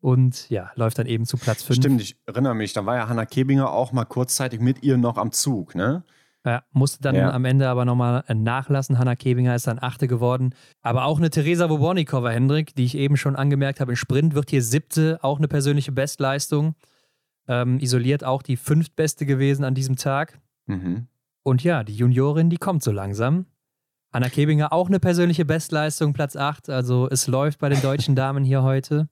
[0.00, 1.76] Und ja, läuft dann eben zu Platz 5.
[1.76, 5.18] Stimmt, ich erinnere mich, da war ja Hannah Kebinger auch mal kurzzeitig mit ihr noch
[5.18, 6.04] am Zug, ne?
[6.44, 7.30] Ja, musste dann Ja.
[7.32, 8.98] am Ende aber nochmal nachlassen.
[8.98, 10.54] Hanna Kebinger ist dann Achte geworden.
[10.80, 14.48] Aber auch eine Theresa Wobornikova, Hendrik, die ich eben schon angemerkt habe, im Sprint wird
[14.50, 16.74] hier Siebte, auch eine persönliche Bestleistung.
[17.46, 20.38] Ähm, isoliert auch die Fünftbeste gewesen an diesem Tag.
[20.66, 21.08] Mhm.
[21.42, 23.46] Und ja, die Juniorin, die kommt so langsam.
[24.12, 26.70] Anna Kebinger auch eine persönliche Bestleistung, Platz 8.
[26.70, 29.08] Also es läuft bei den deutschen Damen hier heute.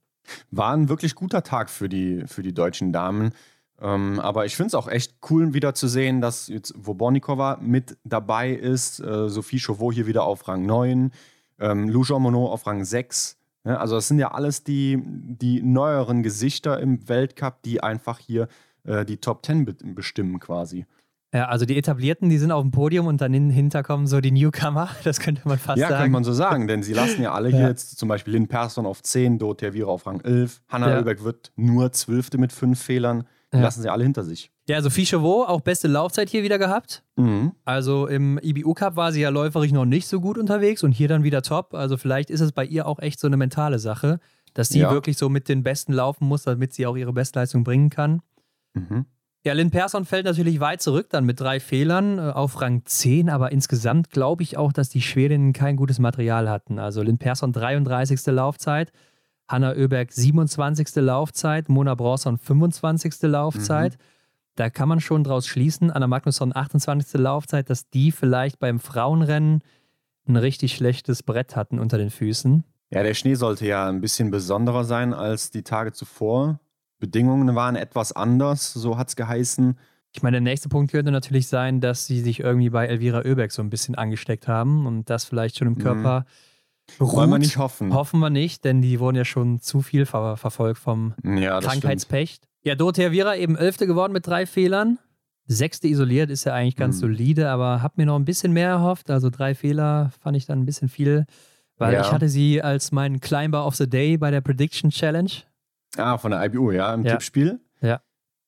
[0.50, 3.32] War ein wirklich guter Tag für die, für die deutschen Damen.
[3.80, 7.96] Ähm, aber ich finde es auch echt cool, wieder zu sehen, dass jetzt Wobornikova mit
[8.04, 9.00] dabei ist.
[9.00, 11.12] Äh, Sophie Chauveau hier wieder auf Rang 9.
[11.60, 13.36] Ähm, Lou Jean Monod auf Rang 6.
[13.64, 18.48] Ja, also, das sind ja alles die, die neueren Gesichter im Weltcup, die einfach hier
[18.84, 20.86] äh, die Top 10 be bestimmen quasi.
[21.34, 24.30] Ja, also die Etablierten, die sind auf dem Podium und dann hinter kommen so die
[24.30, 24.88] Newcomer.
[25.04, 26.00] Das könnte man fast ja, sagen.
[26.00, 27.58] könnte man so sagen, denn sie lassen ja alle Ja.
[27.58, 30.98] hier jetzt zum Beispiel Lynn Persson auf 10, Dorothea Viera auf Rang 11, Hanna Ja.
[31.00, 33.24] Oeberg wird nur Zwölfte mit fünf Fehlern.
[33.52, 33.60] Ja.
[33.60, 34.50] lassen sie alle hinter sich.
[34.68, 37.02] Ja, Sophie Chauveau, auch beste Laufzeit hier wieder gehabt.
[37.16, 37.52] Mhm.
[37.64, 41.08] Also im IBU Cup war sie ja läuferisch noch nicht so gut unterwegs und hier
[41.08, 41.72] dann wieder top.
[41.74, 44.20] Also vielleicht ist es bei ihr auch echt so eine mentale Sache,
[44.52, 44.90] dass sie Ja.
[44.90, 48.20] wirklich so mit den Besten laufen muss, damit sie auch ihre Bestleistung bringen kann.
[48.74, 49.06] Mhm.
[49.44, 53.30] Ja, Lynn Persson fällt natürlich weit zurück, dann mit drei Fehlern äh, auf Rang 10,
[53.30, 56.78] aber insgesamt glaube ich auch, dass die Schwedinnen kein gutes Material hatten.
[56.78, 58.26] Also Lynn Persson 33.
[58.26, 58.92] Laufzeit,
[59.48, 60.96] Hanna Oeberg 27.
[60.96, 63.22] Laufzeit, Mona Bronson 25.
[63.22, 63.94] Laufzeit.
[63.94, 64.02] Mhm.
[64.56, 67.20] Da kann man schon draus schließen, Anna Magnusson 28.
[67.20, 69.62] Laufzeit, dass die vielleicht beim Frauenrennen
[70.26, 72.64] ein richtig schlechtes Brett hatten unter den Füßen.
[72.90, 76.58] Ja, der Schnee sollte ja ein bisschen besonderer sein als die Tage zuvor.
[76.98, 79.78] Bedingungen waren etwas anders, so hat es geheißen.
[80.12, 83.52] Ich meine, der nächste Punkt könnte natürlich sein, dass sie sich irgendwie bei Elvira Oeberg
[83.52, 85.82] so ein bisschen angesteckt haben und das vielleicht schon im mhm.
[85.82, 86.24] Körper mhm.
[86.98, 87.14] Beruht.
[87.14, 87.92] Wollen wir nicht hoffen.
[87.92, 92.44] Hoffen wir nicht, denn die wurden ja schon zu viel ver verfolgt vom ja, Krankheitspecht.
[92.44, 92.48] Stimmt.
[92.64, 94.98] Ja, Dorothea Viera eben Elfte geworden mit drei Fehlern.
[95.46, 97.00] Sechste isoliert ist ja eigentlich ganz mhm.
[97.00, 99.10] solide, aber hab mir noch ein bisschen mehr erhofft.
[99.10, 101.24] Also drei Fehler fand ich dann ein bisschen viel,
[101.78, 102.02] weil ja.
[102.02, 105.30] ich hatte sie als meinen Climber of the Day bei der Prediction Challenge.
[105.96, 107.12] Ah, von der IBU, ja, im ja.
[107.12, 107.60] Tippspiel.
[107.80, 108.00] Ja.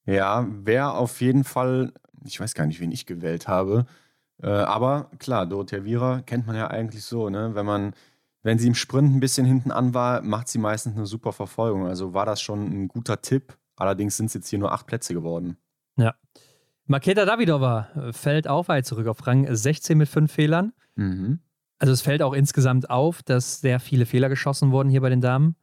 [0.05, 1.93] Ja, wäre auf jeden Fall,
[2.25, 3.87] ich weiß gar nicht, wen ich gewählt habe.
[4.43, 7.55] Äh, aber klar, Dorothea Viera kennt man ja eigentlich so, ne?
[7.55, 7.95] Wenn man,
[8.43, 11.87] wenn sie im Sprint ein bisschen hinten an war, macht sie meistens eine super Verfolgung.
[11.87, 13.57] Also war das schon ein guter Tipp.
[13.77, 15.57] Allerdings sind es jetzt hier nur acht Plätze geworden.
[15.97, 16.15] Ja.
[16.87, 20.73] Maketa Davidova äh, fällt auf weit zurück auf Rang 16 mit fünf Fehlern.
[20.97, 21.41] Mhm.
[21.79, 25.21] Also es fällt auch insgesamt auf, dass sehr viele Fehler geschossen wurden hier bei den
[25.21, 25.57] Damen.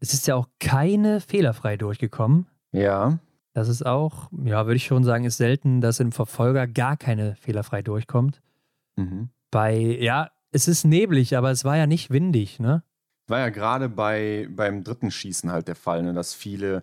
[0.00, 2.46] Es ist ja auch keine fehlerfrei durchgekommen.
[2.72, 3.18] Ja.
[3.52, 7.36] Das ist auch, ja, würde ich schon sagen, ist selten, dass im Verfolger gar keine
[7.36, 8.42] fehlerfrei durchkommt.
[8.96, 9.30] Mhm.
[9.50, 12.82] Bei, ja, es ist neblig, aber es war ja nicht windig, ne?
[13.28, 16.82] War ja gerade bei, beim dritten Schießen halt der Fall, ne, dass viele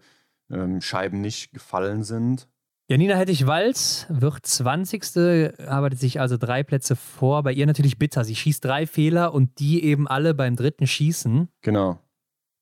[0.51, 2.47] ähm, Scheiben nicht gefallen sind.
[2.87, 5.57] Janina Hettich-Walz wird 20.
[5.67, 7.41] arbeitet sich also drei Plätze vor.
[7.41, 8.23] Bei ihr natürlich bitter.
[8.25, 11.47] Sie schießt drei Fehler und die eben alle beim dritten Schießen.
[11.61, 11.97] Genau.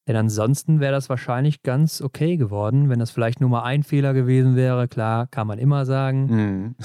[0.08, 4.14] Denn ansonsten wäre das wahrscheinlich ganz okay geworden, wenn das vielleicht nur mal ein Fehler
[4.14, 4.88] gewesen wäre.
[4.88, 6.26] Klar, kann man immer sagen.
[6.28, 6.76] Mhm.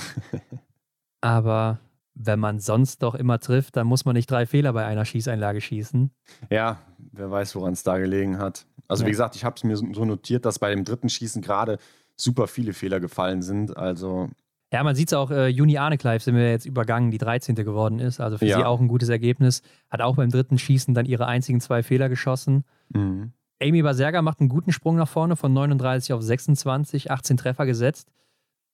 [1.21, 1.79] Aber
[2.19, 5.61] wenn man sonst doch immer trifft, dann muss man nicht drei Fehler bei einer Schießeinlage
[5.61, 6.11] schießen.
[6.51, 6.79] Ja,
[7.13, 8.67] wer weiß, woran es da gelegen hat.
[8.89, 9.07] Also ja.
[9.07, 11.79] wie gesagt, ich habe es mir so notiert, dass bei dem dritten Schießen gerade
[12.17, 13.77] super viele Fehler gefallen sind.
[13.77, 14.31] Also
[14.73, 17.55] ja, man sieht es auch, äh, Juni Arnekleif sind wir jetzt übergangen, die 13.
[17.55, 18.21] geworden ist.
[18.21, 18.57] Also für ja.
[18.57, 19.63] sie auch ein gutes Ergebnis.
[19.91, 22.65] Hat auch beim dritten Schießen dann ihre einzigen zwei Fehler geschossen.
[22.89, 23.33] Mhm.
[23.63, 28.11] Amy Baserga macht einen guten Sprung nach vorne von 39 auf 26, 18 Treffer gesetzt.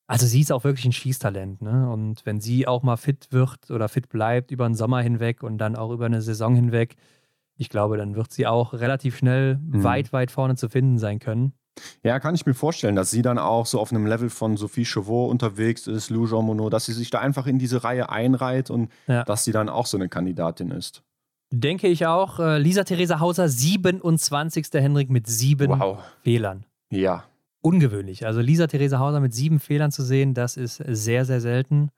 [0.07, 1.63] Also sie ist auch wirklich ein Schießtalent.
[1.63, 1.91] Ne?
[1.91, 5.59] Und wenn sie auch mal fit wird oder fit bleibt über den Sommer hinweg und
[5.59, 6.97] dann auch über eine Saison hinweg,
[7.57, 9.85] ich glaube, dann wird sie auch relativ schnell mhm.
[9.85, 11.53] weit, weit vorne zu finden sein können.
[12.03, 14.85] Ja, kann ich mir vorstellen, dass sie dann auch so auf einem Level von Sophie
[14.85, 18.71] Chauveau unterwegs ist, Lou Jean Monod, dass sie sich da einfach in diese Reihe einreiht
[18.71, 19.25] und ja.
[19.25, 21.03] dass sie dann auch so eine Kandidatin ist.
[21.51, 22.39] Denke ich auch.
[22.39, 24.67] Äh, Lisa Theresa Hauser, 27.
[24.75, 25.99] Henrik mit sieben wow.
[26.23, 26.65] Fehlern.
[26.91, 27.25] Ja.
[27.63, 28.27] Ungewöhnlich.
[28.27, 31.91] Also Lisa Theresa Hauser mit sieben Fehlern zu sehen, das ist sehr, sehr selten.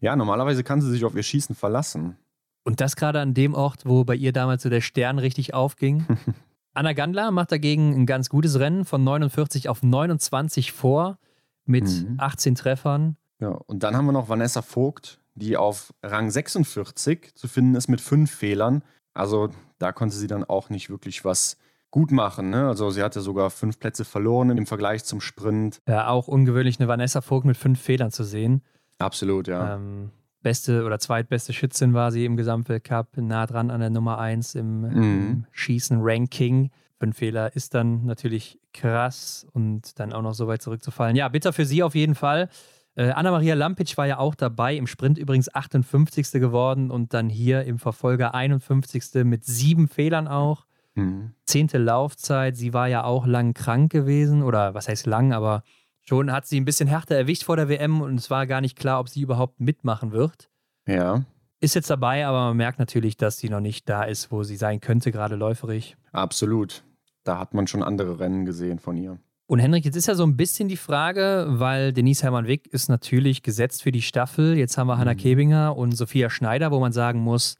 [0.00, 2.16] Ja, normalerweise kann sie sich auf ihr Schießen verlassen.
[2.64, 6.06] Und das gerade an dem Ort, wo bei ihr damals so der Stern richtig aufging.
[6.74, 11.18] Anna Gandler macht dagegen ein ganz gutes Rennen von 49 auf 29 vor
[11.64, 12.16] mit mhm.
[12.18, 13.16] 18 Treffern.
[13.40, 17.88] Ja, und dann haben wir noch Vanessa Vogt, die auf Rang 46 zu finden ist
[17.88, 18.82] mit fünf Fehlern.
[19.14, 21.56] Also da konnte sie dann auch nicht wirklich was
[21.92, 22.50] gut machen.
[22.50, 22.66] Ne?
[22.66, 25.80] Also sie hatte sogar fünf Plätze verloren im Vergleich zum Sprint.
[25.86, 28.62] Ja, auch ungewöhnlich, eine Vanessa Vogt mit fünf Fehlern zu sehen.
[28.98, 29.76] Absolut, ja.
[29.76, 30.10] Ähm,
[30.42, 34.80] beste oder zweitbeste Schützin war sie im Gesamtweltcup, nah dran an der Nummer 1 im,
[34.80, 35.46] mhm.
[35.52, 36.70] Schießen-Ranking.
[36.98, 41.14] Fünf Fehler ist dann natürlich krass und dann auch noch so weit zurückzufallen.
[41.14, 42.48] Ja, bitter für sie auf jeden Fall.
[42.94, 46.32] Äh, Anna-Maria Lampic war ja auch dabei, im Sprint übrigens 58.
[46.32, 49.24] geworden und dann hier im Verfolger 51.
[49.24, 50.64] mit sieben Fehlern auch.
[50.94, 51.32] Mhm.
[51.44, 52.56] Zehnte Laufzeit.
[52.56, 55.62] Sie war ja auch lang krank gewesen oder was heißt lang, aber
[56.00, 58.78] schon hat sie ein bisschen härter erwischt vor der WM und es war gar nicht
[58.78, 60.50] klar, ob sie überhaupt mitmachen wird.
[60.86, 61.24] Ja.
[61.60, 64.56] Ist jetzt dabei, aber man merkt natürlich, dass sie noch nicht da ist, wo sie
[64.56, 65.96] sein könnte, gerade läuferig.
[66.10, 66.82] Absolut.
[67.22, 69.18] Da hat man schon andere Rennen gesehen von ihr.
[69.46, 73.42] Und Henrik, jetzt ist ja so ein bisschen die Frage, weil Denise Hermann-Wick ist natürlich
[73.42, 74.56] gesetzt für die Staffel.
[74.56, 75.00] Jetzt haben wir mhm.
[75.00, 77.56] Hanna Kebinger und Sophia Schneider, wo man sagen muss,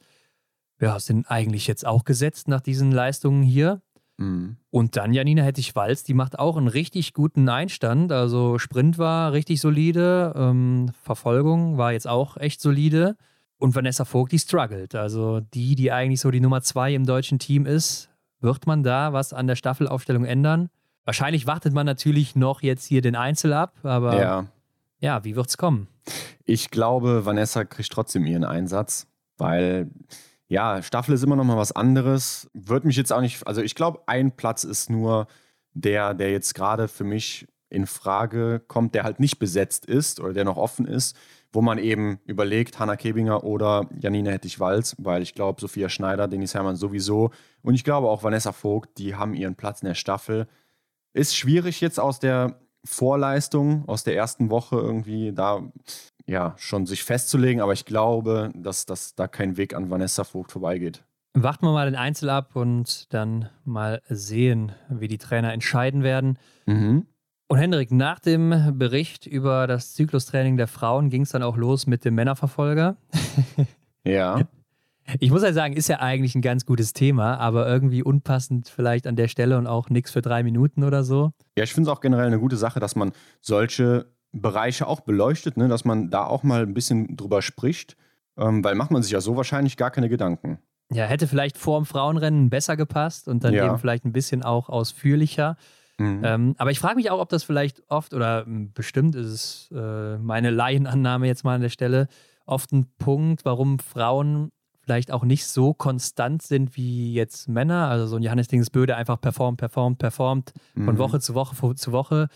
[0.83, 3.81] ja, sind eigentlich jetzt auch gesetzt nach diesen Leistungen hier.
[4.17, 4.57] Mhm.
[4.69, 8.11] Und dann Janina Hettich-Walz, die macht auch einen richtig guten Einstand.
[8.11, 13.15] Also Sprint war richtig solide, ähm, Verfolgung war jetzt auch echt solide.
[13.57, 14.93] Und Vanessa Vogt, die struggelt.
[14.93, 18.09] Also die, die eigentlich so die Nummer zwei im deutschen Team ist,
[18.41, 20.69] wird man da was an der Staffelaufstellung ändern?
[21.05, 24.45] Wahrscheinlich wartet man natürlich noch jetzt hier den Einzel ab, aber ja,
[24.99, 25.87] ja wie es kommen?
[26.43, 29.07] Ich glaube, Vanessa kriegt trotzdem ihren Einsatz,
[29.37, 29.89] weil
[30.53, 32.47] ja, Staffel ist immer noch mal was anderes.
[32.53, 35.25] Wird mich jetzt auch nicht, also ich glaube, ein Platz ist nur
[35.73, 40.31] der, der jetzt gerade für mich in Frage kommt, der halt nicht besetzt ist oder
[40.31, 41.17] der noch offen ist,
[41.51, 46.53] wo man eben überlegt, Hanna Kebinger oder Janine Hettich-Walz, weil ich glaube, Sophia Schneider, Denis
[46.53, 47.31] Hermann sowieso
[47.63, 50.47] und ich glaube auch Vanessa Vogt, die haben ihren Platz in der Staffel.
[51.13, 55.63] Ist schwierig jetzt aus der Vorleistung, aus der ersten Woche irgendwie da
[56.25, 60.51] ja schon sich festzulegen, aber ich glaube, dass, dass da kein Weg an Vanessa Vogt
[60.51, 61.03] vorbeigeht.
[61.33, 66.37] Warten wir mal den Einzel ab und dann mal sehen, wie die Trainer entscheiden werden.
[66.65, 67.07] Mhm.
[67.47, 71.87] Und Hendrik, nach dem Bericht über das Zyklustraining der Frauen ging es dann auch los
[71.87, 72.97] mit dem Männerverfolger.
[74.05, 74.41] Ja.
[75.19, 79.05] Ich muss ja sagen, ist ja eigentlich ein ganz gutes Thema, aber irgendwie unpassend vielleicht
[79.05, 81.31] an der Stelle und auch nichts für drei Minuten oder so.
[81.57, 85.57] Ja, ich finde es auch generell eine gute Sache, dass man solche Bereiche auch beleuchtet,
[85.57, 85.67] ne?
[85.67, 87.95] dass man da auch mal ein bisschen drüber spricht,
[88.37, 90.59] ähm, weil macht man sich ja so wahrscheinlich gar keine Gedanken.
[90.91, 93.65] Ja, hätte vielleicht vor dem Frauenrennen besser gepasst und dann Ja.
[93.67, 95.55] eben vielleicht ein bisschen auch ausführlicher.
[95.99, 96.21] Mhm.
[96.23, 99.69] Ähm, aber ich frage mich auch, ob das vielleicht oft oder m, bestimmt ist es
[99.71, 102.07] äh, meine Laienannahme jetzt mal an der Stelle,
[102.45, 104.51] oft ein Punkt, warum Frauen
[104.81, 107.87] vielleicht auch nicht so konstant sind wie jetzt Männer.
[107.87, 110.97] Also so ein Johannes Dingsböde einfach performt, performt, performt von Mhm.
[110.97, 112.27] Woche zu Woche zu Woche.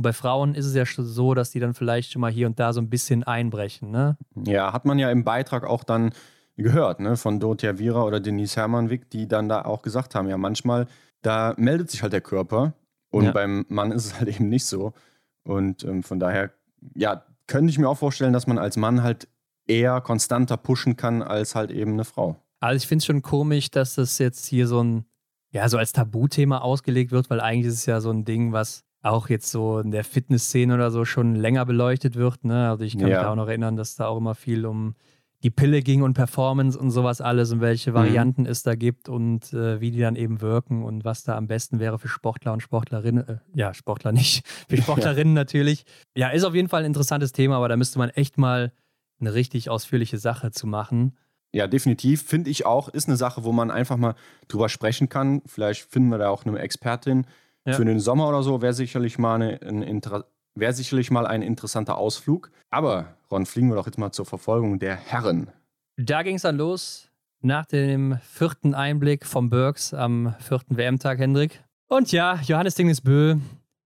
[0.00, 2.46] Und bei Frauen ist es ja schon so, dass die dann vielleicht schon mal hier
[2.46, 3.90] und da so ein bisschen einbrechen.
[3.90, 4.16] Ne?
[4.46, 6.12] Ja, hat man ja im Beitrag auch dann
[6.56, 10.38] gehört, ne, von Dorothea Viera oder Denise Hermann-Wick, die dann da auch gesagt haben, ja,
[10.38, 10.86] manchmal,
[11.20, 12.72] da meldet sich halt der Körper
[13.10, 13.32] und Ja.
[13.32, 14.94] beim Mann ist es halt eben nicht so.
[15.42, 16.50] Und ähm, von daher,
[16.94, 19.28] ja, könnte ich mir auch vorstellen, dass man als Mann halt
[19.66, 22.36] eher konstanter pushen kann als halt eben eine Frau.
[22.60, 25.04] Also ich finde es schon komisch, dass das jetzt hier so ein,
[25.50, 28.82] ja, so als Tabuthema ausgelegt wird, weil eigentlich ist es ja so ein Ding, was
[29.02, 32.44] auch jetzt so in der Fitnessszene oder so schon länger beleuchtet wird.
[32.44, 32.68] Ne?
[32.70, 33.22] Also ich kann mich Ja.
[33.22, 34.94] da auch noch erinnern, dass da auch immer viel um
[35.42, 37.94] die Pille ging und Performance und sowas alles und welche Mhm.
[37.94, 41.46] Varianten es da gibt und äh, wie die dann eben wirken und was da am
[41.46, 43.26] besten wäre für Sportler und Sportlerinnen.
[43.26, 45.84] Äh, ja, Sportler nicht, für Sportlerinnen natürlich.
[46.14, 48.72] Ja, ist auf jeden Fall ein interessantes Thema, aber da müsste man echt mal
[49.18, 51.16] eine richtig ausführliche Sache zu machen.
[51.52, 52.22] Ja, definitiv.
[52.22, 54.14] Finde ich auch, ist eine Sache, wo man einfach mal
[54.48, 55.40] drüber sprechen kann.
[55.46, 57.26] Vielleicht finden wir da auch eine Expertin.
[57.66, 57.74] Ja.
[57.74, 60.24] Für den Sommer oder so wäre sicherlich mal eine, ein Inter
[60.54, 62.50] wäre sicherlich mal ein interessanter Ausflug.
[62.70, 65.50] Aber, Ron, fliegen wir doch jetzt mal zur Verfolgung der Herren.
[65.96, 67.08] Da ging es dann los
[67.42, 71.62] nach dem vierten Einblick vom Bergs am vierten WM-Tag, Hendrik.
[71.88, 73.36] Und ja, Johannes Dingesbö,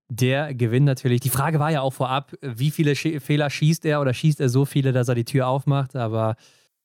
[0.08, 1.20] der gewinnt natürlich.
[1.20, 4.48] Die Frage war ja auch vorab, wie viele Sch Fehler schießt er oder schießt er
[4.48, 5.96] so viele, dass er die Tür aufmacht.
[5.96, 6.36] Aber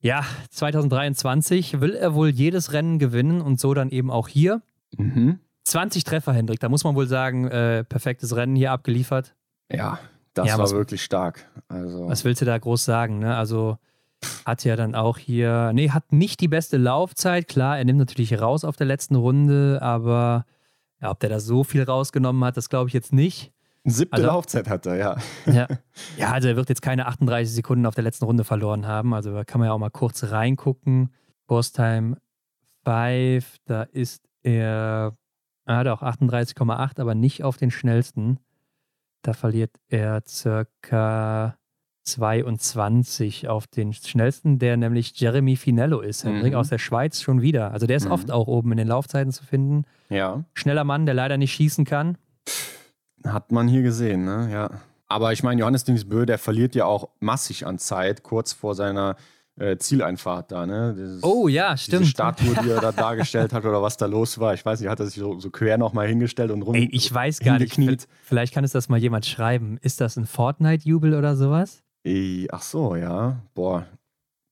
[0.02, 4.62] ja, 2023 will er wohl jedes Rennen gewinnen und so dann eben auch hier.
[4.98, 5.40] Mhm.
[5.70, 9.36] 20 Treffer, Hendrik, da muss man wohl sagen, äh, perfektes Rennen hier abgeliefert.
[9.72, 10.00] Ja,
[10.34, 11.48] das Ja, war was- wirklich stark.
[11.68, 13.20] Also, Was willst du da groß sagen?
[13.20, 13.36] Ne?
[13.36, 13.78] Also
[14.46, 17.48] hat ja dann auch hier, nee, hat nicht die beste Laufzeit.
[17.48, 20.46] Klar, er nimmt natürlich raus auf der letzten Runde, aber
[21.02, 23.54] ja, ob der da so viel rausgenommen hat, das glaube ich jetzt nicht.
[23.86, 25.18] siebte also- Laufzeit hat er, ja.
[25.46, 25.68] Ja.
[26.18, 29.14] ja, also er wird jetzt keine 38 Sekunden auf der letzten Runde verloren haben.
[29.14, 31.14] Also da kann man ja auch mal kurz reingucken.
[31.48, 32.18] Force Time
[32.84, 35.16] 5, da ist er,
[35.70, 38.40] er hat auch 38,8, aber nicht auf den schnellsten.
[39.22, 41.56] Da verliert er circa
[42.06, 46.60] 22 auf den schnellsten, der nämlich Jeremy Finello ist, Hendrik, Mhm.
[46.60, 47.72] aus der Schweiz schon wieder.
[47.72, 48.12] Also der ist Mhm.
[48.12, 49.84] oft auch oben in den Laufzeiten zu finden.
[50.10, 52.18] Ja, Schneller Mann, der leider nicht schießen kann.
[53.26, 54.50] hat man hier gesehen, ne?
[54.52, 54.70] Ja.
[55.08, 59.18] Aber ich meine, Johannes Dingsbö, der verliert ja auch massig an Zeit, kurz vor seiner
[59.60, 60.94] äh, Zieleinfahrt da, ne?
[60.98, 62.08] Dieses, Oh ja, Diese stimmt.
[62.08, 64.54] Statue, die er da dargestellt hat oder was da los war.
[64.54, 66.76] Ich weiß nicht, hat er sich so, so quer nochmal hingestellt und rum.
[66.76, 67.78] Ey, ich weiß gar nicht.
[68.24, 69.78] Vielleicht kann es das mal jemand schreiben.
[69.82, 71.84] Ist das ein Fortnite-Jubel oder sowas?
[72.04, 73.40] Ey, ach so, ja.
[73.54, 73.86] Boah,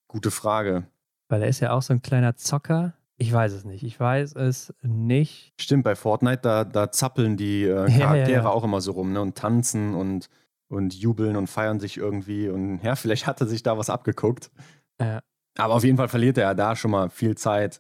[0.08, 0.84] gute Frage.
[1.30, 2.94] Weil er ist ja auch so ein kleiner Zocker.
[3.18, 3.84] Ich weiß es nicht.
[3.84, 5.54] Ich weiß es nicht.
[5.60, 8.50] Stimmt, bei Fortnite, da, da zappeln die äh, Ja, ja, Charaktere ja.
[8.50, 9.22] auch immer so rum, ne?
[9.22, 10.30] Und tanzen und,
[10.68, 12.48] und jubeln und feiern sich irgendwie.
[12.50, 14.52] Und ja, vielleicht hat er sich da was abgeguckt.
[15.02, 15.22] Ja.
[15.58, 17.80] Aber auf jeden Fall verliert er ja da schon mal viel Zeit.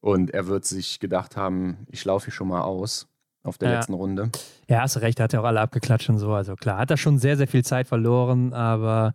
[0.00, 3.08] Und er wird sich gedacht haben, ich laufe hier schon mal aus
[3.42, 3.76] auf der Ja.
[3.76, 4.30] letzten Runde.
[4.68, 5.18] Ja, hast recht.
[5.18, 6.32] Hat ja auch alle abgeklatscht und so.
[6.32, 8.52] Also klar, hat er schon sehr, sehr viel Zeit verloren.
[8.52, 9.14] Aber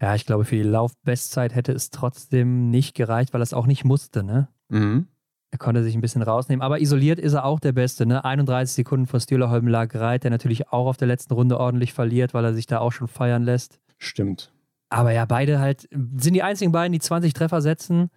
[0.00, 3.66] ja, ich glaube, für die Laufbestzeit hätte es trotzdem nicht gereicht, weil er es auch
[3.66, 4.48] nicht musste, ne?
[4.68, 5.08] Mhm.
[5.50, 6.62] Er konnte sich ein bisschen rausnehmen.
[6.62, 8.24] Aber isoliert ist er auch der Beste, ne?
[8.24, 12.32] 31 Sekunden vor Stühlerholm lag Reit, der natürlich auch auf der letzten Runde ordentlich verliert,
[12.34, 13.80] weil er sich da auch schon feiern lässt.
[13.98, 14.51] Stimmt.
[14.92, 18.10] Aber ja, beide halt sind die einzigen beiden, die 20 Treffer setzen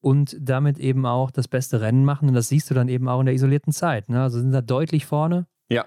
[0.00, 2.28] und damit eben auch das beste Rennen machen.
[2.28, 4.10] Und das siehst du dann eben auch in der isolierten Zeit.
[4.10, 4.22] Ne?
[4.22, 5.46] Also sind da deutlich vorne.
[5.70, 5.86] Ja.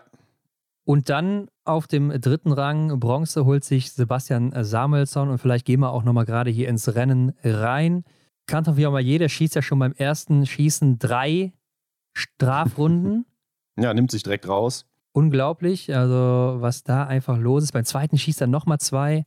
[0.84, 5.92] Und dann auf dem dritten Rang Bronze holt sich Sebastian Samuelsson und vielleicht gehen wir
[5.92, 8.04] auch nochmal gerade hier ins Rennen rein.
[8.48, 11.54] Kanton Viamayer, der schießt ja schon beim ersten Schießen drei
[12.14, 13.26] Strafrunden.
[13.80, 14.86] Ja, nimmt sich direkt raus.
[15.14, 17.72] Unglaublich, also was da einfach los ist.
[17.72, 19.24] Beim zweiten schießt er nochmal zwei.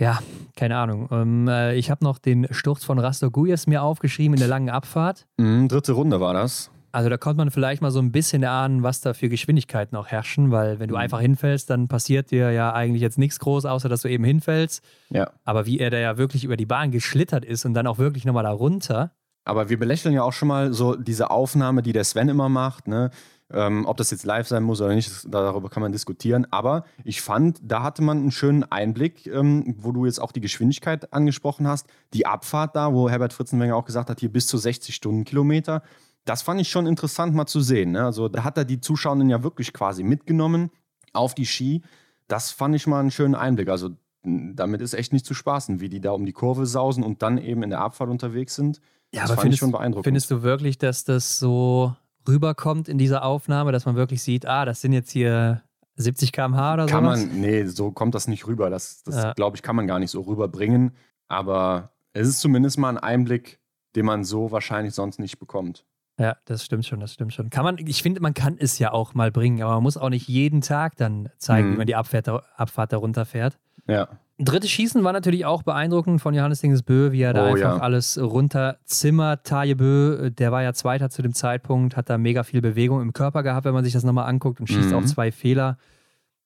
[0.00, 0.18] Ja,
[0.56, 1.08] keine Ahnung.
[1.12, 5.26] Ähm, äh, ich habe noch den Sturz von Rastogujes mir aufgeschrieben in der langen Abfahrt.
[5.36, 6.70] Mhm, dritte Runde war das.
[6.92, 10.08] Also da konnte man vielleicht mal so ein bisschen erahnen, was da für Geschwindigkeiten auch
[10.08, 11.00] herrschen, weil wenn du Mhm.
[11.02, 14.82] einfach hinfällst, dann passiert dir ja eigentlich jetzt nichts groß, außer dass du eben hinfällst.
[15.10, 15.30] Ja.
[15.44, 18.24] Aber wie er da ja wirklich über die Bahn geschlittert ist und dann auch wirklich
[18.24, 19.12] nochmal da runter.
[19.44, 22.88] Aber wir belächeln ja auch schon mal so diese Aufnahme, die der Sven immer macht,
[22.88, 23.10] ne?
[23.52, 26.46] Ähm, ob das jetzt live sein muss oder nicht, darüber kann man diskutieren.
[26.50, 30.40] Aber ich fand, da hatte man einen schönen Einblick, ähm, wo du jetzt auch die
[30.40, 31.88] Geschwindigkeit angesprochen hast.
[32.14, 35.82] Die Abfahrt da, wo Herbert Fritzenwenger auch gesagt hat, hier bis zu 60 Stundenkilometer.
[36.24, 37.92] Das fand ich schon interessant mal zu sehen.
[37.92, 38.04] Ne?
[38.04, 40.70] Also da hat er die Zuschauenden ja wirklich quasi mitgenommen
[41.12, 41.82] auf die Ski.
[42.28, 43.68] Das fand ich mal einen schönen Einblick.
[43.68, 43.90] Also
[44.22, 47.38] damit ist echt nicht zu spaßen, wie die da um die Kurve sausen und dann
[47.38, 48.80] eben in der Abfahrt unterwegs sind.
[49.12, 50.04] Ja, das aber fand ich findest, schon beeindruckend.
[50.04, 51.96] findest du wirklich, dass das so
[52.28, 55.62] rüberkommt in dieser Aufnahme, dass man wirklich sieht, ah, das sind jetzt hier
[55.96, 57.26] 70 km/h oder kann sowas?
[57.26, 58.70] man, nee, so kommt das nicht rüber.
[58.70, 59.32] Das, das Ja.
[59.34, 60.92] glaube ich, kann man gar nicht so rüberbringen.
[61.28, 63.60] Aber es ist zumindest mal ein Einblick,
[63.96, 65.84] den man so wahrscheinlich sonst nicht bekommt.
[66.18, 67.48] Ja, das stimmt schon, das stimmt schon.
[67.50, 70.10] Kann man, ich finde, man kann es ja auch mal bringen, aber man muss auch
[70.10, 71.72] nicht jeden Tag dann zeigen, Mhm.
[71.72, 73.58] wie man die Abfahrt, Abfahrt da runterfährt.
[73.86, 74.08] Ja.
[74.42, 77.78] Drittes Schießen war natürlich auch beeindruckend von Johannes Dingesbö, wie er da Oh, einfach ja.
[77.78, 79.46] alles runterzimmert.
[79.46, 83.12] Taje Bö, der war ja Zweiter zu dem Zeitpunkt, hat da mega viel Bewegung im
[83.12, 84.94] Körper gehabt, wenn man sich das nochmal anguckt und schießt Mhm.
[84.96, 85.76] auch zwei Fehler.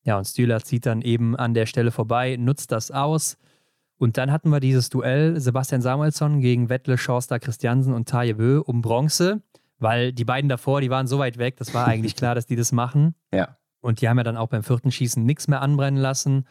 [0.02, 3.38] Ja, und Stühler zieht dann eben an der Stelle vorbei, nutzt das aus.
[3.96, 8.58] Und dann hatten wir dieses Duell Sebastian Samuelsson gegen Wettle, Schorster, Christiansen und Taje Bö
[8.60, 9.40] um Bronze,
[9.78, 12.56] weil die beiden davor, die waren so weit weg, das war eigentlich klar, dass die
[12.56, 13.14] das machen.
[13.32, 13.56] Ja.
[13.80, 16.46] Und die haben ja dann auch beim vierten Schießen nichts mehr anbrennen lassen.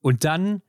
[0.00, 0.62] Und dann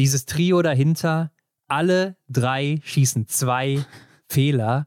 [0.00, 1.30] dieses Trio dahinter,
[1.68, 3.84] alle drei schießen zwei
[4.28, 4.86] Fehler.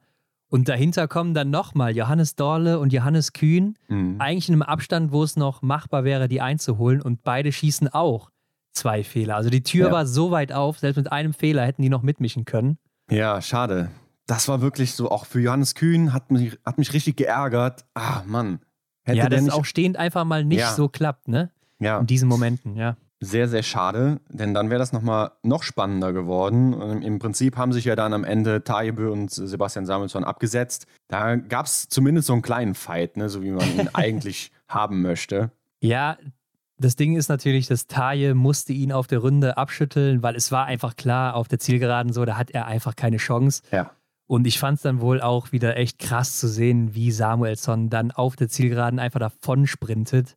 [0.49, 3.75] Und dahinter kommen dann nochmal Johannes Dorle und Johannes Kühn.
[3.87, 4.17] Mhm.
[4.19, 7.01] Eigentlich in einem Abstand, wo es noch machbar wäre, die einzuholen.
[7.01, 8.29] Und beide schießen auch
[8.71, 9.35] zwei Fehler.
[9.35, 9.91] Also die Tür Ja.
[9.91, 12.77] war so weit auf, selbst mit einem Fehler hätten die noch mitmischen können.
[13.09, 13.89] Ja, schade.
[14.27, 17.85] Das war wirklich so, auch für Johannes Kühn hat mich, hat mich richtig geärgert.
[17.95, 18.59] Ah, Mann.
[19.03, 20.73] Hätte ja, dass es auch stehend einfach mal nicht Ja.
[20.73, 21.51] so klappt, ne?
[21.79, 22.95] ja, In diesen Momenten, ja.
[23.23, 26.73] Sehr, sehr schade, denn dann wäre das nochmal noch spannender geworden.
[26.73, 30.85] Und Im Prinzip haben sich ja dann am Ende Tajebö und Sebastian Samuelsson abgesetzt.
[31.07, 35.01] Da gab es zumindest so einen kleinen Fight, ne, so wie man ihn eigentlich haben
[35.01, 35.51] möchte.
[35.81, 36.17] Ja,
[36.77, 40.65] das Ding ist natürlich, dass Taje musste ihn auf der Runde abschütteln, weil es war
[40.65, 43.61] einfach klar, auf der Zielgeraden so, da hat er einfach keine Chance.
[43.71, 43.91] Ja.
[44.25, 48.11] Und ich fand es dann wohl auch wieder echt krass zu sehen, wie Samuelsson dann
[48.11, 50.35] auf der Zielgeraden einfach davon sprintet.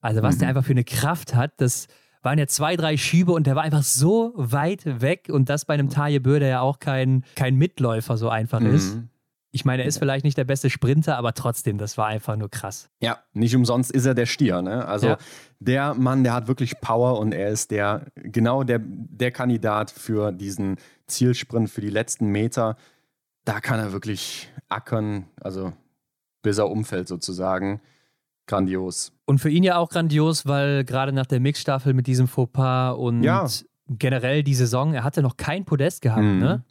[0.00, 0.38] Also was Mhm.
[0.40, 1.86] der einfach für eine Kraft hat, das
[2.22, 5.74] waren ja zwei, drei Schübe und der war einfach so weit weg und das bei
[5.74, 8.94] einem Taje Bö, der ja auch kein, kein Mitläufer so einfach ist.
[8.94, 9.08] Mhm.
[9.54, 12.48] Ich meine, er ist vielleicht nicht der beste Sprinter, aber trotzdem, das war einfach nur
[12.50, 12.88] krass.
[13.00, 14.62] Ja, nicht umsonst ist er der Stier.
[14.62, 14.86] Ne?
[14.86, 15.18] Also Ja.
[15.60, 20.32] der Mann, der hat wirklich Power und er ist der genau der, der Kandidat für
[20.32, 20.76] diesen
[21.06, 22.76] Zielsprint, für die letzten Meter.
[23.44, 25.74] Da kann er wirklich ackern, also
[26.40, 27.82] bis er umfällt sozusagen.
[28.46, 29.12] Grandios.
[29.32, 33.22] Und für ihn ja auch grandios, weil gerade nach der Mixstaffel mit diesem Fauxpas und
[33.22, 33.46] Ja.
[33.88, 36.38] generell die Saison, er hatte noch kein Podest gehabt, Mhm.
[36.38, 36.64] ne?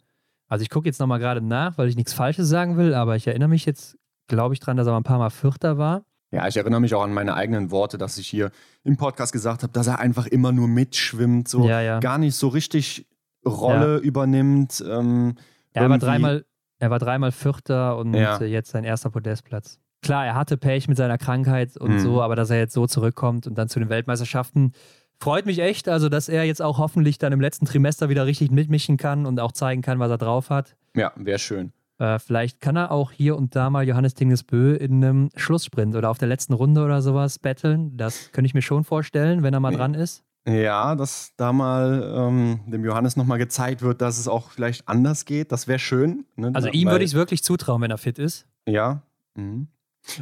[0.46, 3.26] Also ich gucke jetzt nochmal gerade nach, weil ich nichts Falsches sagen will, aber ich
[3.26, 3.98] erinnere mich jetzt,
[4.28, 6.04] glaube ich, dran, dass er mal ein paar Mal Vierter war.
[6.30, 8.52] Ja, ich erinnere mich auch an meine eigenen Worte, dass ich hier
[8.84, 11.98] im Podcast gesagt habe, dass er einfach immer nur mitschwimmt, so Ja, ja.
[11.98, 13.08] gar nicht so richtig
[13.44, 14.84] Rolle übernimmt.
[14.88, 15.34] Ähm,
[15.72, 16.44] Er war dreimal,
[16.78, 18.40] er war dreimal Vierter und Ja.
[18.40, 19.80] jetzt sein erster Podestplatz.
[20.02, 21.98] Klar, er hatte Pech mit seiner Krankheit und Mhm.
[22.00, 24.72] so, aber dass er jetzt so zurückkommt und dann zu den Weltmeisterschaften,
[25.20, 25.88] freut mich echt.
[25.88, 29.38] Also, dass er jetzt auch hoffentlich dann im letzten Trimester wieder richtig mitmischen kann und
[29.38, 30.74] auch zeigen kann, was er drauf hat.
[30.96, 31.72] Ja, wäre schön.
[31.98, 36.10] Äh, vielleicht kann er auch hier und da mal Johannes Dingesbö in einem Schlusssprint oder
[36.10, 37.96] auf der letzten Runde oder sowas battlen.
[37.96, 39.76] Das könnte ich mir schon vorstellen, wenn er mal Nee.
[39.76, 40.24] dran ist.
[40.48, 45.24] Ja, dass da mal ähm, dem Johannes nochmal gezeigt wird, dass es auch vielleicht anders
[45.26, 45.52] geht.
[45.52, 46.24] Das wäre schön.
[46.34, 46.50] Ne?
[46.54, 48.48] Also ihm würde ich es wirklich zutrauen, wenn er fit ist.
[48.66, 49.02] Ja.
[49.36, 49.68] Mhm.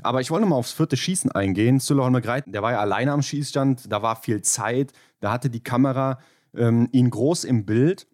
[0.02, 1.80] Aber ich wollte noch mal aufs vierte Schießen eingehen.
[1.80, 5.62] Süleyman Greit, der war ja alleine am Schießstand, da war viel Zeit, da hatte die
[5.62, 6.18] Kamera
[6.54, 8.06] ähm, ihn groß im Bild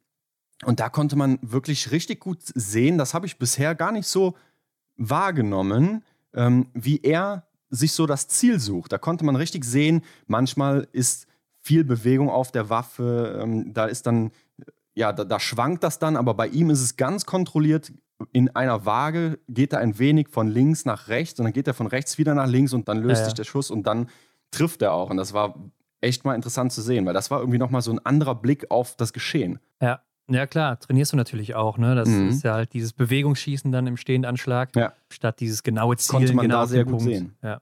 [0.65, 4.37] und da konnte man wirklich richtig gut sehen, das habe ich bisher gar nicht so
[4.97, 6.03] wahrgenommen,
[6.35, 8.93] ähm, wie er sich so das Ziel sucht.
[8.93, 11.27] Da konnte man richtig sehen, manchmal ist
[11.61, 14.31] viel Bewegung auf der Waffe, ähm, da ist dann,
[14.95, 17.93] ja, da, da schwankt das dann, aber bei ihm ist es ganz kontrolliert
[18.33, 21.75] in einer Waage geht er ein wenig von links nach rechts und dann geht er
[21.75, 24.09] von rechts wieder nach links und dann löst Ja, sich der Schuss und dann
[24.51, 25.11] trifft er auch.
[25.11, 25.55] Und das war
[26.01, 28.97] echt mal interessant zu sehen, weil das war irgendwie nochmal so ein anderer Blick auf
[28.97, 29.59] das Geschehen.
[29.81, 30.01] Ja.
[30.29, 31.95] Ja, klar, trainierst du natürlich auch, ne?
[31.95, 32.29] Das Mhm.
[32.31, 34.93] ist ja halt dieses Bewegungsschießen dann im Stehendanschlag, Ja.
[35.09, 37.05] statt dieses genaue Zielen, Konnte man genau da sehr gut Punkt.
[37.05, 37.37] sehen.
[37.45, 37.61] Ja.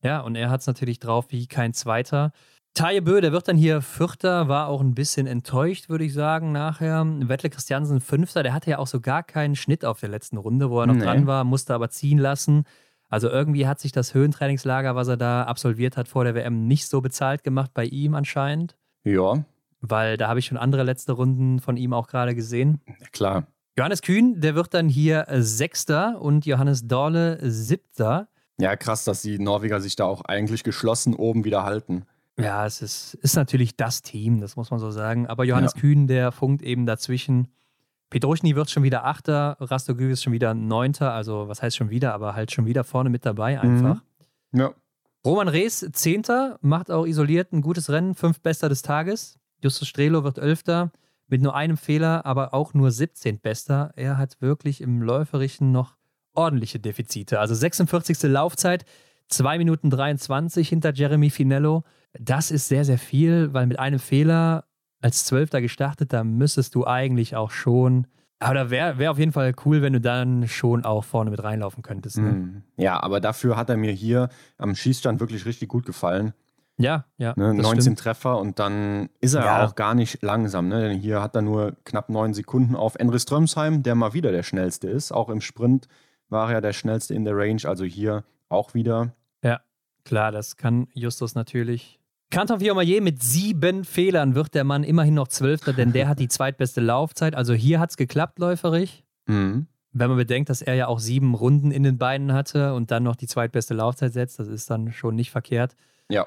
[0.00, 2.30] ja, und er hat es natürlich drauf wie kein Zweiter.
[2.74, 6.50] Taje Bö, der wird dann hier Vierter, war auch ein bisschen enttäuscht, würde ich sagen,
[6.50, 7.06] nachher.
[7.06, 10.70] Wettle Christiansen Fünfter, der hatte ja auch so gar keinen Schnitt auf der letzten Runde,
[10.70, 11.04] wo er noch nee.
[11.04, 12.64] dran war, musste aber ziehen lassen.
[13.08, 16.88] Also irgendwie hat sich das Höhentrainingslager, was er da absolviert hat vor der WM, nicht
[16.88, 18.76] so bezahlt gemacht bei ihm anscheinend.
[19.04, 19.44] Ja.
[19.80, 22.80] Weil da habe ich schon andere letzte Runden von ihm auch gerade gesehen.
[22.88, 23.46] Ja, klar.
[23.78, 28.26] Johannes Kühn, der wird dann hier Sechster und Johannes Dorle Siebter.
[28.58, 32.04] Ja, krass, dass die Norweger sich da auch eigentlich geschlossen oben wieder halten.
[32.38, 35.26] Ja, es ist, ist natürlich das Team, das muss man so sagen.
[35.26, 35.80] Aber Johannes ja.
[35.80, 37.48] Kühn, der funkt eben dazwischen.
[38.10, 42.12] Pedroschny wird schon wieder Achter, Rastogü ist schon wieder Neunter, also was heißt schon wieder,
[42.12, 44.02] aber halt schon wieder vorne mit dabei einfach.
[44.52, 44.60] Mhm.
[44.60, 44.74] Ja.
[45.24, 49.38] Roman Rees, Zehnter, macht auch isoliert ein gutes Rennen, fünf Bester des Tages.
[49.62, 50.92] Justus Strelo wird Elfter,
[51.28, 53.92] mit nur einem Fehler, aber auch nur 17 Bester.
[53.96, 55.96] Er hat wirklich im Läuferischen noch
[56.34, 57.40] ordentliche Defizite.
[57.40, 58.22] Also 46.
[58.24, 58.84] Laufzeit,
[59.28, 61.84] 2 Minuten 23 hinter Jeremy Finello.
[62.18, 64.64] Das ist sehr, sehr viel, weil mit einem Fehler
[65.00, 68.06] als Zwölfter gestartet, da müsstest du eigentlich auch schon.
[68.38, 71.42] Aber da wäre wär auf jeden Fall cool, wenn du dann schon auch vorne mit
[71.42, 72.18] reinlaufen könntest.
[72.18, 72.32] Ne?
[72.32, 72.62] Mhm.
[72.76, 74.28] Ja, aber dafür hat er mir hier
[74.58, 76.32] am Schießstand wirklich richtig gut gefallen.
[76.76, 77.34] Ja, ja.
[77.36, 77.98] Ne, 19 stimmt.
[78.00, 79.64] Treffer und dann ist er ja.
[79.64, 80.68] auch gar nicht langsam.
[80.68, 80.88] Ne?
[80.88, 84.42] Denn hier hat er nur knapp neun Sekunden auf Enri Strömsheim, der mal wieder der
[84.42, 85.12] schnellste ist.
[85.12, 85.86] Auch im Sprint
[86.28, 87.60] war er der schnellste in der Range.
[87.64, 89.12] Also hier auch wieder.
[89.42, 89.60] Ja,
[90.04, 92.00] klar, das kann Justus natürlich
[92.34, 96.26] Kanton Viomayer mit sieben Fehlern wird der Mann immerhin noch Zwölfter, denn der hat die
[96.26, 97.36] zweitbeste Laufzeit.
[97.36, 99.04] Also hier hat es geklappt, läuferig.
[99.26, 99.68] Mhm.
[99.92, 103.04] Wenn man bedenkt, dass er ja auch sieben Runden in den Beinen hatte und dann
[103.04, 105.76] noch die zweitbeste Laufzeit setzt, das ist dann schon nicht verkehrt.
[106.08, 106.26] Ja.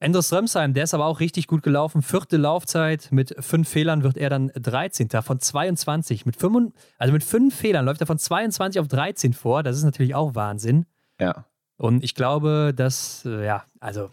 [0.00, 2.00] Endres Römsheim, der ist aber auch richtig gut gelaufen.
[2.00, 5.10] Vierte Laufzeit, mit fünf Fehlern wird er dann 13.
[5.20, 6.24] von 22.
[6.24, 9.62] Mit fünf, also mit fünf Fehlern läuft er von 22 auf 13 vor.
[9.62, 10.86] Das ist natürlich auch Wahnsinn.
[11.20, 11.44] Ja.
[11.76, 14.08] Und ich glaube, dass, äh, ja, also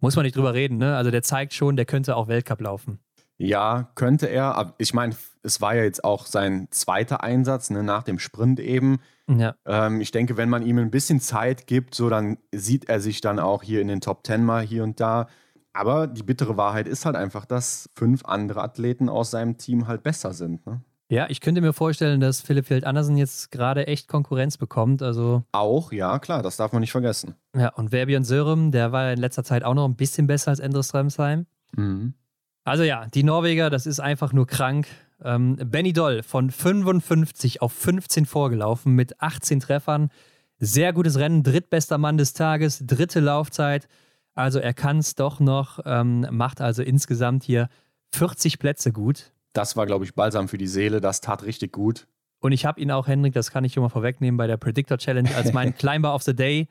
[0.00, 0.96] muss man nicht drüber reden, ne?
[0.96, 2.98] Also der zeigt schon, der könnte auch Weltcup laufen.
[3.36, 4.56] Ja, könnte er.
[4.56, 8.60] Aber ich meine, es war ja jetzt auch sein zweiter Einsatz ne, nach dem Sprint
[8.60, 8.98] eben.
[9.28, 9.54] Ja.
[9.64, 13.22] Ähm, ich denke, wenn man ihm ein bisschen Zeit gibt, so dann sieht er sich
[13.22, 15.26] dann auch hier in den Top Ten mal hier und da.
[15.72, 20.02] Aber die bittere Wahrheit ist halt einfach, dass fünf andere Athleten aus seinem Team halt
[20.02, 20.66] besser sind.
[20.66, 20.82] Ne?
[21.10, 25.02] Ja, ich könnte mir vorstellen, dass Philipp Feld Andersen jetzt gerade echt Konkurrenz bekommt.
[25.02, 27.34] Also auch, ja, klar, das darf man nicht vergessen.
[27.54, 30.60] Ja, und Verbion Sörem, der war in letzter Zeit auch noch ein bisschen besser als
[30.60, 31.46] Endres Remsheim.
[31.76, 32.14] Mhm.
[32.62, 34.86] Also ja, die Norweger, das ist einfach nur krank.
[35.20, 40.10] Ähm, Benny Doll von 55 auf 15 vorgelaufen mit 18 Treffern.
[40.58, 43.88] Sehr gutes Rennen, drittbester Mann des Tages, dritte Laufzeit.
[44.34, 47.68] Also er kann es doch noch, ähm, macht also insgesamt hier
[48.12, 51.00] 40 Plätze gut das war, glaube ich, balsam für die Seele.
[51.00, 52.06] Das tat richtig gut.
[52.40, 54.98] Und ich habe ihn auch, Hendrik, das kann ich schon mal vorwegnehmen, bei der Predictor
[54.98, 56.68] Challenge als meinen Climber of the Day.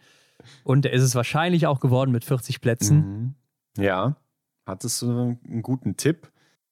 [0.63, 3.35] Und er ist es wahrscheinlich auch geworden mit 40 Plätzen.
[3.75, 3.83] Mhm.
[3.83, 4.15] Ja,
[4.65, 6.31] hattest du einen guten Tipp?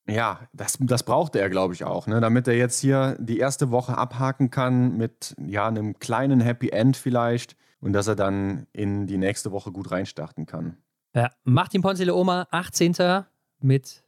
[0.10, 2.22] Ja, das, das brauchte er, glaube ich, auch, ne?
[2.22, 6.96] damit er jetzt hier die erste Woche abhaken kann mit ja, einem kleinen Happy End
[6.96, 10.78] vielleicht und dass er dann in die nächste Woche gut reinstarten kann.
[11.14, 13.26] Ja, Martin Ponce Oma, 18.
[13.60, 14.04] mit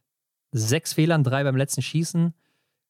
[0.52, 2.34] sechs Fehlern, drei beim letzten Schießen.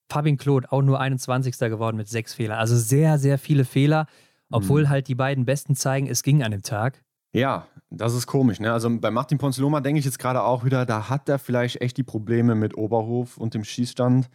[0.09, 1.59] Fabien Claude auch nur 21.
[1.59, 2.59] geworden mit sechs Fehlern.
[2.59, 4.07] Also sehr, sehr viele Fehler,
[4.51, 4.89] obwohl mhm.
[4.89, 7.03] halt die beiden Besten zeigen, es ging an dem Tag.
[7.33, 8.59] Ja, das ist komisch.
[8.59, 8.73] Ne?
[8.73, 11.97] Also bei Martin Ponziloma denke ich jetzt gerade auch wieder, da hat er vielleicht echt
[11.97, 14.29] die Probleme mit Oberhof und dem Schießstand.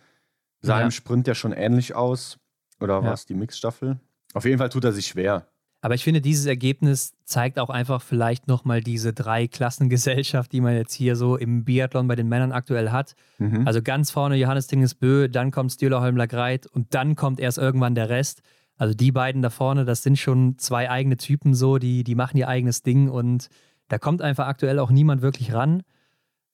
[0.62, 0.86] Sah ja.
[0.86, 2.38] im Sprint ja schon ähnlich aus.
[2.80, 4.00] Oder war es die Mixstaffel?
[4.34, 5.48] Auf jeden Fall tut er sich schwer.
[5.86, 10.96] Aber ich finde, dieses Ergebnis zeigt auch einfach vielleicht nochmal diese Drei-Klassengesellschaft, die man jetzt
[10.96, 13.14] hier so im Biathlon bei den Männern aktuell hat.
[13.38, 13.68] Mhm.
[13.68, 17.94] Also ganz vorne Johannes Dingesbö, dann kommt Stühler Holmler Greit und dann kommt erst irgendwann
[17.94, 18.42] der Rest.
[18.78, 22.38] Also die beiden da vorne, das sind schon zwei eigene Typen so, die, die machen
[22.38, 23.50] ihr eigenes Ding und
[23.88, 25.84] da kommt einfach aktuell auch niemand wirklich ran.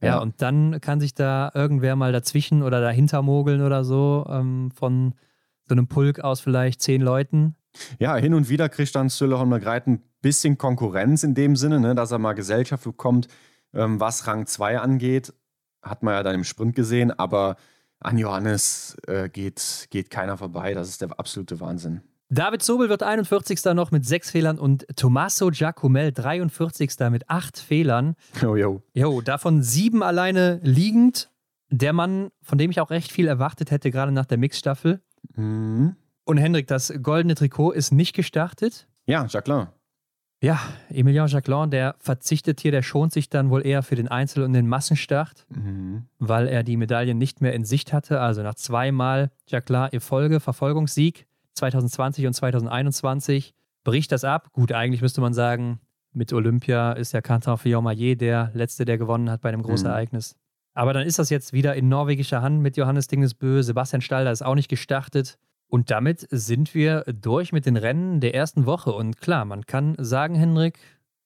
[0.01, 4.25] Ja, ja und dann kann sich da irgendwer mal dazwischen oder dahinter mogeln oder so
[4.29, 5.13] ähm, von
[5.69, 7.55] so einem Pulk aus vielleicht zehn Leuten.
[7.99, 11.95] Ja, hin und wieder kriegt dann Süllerholm Greit ein bisschen Konkurrenz in dem Sinne, ne,
[11.95, 13.27] dass er mal Gesellschaft bekommt,
[13.73, 15.33] ähm, was Rang 2 angeht.
[15.81, 17.55] Hat man ja dann im Sprint gesehen, aber
[17.99, 20.73] an Johannes äh, geht, geht keiner vorbei.
[20.73, 22.01] Das ist der absolute Wahnsinn.
[22.29, 23.61] David Sobel wird 41.
[23.73, 26.91] noch mit sechs Fehlern und Tommaso Giacomel 43.
[27.09, 28.15] mit acht Fehlern.
[28.41, 28.81] Jo, jo.
[28.93, 31.29] Jo, davon sieben alleine liegend.
[31.69, 35.01] Der Mann, von dem ich auch recht viel erwartet hätte, gerade nach der Mixstaffel.
[35.35, 35.97] Mhm.
[36.23, 38.87] Und Hendrik, das goldene Trikot ist nicht gestartet.
[39.05, 39.69] Ja, Jacqueline.
[40.43, 44.43] Ja, Emilien Jacquelin, der verzichtet hier, der schont sich dann wohl eher für den Einzel-
[44.43, 46.07] und den Massenstart, mhm.
[46.17, 48.19] weil er die Medaille nicht mehr in Sicht hatte.
[48.19, 53.53] Also nach zweimal Jacquelin ihr Folge, Verfolgungssieg 2020 und 2021
[53.83, 54.51] bricht das ab.
[54.51, 55.79] Gut, eigentlich müsste man sagen,
[56.11, 59.93] mit Olympia ist ja Quentin Fillon-Maillet der Letzte, der gewonnen hat bei einem großen mhm.
[59.93, 60.35] Ereignis.
[60.73, 63.61] Aber dann ist das jetzt wieder in norwegischer Hand mit Johannes Dingesbö.
[63.61, 65.37] Sebastian Stalder ist auch nicht gestartet.
[65.71, 68.91] Und damit sind wir durch mit den Rennen der ersten Woche.
[68.91, 70.77] Und klar, man kann sagen, Henrik,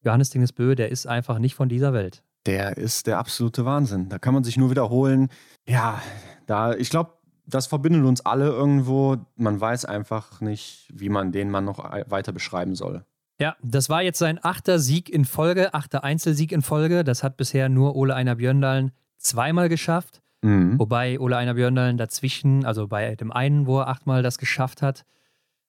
[0.04, 2.22] Johannes Dingesbö, der ist einfach nicht von dieser Welt.
[2.46, 4.08] Der ist der absolute Wahnsinn.
[4.08, 5.30] Da kann man sich nur wiederholen.
[5.68, 6.00] Ja,
[6.46, 7.14] da, ich glaube,
[7.48, 9.18] das verbindet uns alle irgendwo.
[9.36, 13.04] Man weiß einfach nicht, wie man den Mann noch weiter beschreiben soll.
[13.40, 17.04] Ja, das war jetzt sein achter Sieg in Folge, achter Einzelsieg in Folge.
[17.04, 20.22] Das hat bisher nur Ole Einer Björndalen zweimal geschafft.
[20.46, 20.78] Mhm.
[20.80, 25.04] Wobei Ole Einer Björndalen dazwischen, also bei dem einen, wo er achtmal das geschafft hat,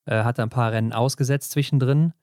[0.05, 2.13] äh, hat er ein paar Rennen ausgesetzt zwischendrin.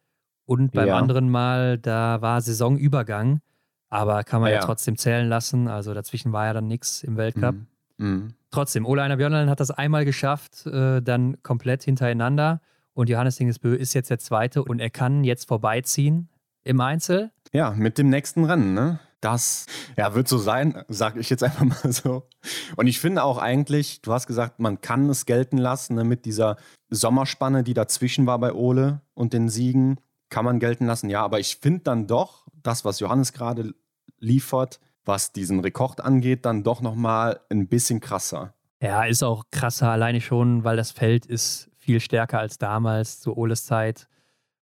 [0.47, 0.97] Und beim ja.
[0.97, 3.41] anderen Mal, da war Saisonübergang.
[3.89, 5.69] Aber kann man ja, ja trotzdem zählen lassen.
[5.69, 7.55] Also dazwischen war ja dann nichts im Weltcup.
[7.55, 7.67] Mhm.
[7.97, 8.35] Mhm.
[8.51, 12.61] Trotzdem, Ole Einer Björnlein hat das einmal geschafft, äh, dann komplett hintereinander.
[12.93, 16.29] Und Johannes Dingesbö ist jetzt der Zweite und er kann jetzt vorbeiziehen
[16.63, 17.33] im Einzel.
[17.53, 19.01] Ja, mit dem nächsten Rennen, ne?
[19.25, 19.65] Das
[19.97, 22.29] ja, wird so sein, sage ich jetzt einfach mal so.
[22.77, 26.27] Und ich finde auch eigentlich, du hast gesagt, man kann es gelten lassen ne, mit
[26.27, 26.57] dieser
[26.91, 29.99] Sommerspanne, die dazwischen war bei Ole und den Siegen,
[30.29, 31.09] kann man gelten lassen.
[31.09, 33.75] Ja, aber ich finde dann doch, das, was Johannes gerade
[34.19, 38.53] liefert, was diesen Rekord angeht, dann doch nochmal ein bisschen krasser.
[38.83, 43.35] Ja, ist auch krasser, alleine schon, weil das Feld ist viel stärker als damals zu
[43.39, 44.07] Oles Zeit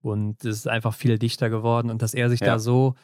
[0.01, 2.47] und es ist einfach viel dichter geworden und dass er sich ja.
[2.47, 2.95] da so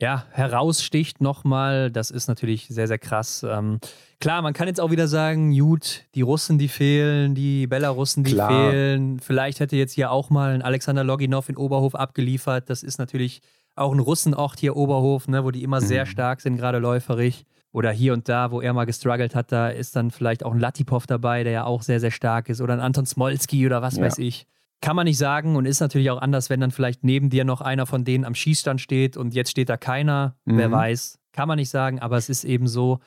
[0.00, 3.44] ja, heraussticht nochmal, das ist natürlich sehr, sehr krass.
[3.48, 3.80] Ähm,
[4.18, 8.32] klar, man kann jetzt auch wieder sagen, gut, die Russen, die fehlen, die Belarussen, die
[8.32, 8.48] klar.
[8.48, 9.20] fehlen.
[9.20, 12.70] Vielleicht hätte jetzt hier auch mal ein Alexander Loginov in Oberhof abgeliefert.
[12.70, 13.42] Das ist natürlich
[13.76, 15.86] auch ein Russenort hier Oberhof, ne, wo die immer mhm.
[15.86, 17.44] sehr stark sind, gerade läuferig.
[17.72, 20.58] Oder hier und da, wo er mal gestruggelt hat, da ist dann vielleicht auch ein
[20.58, 22.60] Latipov dabei, der ja auch sehr, sehr stark ist.
[22.60, 24.04] Oder ein Anton Smolski oder was ja.
[24.04, 24.46] weiß ich.
[24.80, 27.60] Kann man nicht sagen und ist natürlich auch anders, wenn dann vielleicht neben dir noch
[27.60, 30.36] einer von denen am Schießstand steht und jetzt steht da keiner.
[30.44, 30.58] Mhm.
[30.58, 31.18] Wer weiß.
[31.32, 33.00] Kann man nicht sagen, aber es ist eben so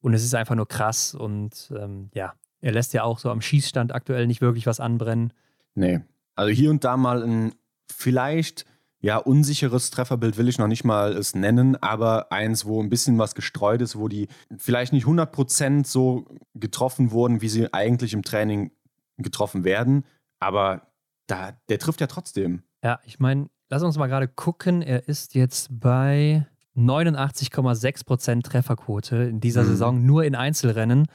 [0.00, 3.40] und es ist einfach nur krass und ähm, ja, er lässt ja auch so am
[3.40, 5.32] Schießstand aktuell nicht wirklich was anbrennen.
[5.74, 6.00] Nee.
[6.34, 7.54] Also hier und da mal ein
[7.90, 8.66] vielleicht
[9.02, 13.18] ja, unsicheres Trefferbild will ich noch nicht mal es nennen, aber eins, wo ein bisschen
[13.18, 14.28] was gestreut ist, wo die
[14.58, 18.72] vielleicht nicht 100% so getroffen wurden, wie sie eigentlich im Training
[19.16, 20.04] getroffen werden,
[20.38, 20.89] aber
[21.30, 22.62] da, der trifft ja trotzdem.
[22.82, 26.46] Ja, ich meine, lass uns mal gerade gucken, er ist jetzt bei
[26.76, 29.68] 89,6% Trefferquote in dieser mhm.
[29.68, 31.06] Saison, nur in Einzelrennen,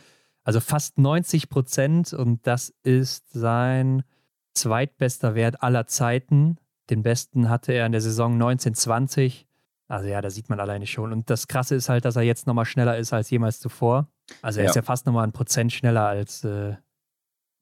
[0.43, 4.03] also fast 90% und das ist sein
[4.53, 6.57] zweitbester Wert aller Zeiten
[6.89, 9.47] den besten hatte er in der Saison 1920.
[9.87, 11.11] Also ja, da sieht man alleine schon.
[11.11, 14.07] Und das Krasse ist halt, dass er jetzt nochmal schneller ist als jemals zuvor.
[14.41, 14.69] Also er ja.
[14.69, 16.75] ist ja fast nochmal ein Prozent schneller als äh,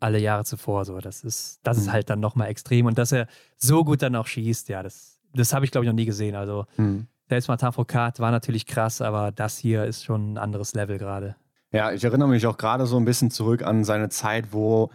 [0.03, 0.85] alle Jahre zuvor.
[0.85, 1.83] So, das ist, das mhm.
[1.83, 2.85] ist halt dann nochmal extrem.
[2.85, 3.27] Und dass er
[3.57, 6.35] so gut dann auch schießt, ja, das, das habe ich, glaube ich, noch nie gesehen.
[6.35, 7.07] Also mhm.
[7.29, 11.35] selbst mal Tafrokat war natürlich krass, aber das hier ist schon ein anderes Level gerade.
[11.71, 14.91] Ja, ich erinnere mich auch gerade so ein bisschen zurück an seine Zeit, wo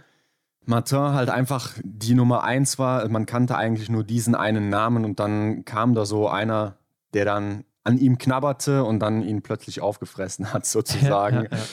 [0.65, 3.09] Martin halt einfach die Nummer eins war.
[3.09, 6.77] Man kannte eigentlich nur diesen einen Namen und dann kam da so einer,
[7.15, 11.37] der dann an ihm knabberte und dann ihn plötzlich aufgefressen hat, sozusagen.
[11.37, 11.65] Ja, ja, ja.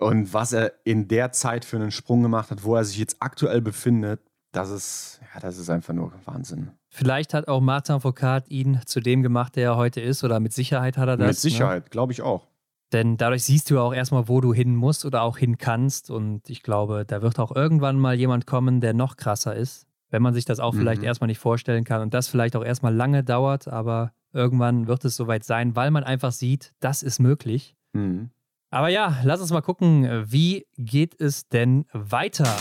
[0.00, 3.16] Und was er in der Zeit für einen Sprung gemacht hat, wo er sich jetzt
[3.20, 4.20] aktuell befindet,
[4.52, 6.70] das ist, ja, das ist einfach nur Wahnsinn.
[6.88, 10.52] Vielleicht hat auch Martin Foucault ihn zu dem gemacht, der er heute ist, oder mit
[10.52, 11.26] Sicherheit hat er das.
[11.26, 11.50] Mit ne?
[11.50, 11.90] Sicherheit, ne?
[11.90, 12.48] glaube ich auch.
[12.92, 16.10] Denn dadurch siehst du auch erstmal, wo du hin musst oder auch hin kannst.
[16.10, 19.86] Und ich glaube, da wird auch irgendwann mal jemand kommen, der noch krasser ist.
[20.08, 20.78] Wenn man sich das auch mhm.
[20.78, 25.04] vielleicht erstmal nicht vorstellen kann und das vielleicht auch erstmal lange dauert, aber irgendwann wird
[25.04, 27.76] es soweit sein, weil man einfach sieht, das ist möglich.
[27.92, 28.30] Mhm.
[28.72, 32.56] Aber ja, lass uns mal gucken, wie geht es denn weiter?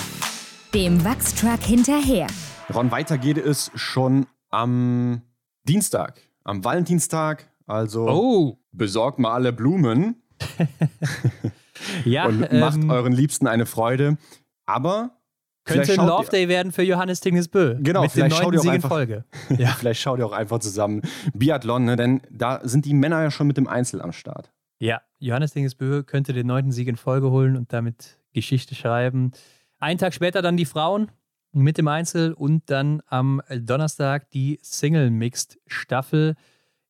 [0.74, 2.26] Dem Wachstruck hinterher.
[2.74, 5.22] Ron, weiter geht es schon am
[5.66, 7.48] Dienstag, am Valentinstag.
[7.68, 8.60] Also oh.
[8.72, 10.24] besorgt mal alle Blumen.
[12.06, 14.18] ja, und macht ähm, euren Liebsten eine Freude.
[14.66, 15.12] Aber
[15.64, 17.76] könnte ein Love Day werden für Johannes Tingesbö.
[17.82, 19.26] Genau, mit vielleicht schaut ihr auch einfach, Folge.
[19.60, 19.68] ja.
[19.78, 21.04] vielleicht schaut ihr auch einfach zusammen
[21.36, 21.96] Biathlon, ne?
[21.96, 24.52] denn da sind die Männer ja schon mit dem Einzel am Start.
[24.80, 29.32] Ja, Johannes Tingesbö könnte den neunten Sieg in Folge holen und damit Geschichte schreiben.
[29.80, 31.12] Einen Tag später dann die Frauen
[31.52, 36.36] mit dem Einzel und dann am Donnerstag die Single Mixed Staffel.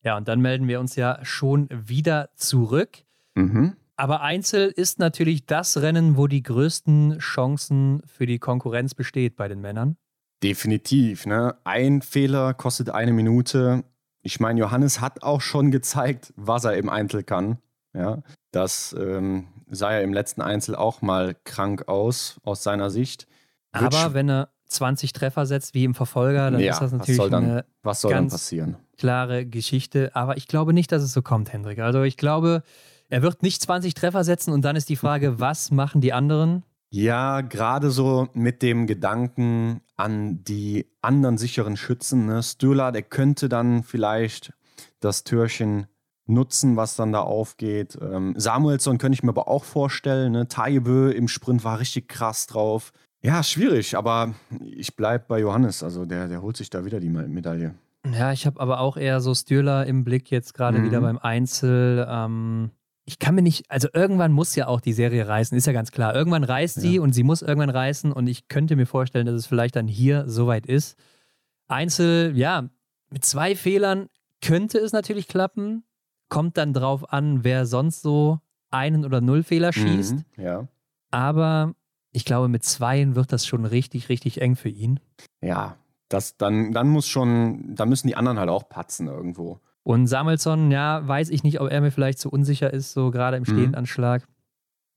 [0.04, 2.98] Ja, und dann melden wir uns ja schon wieder zurück.
[3.34, 3.76] Mhm.
[3.96, 9.48] Aber Einzel ist natürlich das Rennen, wo die größten Chancen für die Konkurrenz besteht bei
[9.48, 9.96] den Männern.
[10.42, 11.26] Definitiv.
[11.26, 11.56] Ne?
[11.64, 13.84] Ein Fehler kostet eine Minute.
[14.22, 17.58] Ich meine, Johannes hat auch schon gezeigt, was er im Einzel kann.
[17.92, 18.22] Ja,
[18.52, 23.26] das ähm, sah ja im letzten Einzel auch mal krank aus, aus seiner Sicht.
[23.72, 27.24] Aber wenn er 20 Treffer setzt wie im Verfolger, dann ja, ist das natürlich was
[27.24, 28.76] soll dann, eine was soll ganz, dann passieren?
[28.96, 30.10] klare Geschichte.
[30.14, 31.80] Aber ich glaube nicht, dass es so kommt, Hendrik.
[31.80, 32.62] Also ich glaube,
[33.08, 36.64] er wird nicht 20 Treffer setzen und dann ist die Frage, was machen die anderen?
[36.92, 42.26] Ja, gerade so mit dem Gedanken an die anderen sicheren Schützen.
[42.26, 42.42] Ne?
[42.42, 44.52] Stöler, der könnte dann vielleicht
[44.98, 45.86] das Türchen
[46.30, 47.98] nutzen, was dann da aufgeht.
[48.00, 50.32] Ähm, Samuelsson könnte ich mir aber auch vorstellen.
[50.32, 50.48] Ne?
[50.48, 52.92] Taibö im Sprint war richtig krass drauf.
[53.22, 54.34] Ja, schwierig, aber
[54.64, 55.82] ich bleibe bei Johannes.
[55.82, 57.74] Also der, der holt sich da wieder die Medaille.
[58.10, 60.84] Ja, ich habe aber auch eher so Stürler im Blick jetzt gerade mhm.
[60.86, 62.06] wieder beim Einzel.
[62.08, 62.70] Ähm,
[63.04, 65.90] ich kann mir nicht, also irgendwann muss ja auch die Serie reißen, ist ja ganz
[65.90, 66.14] klar.
[66.14, 67.02] Irgendwann reißt sie ja.
[67.02, 70.28] und sie muss irgendwann reißen und ich könnte mir vorstellen, dass es vielleicht dann hier
[70.28, 70.96] soweit ist.
[71.68, 72.68] Einzel, ja,
[73.10, 74.08] mit zwei Fehlern
[74.40, 75.84] könnte es natürlich klappen.
[76.30, 78.40] Kommt dann drauf an, wer sonst so
[78.70, 80.14] einen oder null Fehler schießt.
[80.14, 80.68] Mhm, ja.
[81.10, 81.74] Aber
[82.12, 85.00] ich glaube, mit zweien wird das schon richtig, richtig eng für ihn.
[85.42, 85.76] Ja,
[86.08, 89.60] das, dann, dann muss schon, da müssen die anderen halt auch patzen irgendwo.
[89.82, 93.36] Und Samuelsson, ja, weiß ich nicht, ob er mir vielleicht zu unsicher ist, so gerade
[93.36, 93.52] im mhm.
[93.52, 94.26] Stehendanschlag.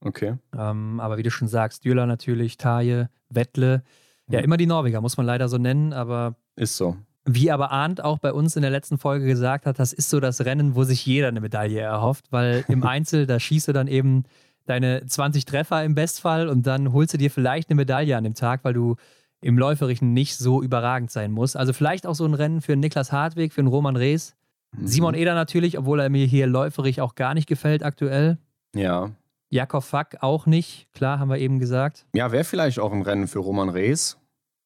[0.02, 0.36] Okay.
[0.58, 3.84] Ähm, aber wie du schon sagst, Dürler natürlich, Taje, Wettle.
[4.30, 4.46] Ja, mhm.
[4.46, 6.36] immer die Norweger, muss man leider so nennen, aber.
[6.56, 6.98] Ist so.
[7.26, 10.20] Wie aber Arndt auch bei uns in der letzten Folge gesagt hat, das ist so
[10.20, 13.88] das Rennen, wo sich jeder eine Medaille erhofft, weil im Einzel, da schießt du dann
[13.88, 14.26] eben
[14.66, 18.34] deine 20 Treffer im Bestfall und dann holst du dir vielleicht eine Medaille an dem
[18.34, 18.96] Tag, weil du
[19.42, 21.58] im Läuferischen nicht so überragend sein musst.
[21.58, 24.36] Also vielleicht auch so ein Rennen für Niklas Hartweg, für einen Roman Rees.
[24.72, 24.88] Mhm.
[24.88, 28.38] Simon Eder natürlich, obwohl er mir hier läuferig auch gar nicht gefällt aktuell.
[28.76, 29.12] Ja.
[29.50, 32.06] Jakob Fack auch nicht, klar, haben wir eben gesagt.
[32.16, 34.18] Ja, wäre vielleicht auch ein Rennen für Roman Rees,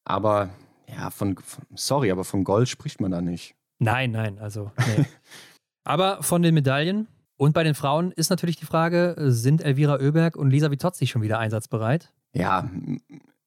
[0.05, 0.49] aber
[0.89, 1.35] ja, von,
[1.75, 3.55] sorry, aber von Gold spricht man da nicht.
[3.79, 4.71] Nein, nein, also.
[4.77, 5.05] Nee.
[5.83, 10.35] aber von den Medaillen und bei den Frauen ist natürlich die Frage: Sind Elvira Oeberg
[10.35, 12.11] und Lisa Vitozzi schon wieder einsatzbereit?
[12.33, 12.69] Ja,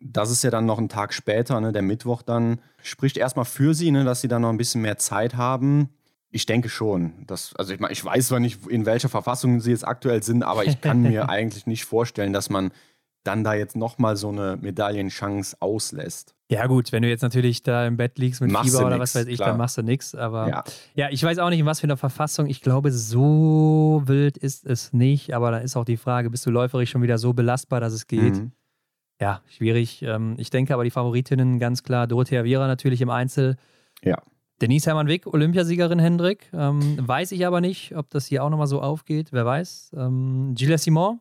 [0.01, 2.61] das ist ja dann noch ein Tag später, ne, der Mittwoch dann.
[2.83, 5.91] Spricht erstmal für sie, ne, dass sie dann noch ein bisschen mehr Zeit haben.
[6.31, 7.27] Ich denke schon.
[7.27, 10.65] Dass, also ich, ich weiß zwar nicht, in welcher Verfassung sie jetzt aktuell sind, aber
[10.65, 12.71] ich kann mir eigentlich nicht vorstellen, dass man
[13.25, 16.35] dann da jetzt nochmal so eine Medaillenchance auslässt.
[16.51, 19.14] Ja, gut, wenn du jetzt natürlich da im Bett liegst mit machst Fieber oder nix,
[19.14, 19.51] was weiß ich, klar.
[19.51, 20.16] dann machst du nichts.
[20.16, 20.64] Aber ja.
[20.97, 21.09] ja.
[21.10, 22.48] ich weiß auch nicht, in was für einer Verfassung.
[22.48, 25.32] Ich glaube, so wild ist es nicht.
[25.32, 28.09] Aber da ist auch die Frage, bist du läuferisch schon wieder so belastbar, dass es
[28.09, 28.35] geht?
[28.35, 28.51] Mhm.
[29.20, 30.02] Ja, schwierig.
[30.02, 33.56] Ähm, ich denke aber, die Favoritinnen ganz klar, Dorothea Viera natürlich im Einzel.
[34.02, 34.20] Ja.
[34.60, 36.51] Denise Hermann-Wick, Olympiasiegerin Hendrik.
[36.52, 39.28] Ähm, weiß ich aber nicht, ob das hier auch nochmal so aufgeht.
[39.31, 39.93] Wer weiß.
[39.97, 41.20] Ähm, Gilles Simon,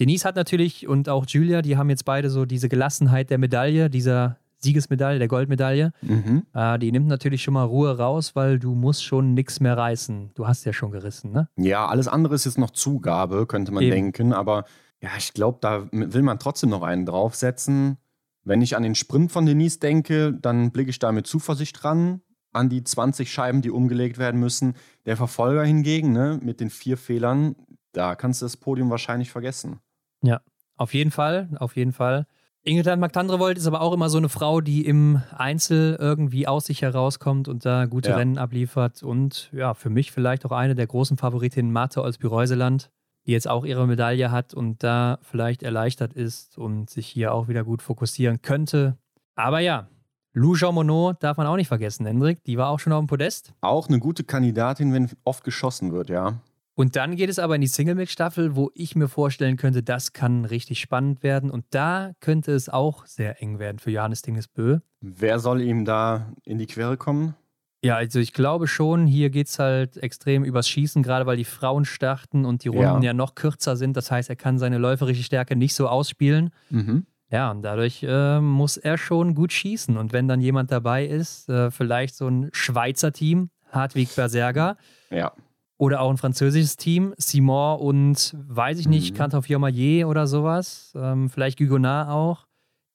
[0.00, 3.88] Denise hat natürlich und auch Julia, die haben jetzt beide so diese Gelassenheit der Medaille,
[3.88, 5.92] dieser Siegesmedaille, der Goldmedaille.
[6.02, 6.46] Mhm.
[6.52, 10.32] Äh, die nimmt natürlich schon mal Ruhe raus, weil du musst schon nichts mehr reißen.
[10.34, 11.48] Du hast ja schon gerissen, ne?
[11.56, 13.92] Ja, alles andere ist jetzt noch Zugabe, könnte man Eben.
[13.92, 14.32] denken.
[14.32, 14.64] Aber
[15.00, 17.98] ja, ich glaube, da will man trotzdem noch einen draufsetzen.
[18.42, 22.20] Wenn ich an den Sprint von Denise denke, dann blicke ich da mit Zuversicht ran
[22.54, 24.74] an die 20 Scheiben, die umgelegt werden müssen.
[25.06, 27.56] Der Verfolger hingegen, ne, mit den vier Fehlern,
[27.92, 29.80] da kannst du das Podium wahrscheinlich vergessen.
[30.22, 30.40] Ja,
[30.76, 32.26] auf jeden Fall, auf jeden Fall.
[32.66, 36.80] Ingrid Magdandrevold ist aber auch immer so eine Frau, die im Einzel irgendwie aus sich
[36.80, 38.16] herauskommt und da gute ja.
[38.16, 39.02] Rennen abliefert.
[39.02, 42.90] Und ja, für mich vielleicht auch eine der großen Favoritinnen, Martha Olsby-Reuseland,
[43.26, 47.48] die jetzt auch ihre Medaille hat und da vielleicht erleichtert ist und sich hier auch
[47.48, 48.96] wieder gut fokussieren könnte.
[49.34, 49.88] Aber ja,
[50.32, 52.42] Lou Jean Monod darf man auch nicht vergessen, Hendrik.
[52.44, 53.52] Die war auch schon auf dem Podest.
[53.60, 56.40] Auch eine gute Kandidatin, wenn oft geschossen wird, ja.
[56.76, 60.44] Und dann geht es aber in die Single-Mix-Staffel, wo ich mir vorstellen könnte, das kann
[60.44, 61.50] richtig spannend werden.
[61.50, 64.80] Und da könnte es auch sehr eng werden für Johannes Dingesbö.
[65.00, 67.36] Wer soll ihm da in die Quere kommen?
[67.84, 71.44] Ja, also ich glaube schon, hier geht es halt extrem übers Schießen, gerade weil die
[71.44, 73.96] Frauen starten und die Runden ja, ja noch kürzer sind.
[73.96, 76.50] Das heißt, er kann seine läuferische Stärke nicht so ausspielen.
[76.70, 77.06] Mhm.
[77.30, 79.96] Ja, und dadurch äh, muss er schon gut schießen.
[79.98, 84.76] Und wenn dann jemand dabei ist, äh, vielleicht so ein Schweizer Team, Hartwig Berserger,
[85.10, 85.32] ja.
[85.76, 89.16] Oder auch ein französisches Team, Simon und weiß ich nicht, mhm.
[89.16, 92.46] Cantauffier Maillet oder sowas, ähm, vielleicht Gugonard auch,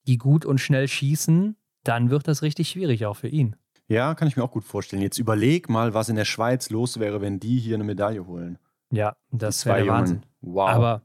[0.07, 3.55] die gut und schnell schießen, dann wird das richtig schwierig auch für ihn.
[3.87, 5.01] Ja, kann ich mir auch gut vorstellen.
[5.01, 8.59] Jetzt überleg mal, was in der Schweiz los wäre, wenn die hier eine Medaille holen.
[8.91, 10.23] Ja, das wäre Wahnsinn.
[10.41, 10.69] Wow.
[10.69, 11.01] Aber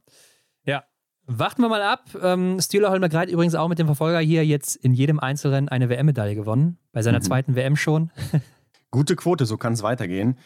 [0.65, 0.85] ja,
[1.27, 2.11] warten wir mal ab.
[2.23, 6.35] Ähm, Stühler Holmer-Greit übrigens auch mit dem Verfolger hier jetzt in jedem Einzelrennen eine WM-Medaille
[6.35, 6.79] gewonnen.
[6.93, 7.25] Bei seiner mhm.
[7.25, 8.11] zweiten WM schon.
[8.91, 10.37] Gute Quote, so kann es weitergehen.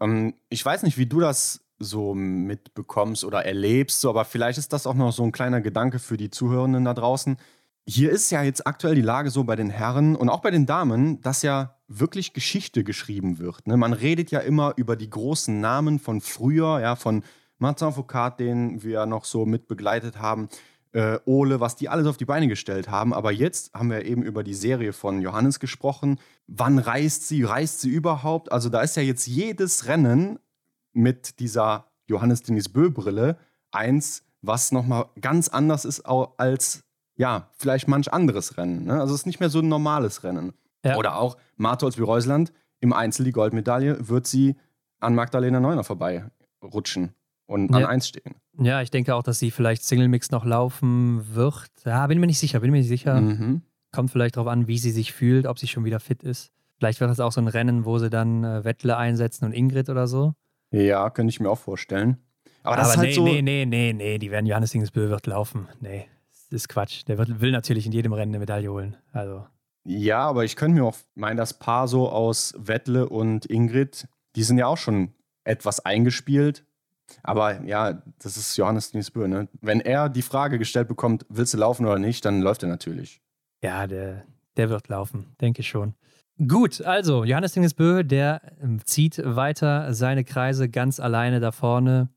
[0.00, 4.72] Ähm, ich weiß nicht, wie du das so mitbekommst oder erlebst, so, aber vielleicht ist
[4.72, 7.38] das auch noch so ein kleiner Gedanke für die Zuhörenden da draußen.
[7.86, 10.66] Hier ist ja jetzt aktuell die Lage so bei den Herren und auch bei den
[10.66, 13.66] Damen, dass ja wirklich Geschichte geschrieben wird.
[13.66, 13.76] Ne?
[13.76, 17.24] Man redet ja immer über die großen Namen von früher, ja, von
[17.58, 20.48] Martin Foucault, den wir noch so mit begleitet haben,
[20.92, 23.14] äh, Ole, was die alles auf die Beine gestellt haben.
[23.14, 26.18] Aber jetzt haben wir eben über die Serie von Johannes gesprochen.
[26.46, 27.44] Wann reist sie?
[27.44, 28.52] Reist sie überhaupt?
[28.52, 30.38] Also da ist ja jetzt jedes Rennen
[30.92, 33.36] mit dieser Johannes Denis Bö-Brille
[33.70, 36.82] eins, was nochmal ganz anders ist als,
[37.16, 38.84] ja, vielleicht manch anderes Rennen.
[38.84, 39.00] Ne?
[39.00, 40.52] Also es ist nicht mehr so ein normales Rennen.
[40.84, 40.96] Ja.
[40.96, 44.56] Oder auch Martholz wie Reusland im Einzel die Goldmedaille wird sie
[44.98, 46.24] an Magdalena Neuner vorbei
[46.62, 47.14] rutschen
[47.50, 47.88] und an ja.
[47.88, 48.36] 1 stehen.
[48.58, 51.70] Ja, ich denke auch, dass sie vielleicht Single Mix noch laufen wird.
[51.84, 53.20] Ja, bin mir nicht sicher, bin mir nicht sicher.
[53.20, 53.62] Mhm.
[53.92, 56.52] Kommt vielleicht darauf an, wie sie sich fühlt, ob sie schon wieder fit ist.
[56.78, 59.88] Vielleicht wird das auch so ein Rennen, wo sie dann äh, Wettle einsetzen und Ingrid
[59.88, 60.34] oder so.
[60.70, 62.18] Ja, könnte ich mir auch vorstellen.
[62.62, 63.24] Aber das Aber ist halt nee, so.
[63.24, 65.66] Nee, nee, nee, nee, die werden Johannes Dingsbö wird laufen.
[65.80, 67.02] Nee, das ist Quatsch.
[67.08, 68.96] Der wird, will natürlich in jedem Rennen eine Medaille holen.
[69.12, 69.44] Also.
[69.84, 74.06] Ja, aber ich könnte mir auch meinen, das Paar so aus Wettle und Ingrid,
[74.36, 76.64] die sind ja auch schon etwas eingespielt.
[77.22, 79.48] Aber ja, das ist Johannes Niesbö, ne?
[79.60, 83.20] Wenn er die Frage gestellt bekommt, willst du laufen oder nicht, dann läuft er natürlich.
[83.62, 84.24] Ja, der,
[84.56, 85.94] der wird laufen, denke ich schon.
[86.48, 92.08] Gut, also Johannes Dingesbö, der ähm, zieht weiter seine Kreise ganz alleine da vorne.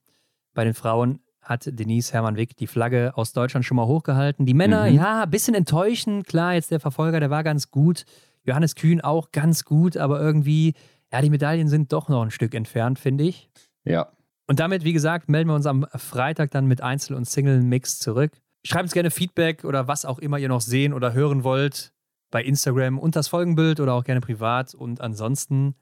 [0.53, 4.45] Bei den Frauen hat Denise Hermann Wick die Flagge aus Deutschland schon mal hochgehalten.
[4.45, 4.95] Die Männer, mhm.
[4.95, 6.26] ja, ein bisschen enttäuschend.
[6.26, 8.06] Klar, jetzt der Verfolger, der war ganz gut.
[8.45, 10.74] Johannes Kühn auch ganz gut, aber irgendwie,
[11.11, 13.49] ja, die Medaillen sind doch noch ein Stück entfernt, finde ich.
[13.84, 14.07] Ja.
[14.48, 18.32] Und damit, wie gesagt, melden wir uns am Freitag dann mit Einzel- und Single-Mix zurück.
[18.65, 21.94] Schreibt uns gerne Feedback oder was auch immer ihr noch sehen oder hören wollt
[22.32, 24.74] bei Instagram und das Folgenbild oder auch gerne privat.
[24.74, 25.76] Und ansonsten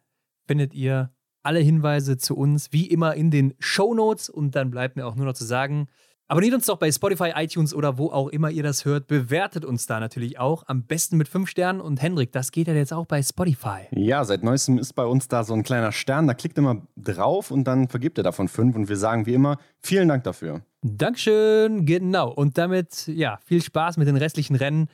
[0.48, 1.12] findet ihr
[1.44, 4.30] alle Hinweise zu uns wie immer in den Show Notes.
[4.30, 5.88] Und dann bleibt mir auch nur noch zu sagen,
[6.32, 9.08] abonniert uns doch bei Spotify, iTunes oder wo auch immer ihr das hört.
[9.08, 10.64] Bewertet uns da natürlich auch.
[10.66, 11.82] Am besten mit fünf Sternen.
[11.82, 13.82] Und Hendrik, das geht ja jetzt auch bei Spotify.
[13.92, 16.28] Ja, seit neuestem ist bei uns da so ein kleiner Stern.
[16.28, 18.78] Da klickt immer drauf und dann vergibt ihr davon fünf.
[18.78, 20.62] Und wir sagen wie immer, vielen Dank dafür.
[20.82, 22.30] Dankeschön, genau.
[22.32, 24.88] Und damit, ja, viel Spaß mit den restlichen Rennen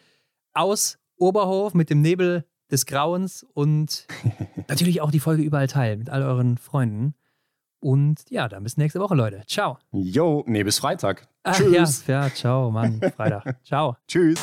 [0.53, 4.07] aus Oberhof mit dem Nebel des Grauens und
[4.67, 7.13] natürlich auch die Folge überall teilen mit all euren Freunden.
[7.79, 9.43] Und ja, dann bis nächste Woche, Leute.
[9.47, 9.77] Ciao.
[9.91, 11.27] Jo, nee, bis Freitag.
[11.43, 12.05] Ach, Tschüss.
[12.07, 12.99] Ja, ja, ciao, Mann.
[13.15, 13.57] Freitag.
[13.63, 13.95] ciao.
[14.07, 14.39] Tschüss.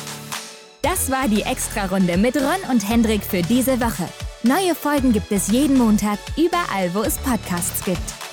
[0.81, 4.07] Das war die Extra-Runde mit Ron und Hendrik für diese Woche.
[4.43, 8.24] Neue Folgen gibt es jeden Montag, überall, wo es Podcasts gibt.